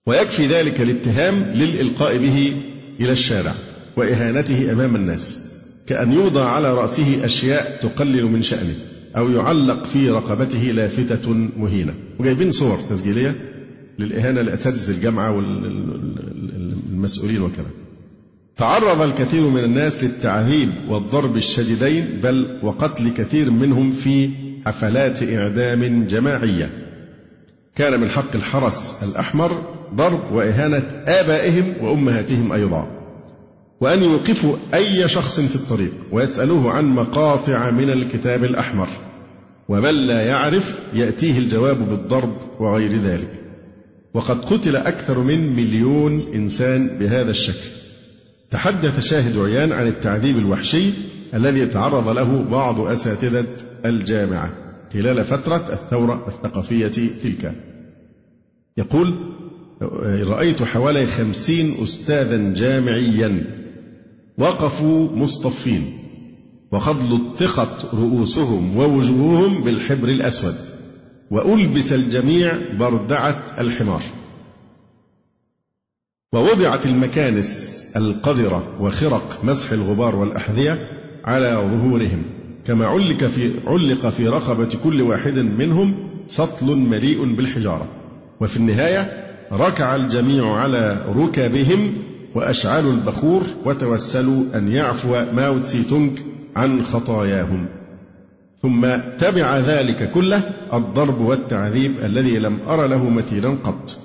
ويكفي 0.06 0.46
ذلك 0.46 0.80
الاتهام 0.80 1.34
للإلقاء 1.34 2.18
به 2.18 2.62
إلى 3.00 3.12
الشارع 3.12 3.54
وإهانته 3.96 4.72
أمام 4.72 4.96
الناس 4.96 5.38
كأن 5.86 6.12
يوضع 6.12 6.48
على 6.48 6.74
رأسه 6.74 7.24
أشياء 7.24 7.78
تقلل 7.82 8.24
من 8.24 8.42
شأنه 8.42 8.74
أو 9.16 9.30
يعلق 9.30 9.86
في 9.86 10.10
رقبته 10.10 10.62
لافتة 10.62 11.32
مهينة. 11.32 11.94
وجايبين 12.18 12.50
صور 12.50 12.78
تسجيلية؟ 12.90 13.57
للإهانة 13.98 14.42
لأساتذة 14.42 14.90
الجامعة 14.90 15.36
والمسؤولين 15.36 17.42
وكذا 17.42 17.70
تعرض 18.56 19.00
الكثير 19.00 19.48
من 19.48 19.64
الناس 19.64 20.04
للتعذيب 20.04 20.68
والضرب 20.88 21.36
الشديدين 21.36 22.20
بل 22.22 22.58
وقتل 22.62 23.14
كثير 23.16 23.50
منهم 23.50 23.92
في 23.92 24.30
حفلات 24.66 25.22
إعدام 25.22 26.06
جماعية. 26.06 26.70
كان 27.76 28.00
من 28.00 28.08
حق 28.08 28.36
الحرس 28.36 28.96
الأحمر 29.02 29.62
ضرب 29.94 30.32
وإهانة 30.32 30.88
آبائهم 31.06 31.74
وأمهاتهم 31.80 32.52
أيضا. 32.52 32.86
وأن 33.80 34.02
يوقفوا 34.02 34.56
أي 34.74 35.08
شخص 35.08 35.40
في 35.40 35.56
الطريق 35.56 35.92
ويسألوه 36.12 36.72
عن 36.72 36.84
مقاطع 36.84 37.70
من 37.70 37.90
الكتاب 37.90 38.44
الأحمر. 38.44 38.88
ومن 39.68 39.94
لا 39.94 40.22
يعرف 40.22 40.78
يأتيه 40.94 41.38
الجواب 41.38 41.88
بالضرب 41.90 42.36
وغير 42.60 42.96
ذلك. 42.96 43.47
وقد 44.14 44.44
قتل 44.44 44.76
أكثر 44.76 45.18
من 45.18 45.56
مليون 45.56 46.34
إنسان 46.34 46.98
بهذا 46.98 47.30
الشكل. 47.30 47.68
تحدث 48.50 49.00
شاهد 49.00 49.38
عيان 49.38 49.72
عن 49.72 49.86
التعذيب 49.86 50.38
الوحشي 50.38 50.90
الذي 51.34 51.66
تعرض 51.66 52.08
له 52.08 52.42
بعض 52.42 52.80
أساتذة 52.80 53.46
الجامعة 53.84 54.52
خلال 54.92 55.24
فترة 55.24 55.72
الثورة 55.72 56.24
الثقافية 56.28 56.88
تلك. 57.22 57.54
يقول 58.76 59.14
رأيت 60.22 60.62
حوالي 60.62 61.06
خمسين 61.06 61.82
أستاذا 61.82 62.54
جامعيا 62.54 63.44
وقفوا 64.38 65.16
مصطفين 65.16 65.92
وقد 66.72 66.96
لطخت 67.12 67.94
رؤوسهم 67.94 68.76
ووجوههم 68.76 69.62
بالحبر 69.64 70.08
الأسود. 70.08 70.54
وألبس 71.30 71.92
الجميع 71.92 72.58
بردعة 72.78 73.44
الحمار. 73.58 74.02
ووضعت 76.32 76.86
المكانس 76.86 77.82
القذرة 77.96 78.82
وخرق 78.82 79.44
مسح 79.44 79.72
الغبار 79.72 80.16
والأحذية 80.16 80.88
على 81.24 81.68
ظهورهم 81.70 82.22
كما 82.64 82.86
علق 82.86 83.24
في 83.24 83.52
علق 83.66 84.08
في 84.08 84.28
رقبة 84.28 84.68
كل 84.84 85.02
واحد 85.02 85.38
منهم 85.38 85.94
سطل 86.26 86.66
مليء 86.76 87.34
بالحجارة. 87.34 87.88
وفي 88.40 88.56
النهاية 88.56 89.28
ركع 89.52 89.96
الجميع 89.96 90.52
على 90.52 91.04
ركبهم 91.16 91.94
وأشعلوا 92.34 92.92
البخور 92.92 93.42
وتوسلوا 93.64 94.44
أن 94.54 94.72
يعفو 94.72 95.10
ماو 95.32 95.58
تسي 95.58 95.82
تونج 95.82 96.18
عن 96.56 96.82
خطاياهم. 96.82 97.66
ثم 98.62 98.86
تبع 99.18 99.58
ذلك 99.58 100.10
كله 100.12 100.50
الضرب 100.72 101.20
والتعذيب 101.20 101.98
الذي 101.98 102.38
لم 102.38 102.58
أر 102.68 102.86
له 102.86 103.08
مثيلا 103.08 103.48
قط. 103.48 103.98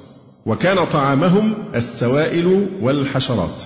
وكان 0.45 0.85
طعامهم 0.85 1.53
السوائل 1.75 2.67
والحشرات. 2.81 3.63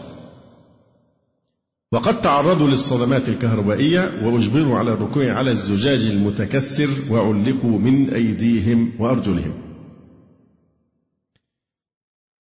وقد 1.91 2.21
تعرضوا 2.21 2.67
للصدمات 2.67 3.29
الكهربائية 3.29 4.11
وأجبروا 4.23 4.77
على 4.77 4.93
الركوع 4.93 5.31
على 5.31 5.51
الزجاج 5.51 6.05
المتكسر 6.05 6.89
وعلقوا 7.09 7.79
من 7.79 8.09
أيديهم 8.09 8.91
وأرجلهم. 8.99 9.66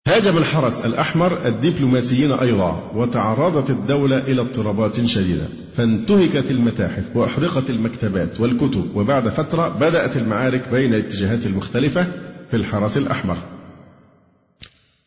هاجم 0.07 0.37
الحرس 0.37 0.85
الأحمر 0.85 1.47
الدبلوماسيين 1.47 2.31
أيضا 2.31 2.91
وتعرضت 2.95 3.69
الدولة 3.69 4.17
إلى 4.17 4.41
اضطرابات 4.41 5.05
شديدة. 5.05 5.45
فانتهكت 5.77 6.51
المتاحف 6.51 7.03
وأحرقت 7.15 7.69
المكتبات 7.69 8.39
والكتب 8.39 8.95
وبعد 8.95 9.29
فترة 9.29 9.69
بدأت 9.69 10.17
المعارك 10.17 10.69
بين 10.69 10.93
الاتجاهات 10.93 11.45
المختلفة 11.45 12.11
في 12.51 12.57
الحرس 12.57 12.97
الأحمر. 12.97 13.37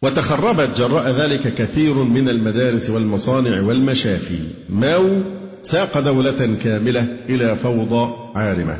وتخربت 0.02 0.78
جراء 0.78 1.10
ذلك 1.10 1.54
كثير 1.54 1.94
من 1.94 2.28
المدارس 2.28 2.90
والمصانع 2.90 3.60
والمشافي. 3.60 4.38
ماو 4.68 5.22
ساق 5.62 6.00
دولة 6.00 6.56
كاملة 6.62 7.16
إلى 7.28 7.56
فوضى 7.56 8.14
عارمة. 8.34 8.78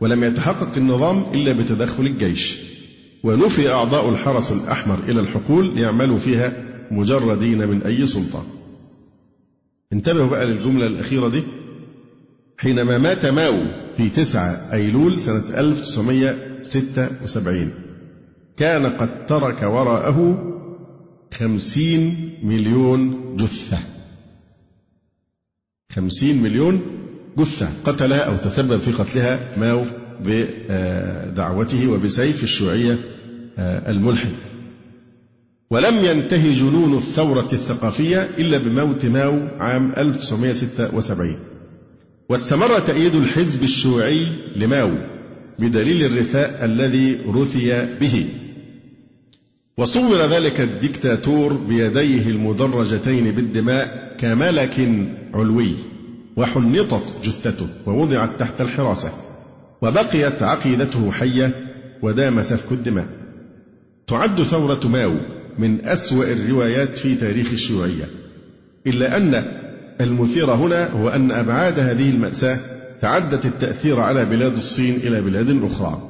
ولم 0.00 0.24
يتحقق 0.24 0.70
النظام 0.76 1.24
إلا 1.34 1.52
بتدخل 1.52 2.06
الجيش. 2.06 2.58
ونفي 3.24 3.72
أعضاء 3.72 4.08
الحرس 4.08 4.52
الأحمر 4.52 4.98
إلى 5.08 5.20
الحقول 5.20 5.74
ليعملوا 5.74 6.16
فيها 6.18 6.52
مجردين 6.90 7.68
من 7.68 7.82
أي 7.82 8.06
سلطة. 8.06 8.44
انتبهوا 9.92 10.28
بقى 10.28 10.46
للجملة 10.46 10.86
الأخيرة 10.86 11.28
دي. 11.28 11.42
حينما 12.58 12.98
مات 12.98 13.26
ماو 13.26 13.54
في 13.96 14.08
9 14.08 14.72
أيلول 14.72 15.20
سنة 15.20 15.44
1900 15.60 16.30
1976 16.30 17.70
كان 18.56 18.86
قد 18.86 19.26
ترك 19.26 19.62
وراءه 19.62 20.44
خمسين 21.34 22.14
مليون 22.42 23.36
جثة. 23.36 23.78
خمسين 25.92 26.42
مليون 26.42 26.80
جثة. 27.38 27.68
قتلها 27.84 28.18
أو 28.20 28.36
تسبب 28.36 28.76
في 28.76 28.92
قتلها 28.92 29.58
ماو 29.58 29.84
بدعوته 30.24 31.88
وبسيف 31.88 32.42
الشيوعية 32.42 32.96
آه، 33.58 33.90
الملحد. 33.90 34.32
ولم 35.70 35.96
ينتهي 36.04 36.52
جنون 36.52 36.96
الثورة 36.96 37.48
الثقافية 37.52 38.22
إلا 38.22 38.58
بموت 38.58 39.06
ماو 39.06 39.48
عام 39.60 39.92
1976 39.96 41.36
واستمر 42.28 42.78
تأييد 42.78 43.14
الحزب 43.14 43.62
الشيوعي 43.62 44.26
لماو 44.56 44.90
بدليل 45.58 46.04
الرثاء 46.04 46.64
الذي 46.64 47.18
رثي 47.26 47.96
به. 48.00 48.26
وصور 49.78 50.16
ذلك 50.16 50.60
الدكتاتور 50.60 51.52
بيديه 51.52 52.28
المدرجتين 52.28 53.30
بالدماء 53.30 54.16
كملك 54.18 54.88
علوي 55.34 55.72
وحنطت 56.36 57.16
جثته 57.24 57.66
ووضعت 57.86 58.40
تحت 58.40 58.60
الحراسة. 58.60 59.27
وبقيت 59.82 60.42
عقيدته 60.42 61.10
حية 61.12 61.54
ودام 62.02 62.42
سفك 62.42 62.72
الدماء. 62.72 63.06
تعد 64.06 64.42
ثورة 64.42 64.80
ماو 64.88 65.14
من 65.58 65.86
أسوأ 65.86 66.24
الروايات 66.24 66.98
في 66.98 67.14
تاريخ 67.14 67.52
الشيوعية. 67.52 68.04
إلا 68.86 69.16
أن 69.16 69.44
المثير 70.00 70.50
هنا 70.50 70.90
هو 70.90 71.08
أن 71.08 71.30
أبعاد 71.30 71.78
هذه 71.78 72.10
المأساة 72.10 72.58
تعدت 73.00 73.46
التأثير 73.46 74.00
على 74.00 74.24
بلاد 74.24 74.52
الصين 74.52 74.96
إلى 74.96 75.20
بلاد 75.20 75.62
أخرى. 75.64 76.02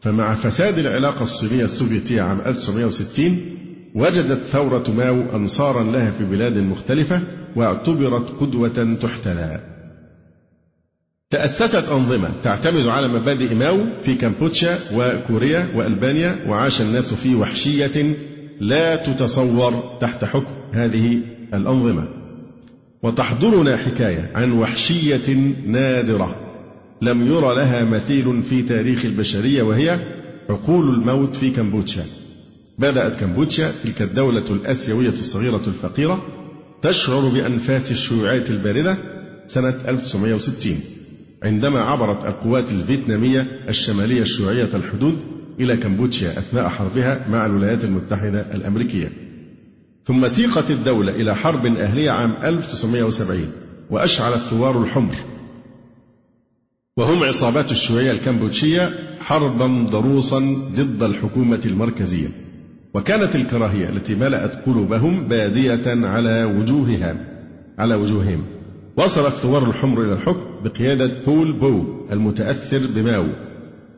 فمع 0.00 0.34
فساد 0.34 0.78
العلاقة 0.78 1.22
الصينية 1.22 1.64
السوفيتية 1.64 2.22
عام 2.22 2.40
1960 2.46 3.40
وجدت 3.94 4.38
ثورة 4.38 4.84
ماو 4.96 5.36
أنصارا 5.36 5.82
لها 5.82 6.10
في 6.10 6.24
بلاد 6.24 6.58
مختلفة 6.58 7.22
واعتبرت 7.56 8.30
قدوة 8.40 8.96
تحتلى. 9.02 9.71
تأسست 11.32 11.88
أنظمة 11.88 12.30
تعتمد 12.42 12.86
على 12.86 13.08
مبادئ 13.08 13.54
ماو 13.54 13.78
في 14.02 14.14
كمبوتشا 14.14 14.78
وكوريا 14.94 15.72
وألبانيا 15.74 16.44
وعاش 16.48 16.80
الناس 16.80 17.14
في 17.14 17.34
وحشية 17.34 18.16
لا 18.60 18.96
تتصور 18.96 19.98
تحت 20.00 20.24
حكم 20.24 20.52
هذه 20.72 21.20
الأنظمة. 21.54 22.08
وتحضرنا 23.02 23.76
حكاية 23.76 24.30
عن 24.34 24.52
وحشية 24.52 25.34
نادرة 25.66 26.36
لم 27.02 27.26
يرى 27.26 27.54
لها 27.54 27.84
مثيل 27.84 28.42
في 28.42 28.62
تاريخ 28.62 29.04
البشرية 29.04 29.62
وهي 29.62 29.98
عقول 30.50 30.94
الموت 30.94 31.36
في 31.36 31.50
كمبوتشا. 31.50 32.02
بدأت 32.78 33.20
كمبوتشا 33.20 33.72
تلك 33.84 34.02
الدولة 34.02 34.44
الآسيوية 34.50 35.08
الصغيرة 35.08 35.62
الفقيرة 35.66 36.22
تشعر 36.82 37.20
بأنفاس 37.20 37.90
الشيوعية 37.90 38.44
الباردة 38.50 38.98
سنة 39.46 39.74
1960 39.88 40.80
عندما 41.42 41.80
عبرت 41.80 42.24
القوات 42.24 42.72
الفيتنامية 42.72 43.60
الشمالية 43.68 44.22
الشيوعية 44.22 44.68
الحدود 44.74 45.18
إلى 45.60 45.76
كمبوتشيا 45.76 46.30
أثناء 46.30 46.68
حربها 46.68 47.28
مع 47.28 47.46
الولايات 47.46 47.84
المتحدة 47.84 48.46
الأمريكية. 48.54 49.12
ثم 50.04 50.28
سيقت 50.28 50.70
الدولة 50.70 51.12
إلى 51.12 51.36
حرب 51.36 51.66
أهلية 51.66 52.10
عام 52.10 52.36
1970 52.44 53.52
وأشعل 53.90 54.32
الثوار 54.32 54.82
الحمر. 54.82 55.14
وهم 56.96 57.24
عصابات 57.24 57.70
الشيوعية 57.70 58.12
الكمبوتشية 58.12 58.90
حربا 59.20 59.86
ضروسا 59.90 60.38
ضد 60.76 61.02
الحكومة 61.02 61.60
المركزية. 61.64 62.28
وكانت 62.94 63.36
الكراهية 63.36 63.88
التي 63.88 64.14
ملأت 64.14 64.66
قلوبهم 64.66 65.28
بادية 65.28 66.06
على 66.06 66.44
وجوهها 66.44 67.16
على 67.78 67.94
وجوههم. 67.94 68.44
وصل 68.96 69.26
الثوار 69.26 69.70
الحمر 69.70 70.02
إلى 70.02 70.12
الحكم 70.12 70.44
بقيادة 70.64 71.24
بول 71.26 71.52
بوت 71.52 71.84
المتأثر 72.12 72.86
بماو. 72.86 73.26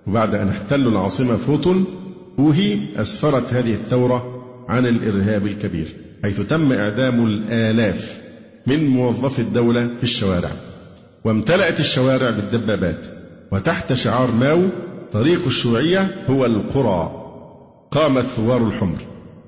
وبعد 0.07 0.34
أن 0.34 0.49
احتلوا 0.49 0.92
العاصمة 0.92 1.36
فوتون 1.36 1.84
أوهي 2.38 2.78
أسفرت 2.97 3.55
هذه 3.55 3.72
الثورة 3.72 4.45
عن 4.68 4.86
الإرهاب 4.86 5.47
الكبير 5.47 5.86
حيث 6.22 6.40
تم 6.40 6.72
إعدام 6.72 7.26
الآلاف 7.26 8.22
من 8.66 8.86
موظفي 8.86 9.38
الدولة 9.38 9.90
في 9.97 10.03
الشوارع. 10.03 10.51
وامتلأت 11.24 11.80
الشوارع 11.80 12.30
بالدبابات 12.30 13.07
وتحت 13.53 13.92
شعار 13.92 14.30
ماو 14.30 14.68
طريق 15.12 15.47
الشيوعية 15.47 16.24
هو 16.30 16.47
القرى. 16.47 17.20
قام 17.90 18.18
الثوار 18.18 18.66
الحمر 18.68 18.99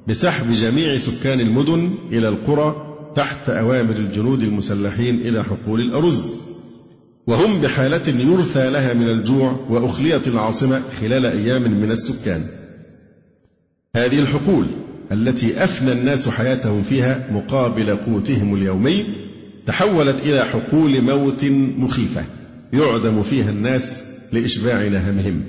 بسحب 0.09 0.53
جميع 0.53 0.97
سكان 0.97 1.41
المدن 1.41 1.95
إلى 2.13 2.29
القرى 2.29 2.96
تحت 3.17 3.49
أوامر 3.49 3.97
الجنود 3.97 4.43
المسلحين 4.43 5.15
إلى 5.21 5.45
حقول 5.45 5.81
الأرز 5.81 6.35
وهم 7.27 7.61
بحالة 7.61 8.09
يرثى 8.09 8.71
لها 8.71 8.95
من 8.95 9.09
الجوع 9.09 9.67
وأخليت 9.71 10.29
العاصمة 10.29 10.83
خلال 11.01 11.27
أيام 11.27 11.63
من 11.63 11.91
السكان. 11.91 12.43
هذه 13.97 14.19
الحقول 14.19 14.67
التي 15.13 15.65
أفنى 15.65 15.93
الناس 15.93 16.29
حياتهم 16.29 16.83
فيها 16.83 17.29
مقابل 17.33 17.97
قوتهم 17.97 18.55
اليومي 18.55 19.05
تحولت 19.67 20.23
إلى 20.23 20.45
حقول 20.45 21.03
موت 21.03 21.45
مخيفة 21.79 22.25
يعدم 22.73 23.23
فيها 23.23 23.51
الناس 23.51 24.03
لإشباع 24.33 24.89
نهمهم 24.89 25.45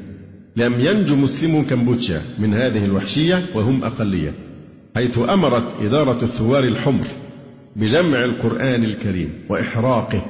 لم 0.56 0.80
ينجو 0.80 1.16
مسلمو 1.16 1.64
كمبوتشا 1.64 2.22
من 2.40 2.54
هذه 2.54 2.86
الوحشية 2.86 3.46
وهم 3.56 3.84
أقلية 3.84 4.34
حيث 4.96 5.20
أمرت 5.30 5.82
إدارة 5.82 6.24
الثوار 6.24 6.64
الحمر 6.64 7.06
بجمع 7.78 8.24
القرآن 8.24 8.84
الكريم 8.84 9.34
وإحراقه 9.50 10.26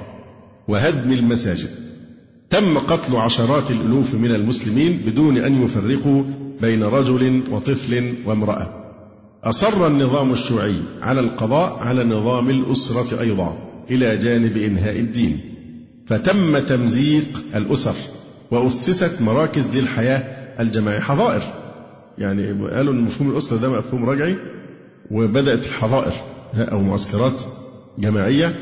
وهدم 0.67 1.11
المساجد. 1.11 1.69
تم 2.49 2.77
قتل 2.77 3.15
عشرات 3.15 3.71
الألوف 3.71 4.13
من 4.13 4.31
المسلمين 4.31 5.01
بدون 5.05 5.37
أن 5.37 5.63
يفرقوا 5.63 6.23
بين 6.61 6.83
رجل 6.83 7.43
وطفل 7.51 8.13
وامرأة. 8.25 8.83
أصر 9.43 9.87
النظام 9.87 10.31
الشيوعي 10.31 10.75
على 11.01 11.19
القضاء 11.19 11.79
على 11.79 12.03
نظام 12.03 12.49
الأسرة 12.49 13.21
أيضا 13.21 13.57
إلى 13.91 14.17
جانب 14.17 14.57
إنهاء 14.57 14.99
الدين. 14.99 15.39
فتم 16.07 16.59
تمزيق 16.59 17.43
الأسر 17.55 17.95
وأسست 18.51 19.21
مراكز 19.21 19.77
للحياة 19.77 20.23
الجماعية. 20.59 20.99
حظائر. 20.99 21.41
يعني 22.17 22.67
قالوا 22.67 22.93
أن 22.93 23.01
مفهوم 23.01 23.31
الأسرة 23.31 23.57
ده 23.57 23.69
مفهوم 23.69 24.09
رجعي 24.09 24.35
وبدأت 25.11 25.65
الحظائر. 25.65 26.13
أو 26.55 26.79
معسكرات 26.79 27.41
جماعية 27.99 28.55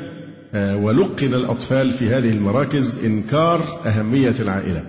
آه، 0.53 0.75
ولقن 0.77 1.33
الأطفال 1.33 1.91
في 1.91 2.09
هذه 2.09 2.29
المراكز 2.29 2.97
إنكار 3.05 3.81
أهمية 3.85 4.35
العائلة 4.39 4.83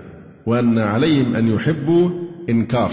وأن 0.46 0.78
عليهم 0.78 1.34
أن 1.36 1.54
يحبوا 1.54 2.10
أنكار 2.50 2.90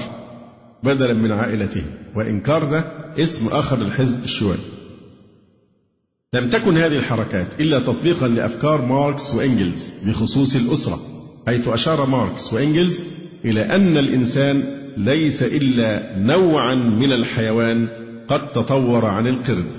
بدلا 0.84 1.14
من 1.14 1.32
عائلتهم 1.32 1.86
وأنكار 2.16 2.64
ده 2.64 2.86
اسم 3.20 3.48
آخر 3.48 3.78
للحزب 3.78 4.24
الشيوعي. 4.24 4.58
لم 6.34 6.50
تكن 6.50 6.78
هذه 6.78 6.98
الحركات 6.98 7.62
إلا 7.62 7.80
تطبيقا 7.80 8.28
لأفكار 8.28 8.86
ماركس 8.86 9.34
وإنجلز 9.36 9.92
بخصوص 10.06 10.56
الأسرة 10.56 11.00
حيث 11.48 11.68
أشار 11.68 12.06
ماركس 12.06 12.54
وإنجلز 12.54 13.04
إلى 13.46 13.62
أن 13.62 13.98
الإنسان 13.98 14.64
ليس 14.98 15.44
إلا 15.44 16.18
نوعا 16.20 16.76
من 16.76 17.12
الحيوان 17.14 17.88
قد 18.28 18.52
تطور 18.52 19.06
عن 19.06 19.28
القرد. 19.28 19.72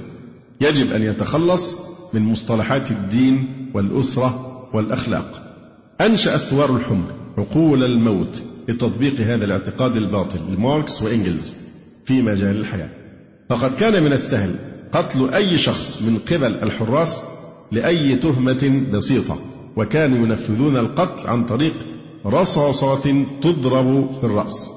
يجب 0.60 0.92
أن 0.92 1.02
يتخلص 1.02 1.76
من 2.12 2.22
مصطلحات 2.22 2.90
الدين 2.90 3.68
والأسرة 3.74 4.68
والأخلاق. 4.72 5.42
أنشأ 6.00 6.34
الثوار 6.34 6.76
الحمر 6.76 7.12
عقول 7.38 7.84
الموت 7.84 8.42
لتطبيق 8.68 9.20
هذا 9.20 9.44
الاعتقاد 9.44 9.96
الباطل 9.96 10.38
لماركس 10.48 11.02
وإنجلز 11.02 11.54
في 12.04 12.22
مجال 12.22 12.56
الحياة. 12.56 12.88
فقد 13.48 13.74
كان 13.74 14.02
من 14.02 14.12
السهل 14.12 14.54
قتل 14.92 15.34
أي 15.34 15.58
شخص 15.58 16.02
من 16.02 16.18
قبل 16.30 16.54
الحراس 16.62 17.22
لأي 17.72 18.16
تهمة 18.16 18.86
بسيطة 18.92 19.38
وكانوا 19.76 20.18
ينفذون 20.26 20.76
القتل 20.76 21.26
عن 21.28 21.46
طريق 21.46 21.74
رصاصات 22.26 23.02
تضرب 23.42 24.10
في 24.20 24.26
الرأس. 24.26 24.70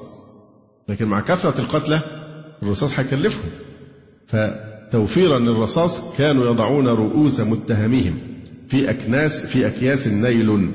لكن 0.88 1.04
مع 1.04 1.20
كثرة 1.20 1.60
القتلى 1.60 2.00
الرصاص 2.62 2.98
هيكلفهم 2.98 3.50
فتوفيرا 4.88 5.38
للرصاص 5.38 6.16
كانوا 6.16 6.46
يضعون 6.46 6.88
رؤوس 6.88 7.40
متهميهم 7.40 8.18
في 8.68 8.90
أكناس 8.90 9.46
في 9.46 9.66
أكياس 9.66 10.08
نيل 10.08 10.70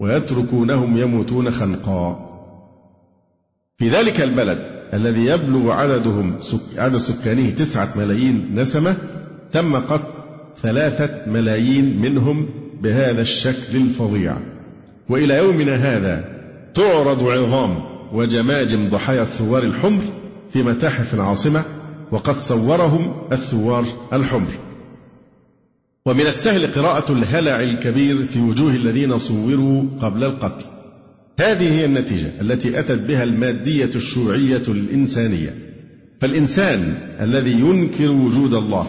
ويتركونهم 0.00 0.96
يموتون 0.96 1.50
خنقا 1.50 2.26
في 3.78 3.88
ذلك 3.88 4.20
البلد 4.20 4.58
الذي 4.94 5.26
يبلغ 5.26 5.70
عددهم 5.70 6.36
عدد 6.76 6.96
سكانه 6.96 7.50
تسعة 7.50 7.98
ملايين 7.98 8.50
نسمة 8.54 8.96
تم 9.52 9.76
قتل 9.76 10.20
ثلاثة 10.56 11.30
ملايين 11.30 12.00
منهم 12.00 12.48
بهذا 12.82 13.20
الشكل 13.20 13.76
الفظيع. 13.76 14.36
وإلى 15.08 15.34
يومنا 15.34 15.74
هذا 15.74 16.24
تعرض 16.74 17.28
عظام 17.28 17.78
وجماجم 18.12 18.88
ضحايا 18.88 19.22
الثوار 19.22 19.62
الحمر 19.62 20.02
في 20.52 20.62
متاحف 20.62 21.14
العاصمة 21.14 21.62
وقد 22.12 22.36
صورهم 22.36 23.14
الثوار 23.32 23.84
الحمر. 24.12 24.50
ومن 26.06 26.20
السهل 26.20 26.66
قراءة 26.66 27.12
الهلع 27.12 27.60
الكبير 27.60 28.24
في 28.24 28.40
وجوه 28.40 28.70
الذين 28.70 29.18
صوروا 29.18 29.84
قبل 30.00 30.24
القتل. 30.24 30.66
هذه 31.40 31.80
هي 31.80 31.84
النتيجة 31.84 32.30
التي 32.40 32.80
أتت 32.80 32.98
بها 32.98 33.22
المادية 33.22 33.90
الشيوعية 33.94 34.62
الإنسانية. 34.68 35.54
فالإنسان 36.20 36.94
الذي 37.20 37.52
ينكر 37.52 38.10
وجود 38.10 38.54
الله 38.54 38.86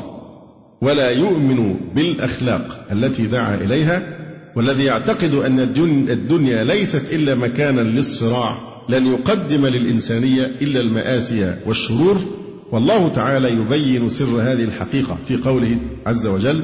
ولا 0.81 1.10
يؤمن 1.10 1.76
بالأخلاق 1.95 2.88
التي 2.91 3.26
دعا 3.27 3.56
إليها 3.56 4.18
والذي 4.56 4.84
يعتقد 4.84 5.34
أن 5.34 5.60
الدنيا 6.10 6.64
ليست 6.64 7.14
إلا 7.14 7.35
مكانا 7.35 7.81
للصراع 7.81 8.56
لن 8.89 9.07
يقدم 9.07 9.65
للإنسانية 9.65 10.52
إلا 10.61 10.80
المآسي 10.80 11.56
والشرور 11.65 12.22
والله 12.72 13.10
تعالى 13.10 13.52
يبين 13.52 14.10
سر 14.10 14.41
هذه 14.41 14.64
الحقيقة 14.64 15.18
في 15.27 15.38
قوله 15.38 15.77
عز 16.06 16.27
وجل 16.27 16.64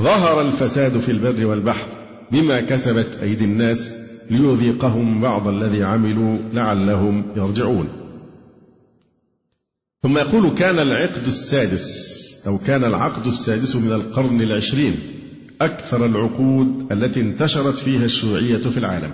ظهر 0.00 0.40
الفساد 0.40 0.98
في 0.98 1.10
البر 1.10 1.46
والبحر 1.46 1.86
بما 2.32 2.60
كسبت 2.60 3.18
أيدي 3.22 3.44
الناس 3.44 3.92
ليذيقهم 4.30 5.20
بعض 5.20 5.48
الذي 5.48 5.82
عملوا 5.82 6.38
لعلهم 6.54 7.24
يرجعون. 7.36 7.88
ثم 10.02 10.18
يقول 10.18 10.54
كان 10.54 10.78
العقد 10.78 11.26
السادس 11.26 12.14
أو 12.46 12.58
كان 12.58 12.84
العقد 12.84 13.26
السادس 13.26 13.76
من 13.76 13.92
القرن 13.92 14.40
العشرين 14.40 14.96
أكثر 15.60 16.06
العقود 16.06 16.92
التي 16.92 17.20
انتشرت 17.20 17.78
فيها 17.78 18.04
الشيوعية 18.04 18.56
في 18.56 18.78
العالم. 18.78 19.10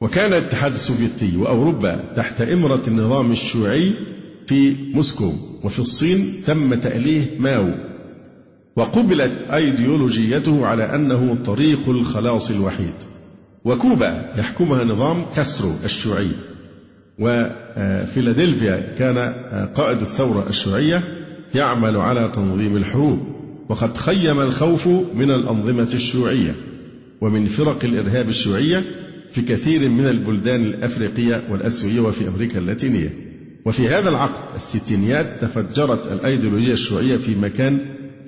وكان 0.00 0.32
الاتحاد 0.32 0.72
السوفيتي 0.72 1.36
وأوروبا 1.36 2.04
تحت 2.16 2.40
إمرة 2.40 2.82
النظام 2.88 3.32
الشيوعي 3.32 3.92
في 4.48 4.74
موسكو 4.94 5.32
وفي 5.64 5.78
الصين 5.78 6.42
تم 6.46 6.74
تأليه 6.74 7.24
ماو 7.38 7.70
وقبلت 8.76 9.46
أيديولوجيته 9.50 10.66
على 10.66 10.94
أنه 10.94 11.34
طريق 11.44 11.88
الخلاص 11.88 12.50
الوحيد. 12.50 12.94
وكوبا 13.64 14.32
يحكمها 14.38 14.84
نظام 14.84 15.24
كاسترو 15.36 15.72
الشيوعي. 15.84 16.30
وفيلادلفيا 17.18 18.94
كان 18.98 19.18
قائد 19.74 20.00
الثورة 20.00 20.46
الشيوعية 20.48 21.02
يعمل 21.54 21.96
على 21.96 22.30
تنظيم 22.34 22.76
الحروب 22.76 23.18
وقد 23.68 23.96
خيم 23.96 24.40
الخوف 24.40 24.88
من 25.14 25.30
الأنظمة 25.30 25.88
الشيوعية 25.94 26.54
ومن 27.20 27.46
فرق 27.46 27.84
الإرهاب 27.84 28.28
الشيوعية 28.28 28.82
في 29.30 29.42
كثير 29.42 29.88
من 29.88 30.06
البلدان 30.06 30.62
الأفريقية 30.62 31.44
والأسيوية 31.50 32.00
وفي 32.00 32.28
أمريكا 32.28 32.58
اللاتينية. 32.58 33.27
وفي 33.68 33.88
هذا 33.88 34.08
العقد 34.08 34.54
الستينيات 34.54 35.26
تفجرت 35.40 36.12
الأيديولوجية 36.12 36.72
الشيوعية 36.72 37.16
في 37.16 37.34
مكان 37.34 37.80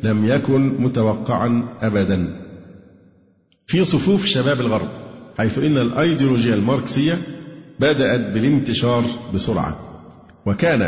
لم 0.03 0.25
يكن 0.25 0.83
متوقعا 0.83 1.69
أبدا. 1.81 2.37
في 3.67 3.85
صفوف 3.85 4.27
شباب 4.27 4.61
الغرب 4.61 4.89
حيث 5.39 5.59
إن 5.59 5.77
الأيديولوجيا 5.77 6.55
الماركسية 6.55 7.19
بدأت 7.81 8.21
بالانتشار 8.21 9.05
بسرعة. 9.35 9.77
وكان 10.47 10.83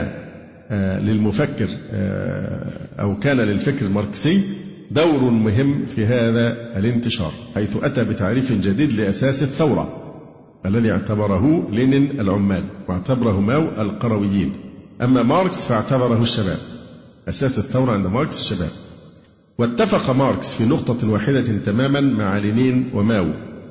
آه، 0.70 1.00
للمفكر 1.00 1.68
آه، 1.90 3.00
أو 3.00 3.18
كان 3.18 3.36
للفكر 3.36 3.86
الماركسي 3.86 4.42
دور 4.90 5.30
مهم 5.30 5.86
في 5.86 6.06
هذا 6.06 6.78
الانتشار 6.78 7.32
حيث 7.54 7.76
أتى 7.82 8.04
بتعريف 8.04 8.52
جديد 8.52 8.92
لأساس 8.92 9.42
الثورة. 9.42 10.11
الذي 10.66 10.92
اعتبره 10.92 11.68
لينين 11.70 12.20
العمال 12.20 12.62
واعتبره 12.88 13.40
ماو 13.40 13.62
القرويين. 13.62 14.52
أما 15.02 15.22
ماركس 15.22 15.64
فاعتبره 15.64 16.22
الشباب. 16.22 16.58
أساس 17.28 17.58
الثورة 17.58 17.92
عند 17.92 18.06
ماركس 18.06 18.36
الشباب. 18.36 18.70
واتفق 19.58 20.10
ماركس 20.10 20.54
في 20.54 20.64
نقطة 20.64 21.10
واحدة 21.10 21.58
تماما 21.64 22.00
مع 22.00 22.38
لينين 22.38 22.90
وماو 22.94 23.26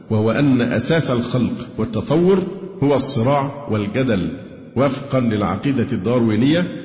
وهو 0.10 0.32
أن 0.32 0.62
أساس 0.62 1.12
الخلق 1.12 1.68
والتطور 1.78 2.44
هو 2.84 2.96
الصراع 2.96 3.52
والجدل. 3.70 4.38
وفقا 4.76 5.20
للعقيدة 5.20 5.88
الداروينية 5.92 6.82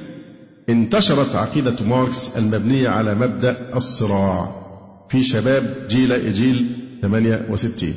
انتشرت 0.68 1.36
عقيدة 1.36 1.76
ماركس 1.86 2.36
المبنية 2.36 2.88
على 2.88 3.14
مبدأ 3.14 3.70
الصراع 3.76 4.48
في 5.08 5.22
شباب 5.22 5.86
جيل 5.88 6.32
جيل 6.32 6.76
68 7.02 7.94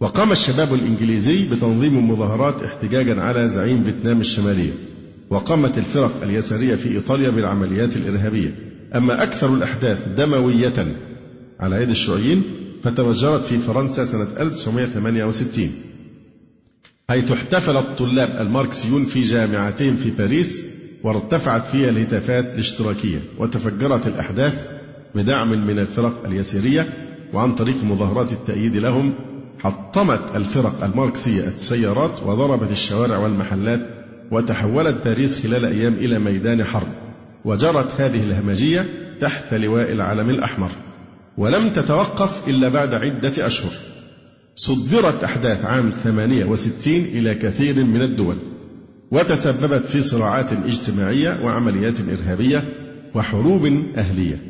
وقام 0.00 0.32
الشباب 0.32 0.74
الإنجليزي 0.74 1.48
بتنظيم 1.48 2.10
مظاهرات 2.10 2.62
احتجاجا 2.62 3.22
على 3.22 3.48
زعيم 3.48 3.84
فيتنام 3.84 4.20
الشمالية 4.20 4.70
وقامت 5.30 5.78
الفرق 5.78 6.22
اليسارية 6.22 6.74
في 6.74 6.88
إيطاليا 6.88 7.30
بالعمليات 7.30 7.96
الإرهابية. 7.96 8.54
أما 8.94 9.22
أكثر 9.22 9.54
الأحداث 9.54 10.08
دموية 10.08 10.96
على 11.60 11.82
يد 11.82 11.90
الشيوعيين 11.90 12.42
فتفجرت 12.82 13.44
في 13.44 13.58
فرنسا 13.58 14.04
سنة 14.04 14.26
1968 14.40 15.70
حيث 17.08 17.32
احتفل 17.32 17.76
الطلاب 17.76 18.36
الماركسيون 18.40 19.04
في 19.04 19.22
جامعتين 19.22 19.96
في 19.96 20.10
باريس 20.10 20.62
وارتفعت 21.02 21.66
فيها 21.66 21.88
الهتافات 21.88 22.54
الاشتراكية. 22.54 23.18
وتفجرت 23.38 24.06
الأحداث 24.06 24.66
بدعم 25.14 25.66
من 25.66 25.78
الفرق 25.78 26.26
اليسارية 26.26 26.88
وعن 27.32 27.54
طريق 27.54 27.84
مظاهرات 27.84 28.32
التأييد 28.32 28.76
لهم 28.76 29.14
حطمت 29.62 30.36
الفرق 30.36 30.84
الماركسية 30.84 31.44
السيارات 31.44 32.22
وضربت 32.22 32.70
الشوارع 32.70 33.18
والمحلات 33.18 33.80
وتحولت 34.30 35.04
باريس 35.04 35.42
خلال 35.42 35.64
أيام 35.64 35.92
إلى 35.92 36.18
ميدان 36.18 36.64
حرب 36.64 36.88
وجرت 37.44 38.00
هذه 38.00 38.24
الهمجية 38.24 38.86
تحت 39.20 39.54
لواء 39.54 39.92
العلم 39.92 40.30
الأحمر. 40.30 40.70
ولم 41.38 41.68
تتوقف 41.68 42.48
إلا 42.48 42.68
بعد 42.68 42.94
عدة 42.94 43.46
أشهر. 43.46 43.72
صدرت 44.54 45.24
أحداث 45.24 45.64
عام 45.64 45.90
68 45.90 46.94
إلى 47.04 47.34
كثير 47.34 47.84
من 47.84 48.02
الدول 48.02 48.36
وتسببت 49.10 49.84
في 49.84 50.02
صراعات 50.02 50.52
اجتماعية 50.52 51.40
وعمليات 51.44 51.96
إرهابية 52.00 52.64
وحروب 53.14 53.66
أهلية. 53.96 54.49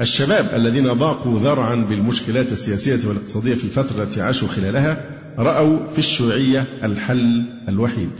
الشباب 0.00 0.46
الذين 0.54 0.92
ضاقوا 0.92 1.38
ذرعا 1.38 1.74
بالمشكلات 1.74 2.52
السياسية 2.52 3.08
والاقتصادية 3.08 3.54
في 3.54 3.64
الفترة 3.64 4.02
التي 4.02 4.22
عاشوا 4.22 4.48
خلالها 4.48 5.10
رأوا 5.38 5.78
في 5.92 5.98
الشيوعية 5.98 6.64
الحل 6.84 7.46
الوحيد. 7.68 8.10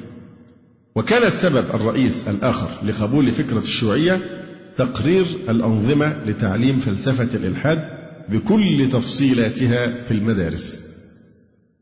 وكان 0.95 1.23
السبب 1.23 1.65
الرئيس 1.75 2.29
الآخر 2.29 2.69
لقبول 2.87 3.31
فكرة 3.31 3.59
الشيوعية 3.59 4.21
تقرير 4.77 5.25
الأنظمة 5.49 6.25
لتعليم 6.25 6.79
فلسفة 6.79 7.39
الإلحاد 7.39 7.79
بكل 8.29 8.89
تفصيلاتها 8.93 10.03
في 10.03 10.11
المدارس. 10.11 10.81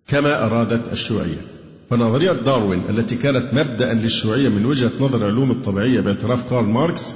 كما 0.06 0.46
أرادت 0.46 0.92
الشيوعية. 0.92 1.46
فنظرية 1.90 2.32
داروين 2.32 2.82
التي 2.88 3.16
كانت 3.16 3.54
مبدأ 3.54 3.94
للشيوعية 3.94 4.48
من 4.48 4.66
وجهة 4.66 4.90
نظر 5.00 5.16
العلوم 5.16 5.50
الطبيعية 5.50 6.00
باعتراف 6.00 6.50
كارل 6.50 6.66
ماركس 6.66 7.12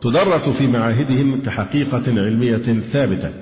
تدرس 0.00 0.48
في 0.48 0.66
معاهدهم 0.66 1.40
كحقيقة 1.46 2.02
علمية 2.08 2.80
ثابتة. 2.92 3.32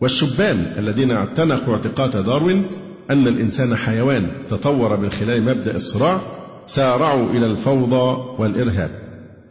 والشبان 0.00 0.72
الذين 0.78 1.10
اعتنقوا 1.10 1.74
اعتقاد 1.74 2.24
داروين 2.24 2.66
أن 3.10 3.26
الإنسان 3.26 3.76
حيوان 3.76 4.28
تطور 4.50 4.96
من 4.96 5.10
خلال 5.10 5.42
مبدأ 5.42 5.76
الصراع 5.76 6.20
سارعوا 6.66 7.30
إلى 7.30 7.46
الفوضى 7.46 8.34
والإرهاب. 8.38 8.90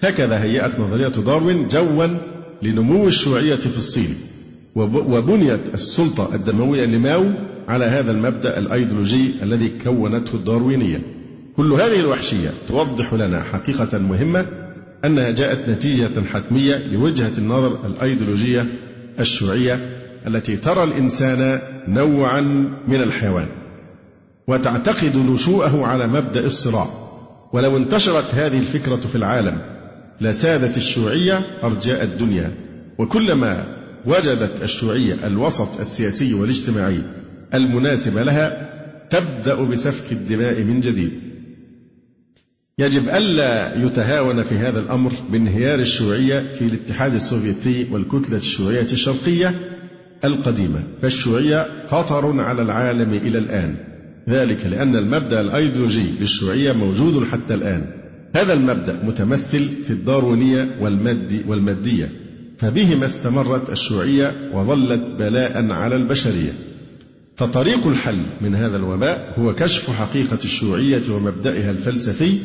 هكذا 0.02 0.44
هيأت 0.44 0.80
نظرية 0.80 1.08
داروين 1.08 1.68
جوا 1.68 2.08
لنمو 2.62 3.08
الشيوعية 3.08 3.56
في 3.56 3.78
الصين 3.78 4.16
وبنيت 4.76 5.74
السلطة 5.74 6.36
الدموية 6.36 6.86
لماو 6.86 7.24
على 7.68 7.86
هذا 7.86 8.12
المبدأ 8.12 8.58
الأيديولوجي 8.58 9.32
الذي 9.44 9.70
كونته 9.84 10.36
الداروينية 10.36 11.02
كل 11.58 11.74
هذه 11.74 12.00
الوحشية 12.00 12.50
توضح 12.68 13.14
لنا 13.14 13.44
حقيقة 13.44 13.98
مهمة 13.98 14.63
أنها 15.06 15.32
جاءت 15.32 15.70
نتيجة 15.70 16.10
حتمية 16.34 16.88
لوجهة 16.88 17.32
النظر 17.38 17.88
الأيديولوجية 17.88 18.66
الشيوعية 19.20 19.80
التي 20.28 20.58
ترى 20.58 20.84
الإنسان 20.84 21.60
نوعا 21.88 22.42
من 22.88 23.02
الحيوان 23.04 23.48
وتعتقد 24.48 25.16
نشوءه 25.16 25.86
على 25.86 26.08
مبدأ 26.08 26.46
الصراع. 26.46 26.88
ولو 27.54 27.78
انتشرت 27.78 28.36
هذه 28.36 28.60
الفكرة 28.60 28.96
في 28.96 29.16
العالم 29.16 29.62
لسادت 30.22 30.78
الشيوعية 30.78 31.42
أرجاء 31.64 32.04
الدنيا. 32.04 32.52
وكلما 32.98 33.66
وجدت 34.06 34.64
الشيوعية 34.64 35.28
الوسط 35.28 35.80
السياسي 35.80 36.34
والاجتماعي 36.34 37.02
المناسب 37.54 38.18
لها 38.18 38.70
تبدأ 39.10 39.64
بسفك 39.64 40.12
الدماء 40.12 40.64
من 40.64 40.82
جديد. 40.82 41.33
يجب 42.80 43.10
ألا 43.10 43.86
يتهاون 43.86 44.42
في 44.42 44.56
هذا 44.56 44.80
الأمر 44.80 45.14
بانهيار 45.30 45.80
الشيوعية 45.80 46.40
في 46.40 46.62
الاتحاد 46.62 47.14
السوفيتي 47.14 47.88
والكتلة 47.92 48.38
الشيوعية 48.38 48.82
الشرقية 48.82 49.56
القديمة. 50.24 50.84
فالشيوعية 51.02 51.68
خطر 51.88 52.42
على 52.42 52.62
العالم 52.62 53.14
إلى 53.14 53.38
الآن. 53.38 53.76
ذلك 54.30 54.66
لأن 54.66 54.96
المبدأ 54.96 55.42
الأيديولوجي 55.42 56.06
للشيوعية 56.22 56.72
موجود 56.72 57.28
حتى 57.28 57.54
الآن. 57.54 57.86
هذا 58.36 58.54
المبدأ 58.54 59.00
متمثل 59.04 59.70
في 59.84 59.90
الداروينية 59.90 60.76
والمادي 60.82 61.44
والمادية. 61.48 62.10
فبهما 62.58 63.06
استمرت 63.06 63.70
الشيوعية 63.70 64.52
وظلت 64.54 65.04
بلاء 65.20 65.72
على 65.72 65.96
البشرية. 65.96 66.54
فطريق 67.36 67.88
الحل 67.88 68.20
من 68.42 68.56
هذا 68.56 68.78
الوباء 68.78 69.34
هو 69.40 69.56
كشف 69.56 69.90
حقيقة 69.90 70.38
الشيوعية 70.44 71.02
ومبدأها 71.12 71.70
الفلسفي 71.72 72.38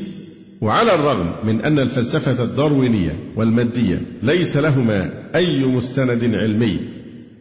وعلى 0.60 0.94
الرغم 0.94 1.34
من 1.44 1.60
أن 1.60 1.78
الفلسفة 1.78 2.44
الداروينية 2.44 3.18
والمادية 3.36 4.00
ليس 4.22 4.56
لهما 4.56 5.10
أي 5.34 5.64
مستند 5.64 6.34
علمي 6.34 6.78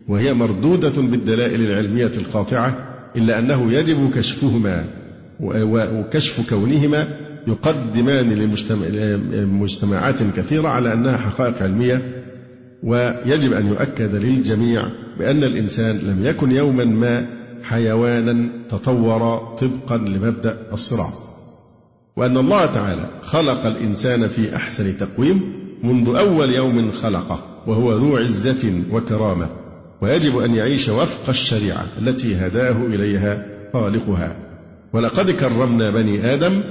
وهي 0.07 0.33
مردودة 0.33 1.01
بالدلائل 1.01 1.61
العلمية 1.61 2.11
القاطعة 2.17 2.95
إلا 3.15 3.39
أنه 3.39 3.71
يجب 3.73 4.11
كشفهما 4.15 4.85
وكشف 5.39 6.49
كونهما 6.49 7.17
يقدمان 7.47 8.33
لمجتمعات 9.31 10.23
كثيرة 10.35 10.67
على 10.67 10.93
أنها 10.93 11.17
حقائق 11.17 11.63
علمية 11.63 12.23
ويجب 12.83 13.53
أن 13.53 13.67
يؤكد 13.67 14.15
للجميع 14.15 14.83
بأن 15.19 15.43
الإنسان 15.43 15.95
لم 15.95 16.25
يكن 16.25 16.51
يوما 16.51 16.85
ما 16.85 17.36
حيوانا 17.63 18.49
تطور 18.69 19.37
طبقا 19.55 19.97
لمبدأ 19.97 20.57
الصراع. 20.73 21.09
وأن 22.17 22.37
الله 22.37 22.65
تعالى 22.65 23.09
خلق 23.21 23.65
الإنسان 23.65 24.27
في 24.27 24.55
أحسن 24.55 24.97
تقويم 24.97 25.41
منذ 25.83 26.15
أول 26.15 26.49
يوم 26.53 26.91
خلقه 26.91 27.39
وهو 27.67 27.93
ذو 27.93 28.17
عزة 28.17 28.81
وكرامة 28.91 29.49
ويجب 30.01 30.37
أن 30.37 30.55
يعيش 30.55 30.89
وفق 30.89 31.29
الشريعة 31.29 31.85
التي 32.01 32.35
هداه 32.35 32.85
إليها 32.85 33.45
خالقها. 33.73 34.35
ولقد 34.93 35.31
كرمنا 35.31 35.89
بني 35.89 36.33
آدم 36.33 36.61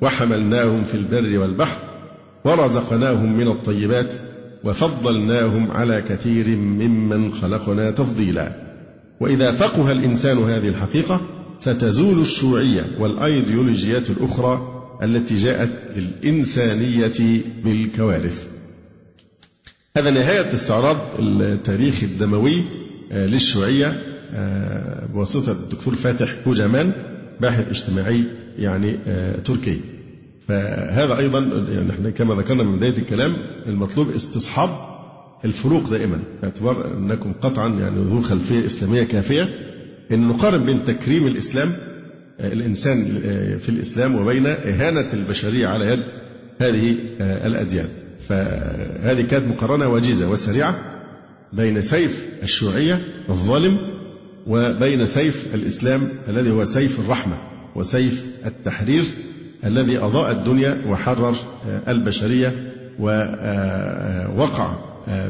وحملناهم 0.00 0.84
في 0.84 0.94
البر 0.94 1.38
والبحر 1.38 1.78
ورزقناهم 2.44 3.36
من 3.36 3.48
الطيبات 3.48 4.14
وفضلناهم 4.64 5.70
على 5.70 6.02
كثير 6.02 6.48
ممن 6.56 7.32
خلقنا 7.32 7.90
تفضيلا. 7.90 8.71
وإذا 9.22 9.52
فقه 9.52 9.92
الإنسان 9.92 10.38
هذه 10.38 10.68
الحقيقة 10.68 11.20
ستزول 11.58 12.20
الشيوعية 12.20 12.84
والأيديولوجيات 12.98 14.10
الأخرى 14.10 14.82
التي 15.02 15.34
جاءت 15.36 15.70
للإنسانية 15.96 17.42
بالكوارث. 17.64 18.48
هذا 19.96 20.10
نهاية 20.10 20.54
استعراض 20.54 20.96
التاريخ 21.18 22.02
الدموي 22.02 22.62
آه، 23.12 23.26
للشيوعية 23.26 24.02
آه، 24.34 25.06
بواسطة 25.06 25.52
الدكتور 25.52 25.94
فاتح 25.94 26.34
كوجامان 26.44 26.92
باحث 27.40 27.68
اجتماعي 27.68 28.24
يعني 28.58 28.98
آه، 29.06 29.36
تركي. 29.36 29.80
فهذا 30.48 31.18
أيضا 31.18 31.38
يعني 31.72 32.12
كما 32.12 32.34
ذكرنا 32.34 32.62
من 32.62 32.76
بداية 32.76 32.98
الكلام 32.98 33.36
المطلوب 33.66 34.10
استصحاب 34.10 34.70
الفروق 35.44 35.90
دائما. 35.90 36.18
باعتبار 36.42 36.96
أنكم 36.98 37.32
قطعا 37.32 37.68
يعني 37.68 38.04
ذو 38.04 38.20
خلفية 38.20 38.66
إسلامية 38.66 39.02
كافية. 39.02 39.48
أن 40.12 40.28
نقارن 40.28 40.64
بين 40.64 40.84
تكريم 40.84 41.26
الإسلام 41.26 41.72
الإنسان 42.40 43.04
في 43.58 43.68
الإسلام 43.68 44.14
وبين 44.14 44.46
إهانة 44.46 45.12
البشرية 45.12 45.66
على 45.66 45.86
يد 45.86 46.02
هذه 46.60 46.96
الأديان. 47.20 47.88
فهذه 48.28 49.22
كانت 49.22 49.46
مقارنة 49.48 49.88
وجيزة 49.88 50.30
وسريعة 50.30 50.74
بين 51.52 51.82
سيف 51.82 52.28
الشيوعية 52.42 53.00
الظالم 53.28 53.76
وبين 54.46 55.06
سيف 55.06 55.54
الإسلام 55.54 56.08
الذي 56.28 56.50
هو 56.50 56.64
سيف 56.64 57.00
الرحمة 57.00 57.36
وسيف 57.74 58.26
التحرير 58.46 59.04
الذي 59.64 59.98
أضاء 59.98 60.32
الدنيا 60.32 60.82
وحرر 60.86 61.36
البشرية 61.88 62.72
ووقع 62.98 64.70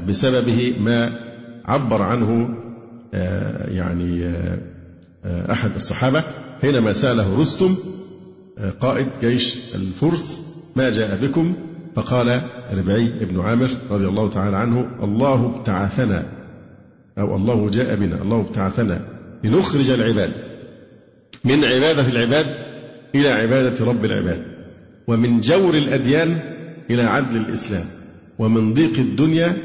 بسببه 0.09 0.75
ما 0.81 1.19
عبر 1.65 2.03
عنه 2.03 2.55
يعني 3.69 4.35
أحد 5.25 5.71
الصحابة 5.77 6.23
حينما 6.63 6.93
سأله 6.93 7.41
رستم 7.41 7.77
قائد 8.81 9.09
جيش 9.21 9.75
الفرس 9.75 10.41
ما 10.77 10.91
جاء 10.91 11.17
بكم؟ 11.17 11.55
فقال 11.95 12.43
ربعي 12.73 13.09
بن 13.09 13.41
عامر 13.41 13.69
رضي 13.91 14.09
الله 14.09 14.29
تعالى 14.29 14.57
عنه 14.57 14.91
الله 15.03 15.57
ابتعثنا 15.57 16.27
أو 17.19 17.37
الله 17.37 17.71
جاء 17.71 17.95
بنا 17.97 18.23
الله 18.23 18.41
ابتعثنا 18.41 19.01
لنخرج 19.45 19.91
العباد 19.91 20.33
من 21.45 21.65
عبادة 21.65 22.09
العباد 22.09 22.47
إلى 23.15 23.29
عبادة 23.29 23.85
رب 23.87 24.05
العباد 24.05 24.43
ومن 25.07 25.41
جور 25.41 25.75
الأديان 25.75 26.39
إلى 26.91 27.03
عدل 27.03 27.37
الإسلام. 27.37 27.85
ومن 28.43 28.75
ضيق 28.75 28.99
الدنيا 28.99 29.57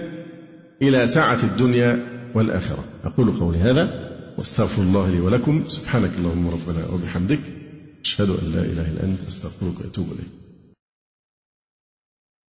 إلى 0.81 1.07
سعة 1.07 1.43
الدنيا 1.43 2.07
والآخرة. 2.35 2.83
أقول 3.05 3.31
قولي 3.31 3.57
هذا 3.57 4.09
واستغفر 4.37 4.81
الله 4.81 5.09
لي 5.09 5.19
ولكم. 5.19 5.63
سبحانك 5.67 6.11
اللهم 6.17 6.47
ربنا 6.47 6.85
وبحمدك. 6.93 7.39
أشهد 8.03 8.29
أن 8.29 8.51
لا 8.55 8.61
إله 8.61 8.91
إلا 8.91 9.03
أنت 9.03 9.19
أستغفرك 9.27 9.79
وأتوب 9.79 10.05
إليك. 10.05 10.46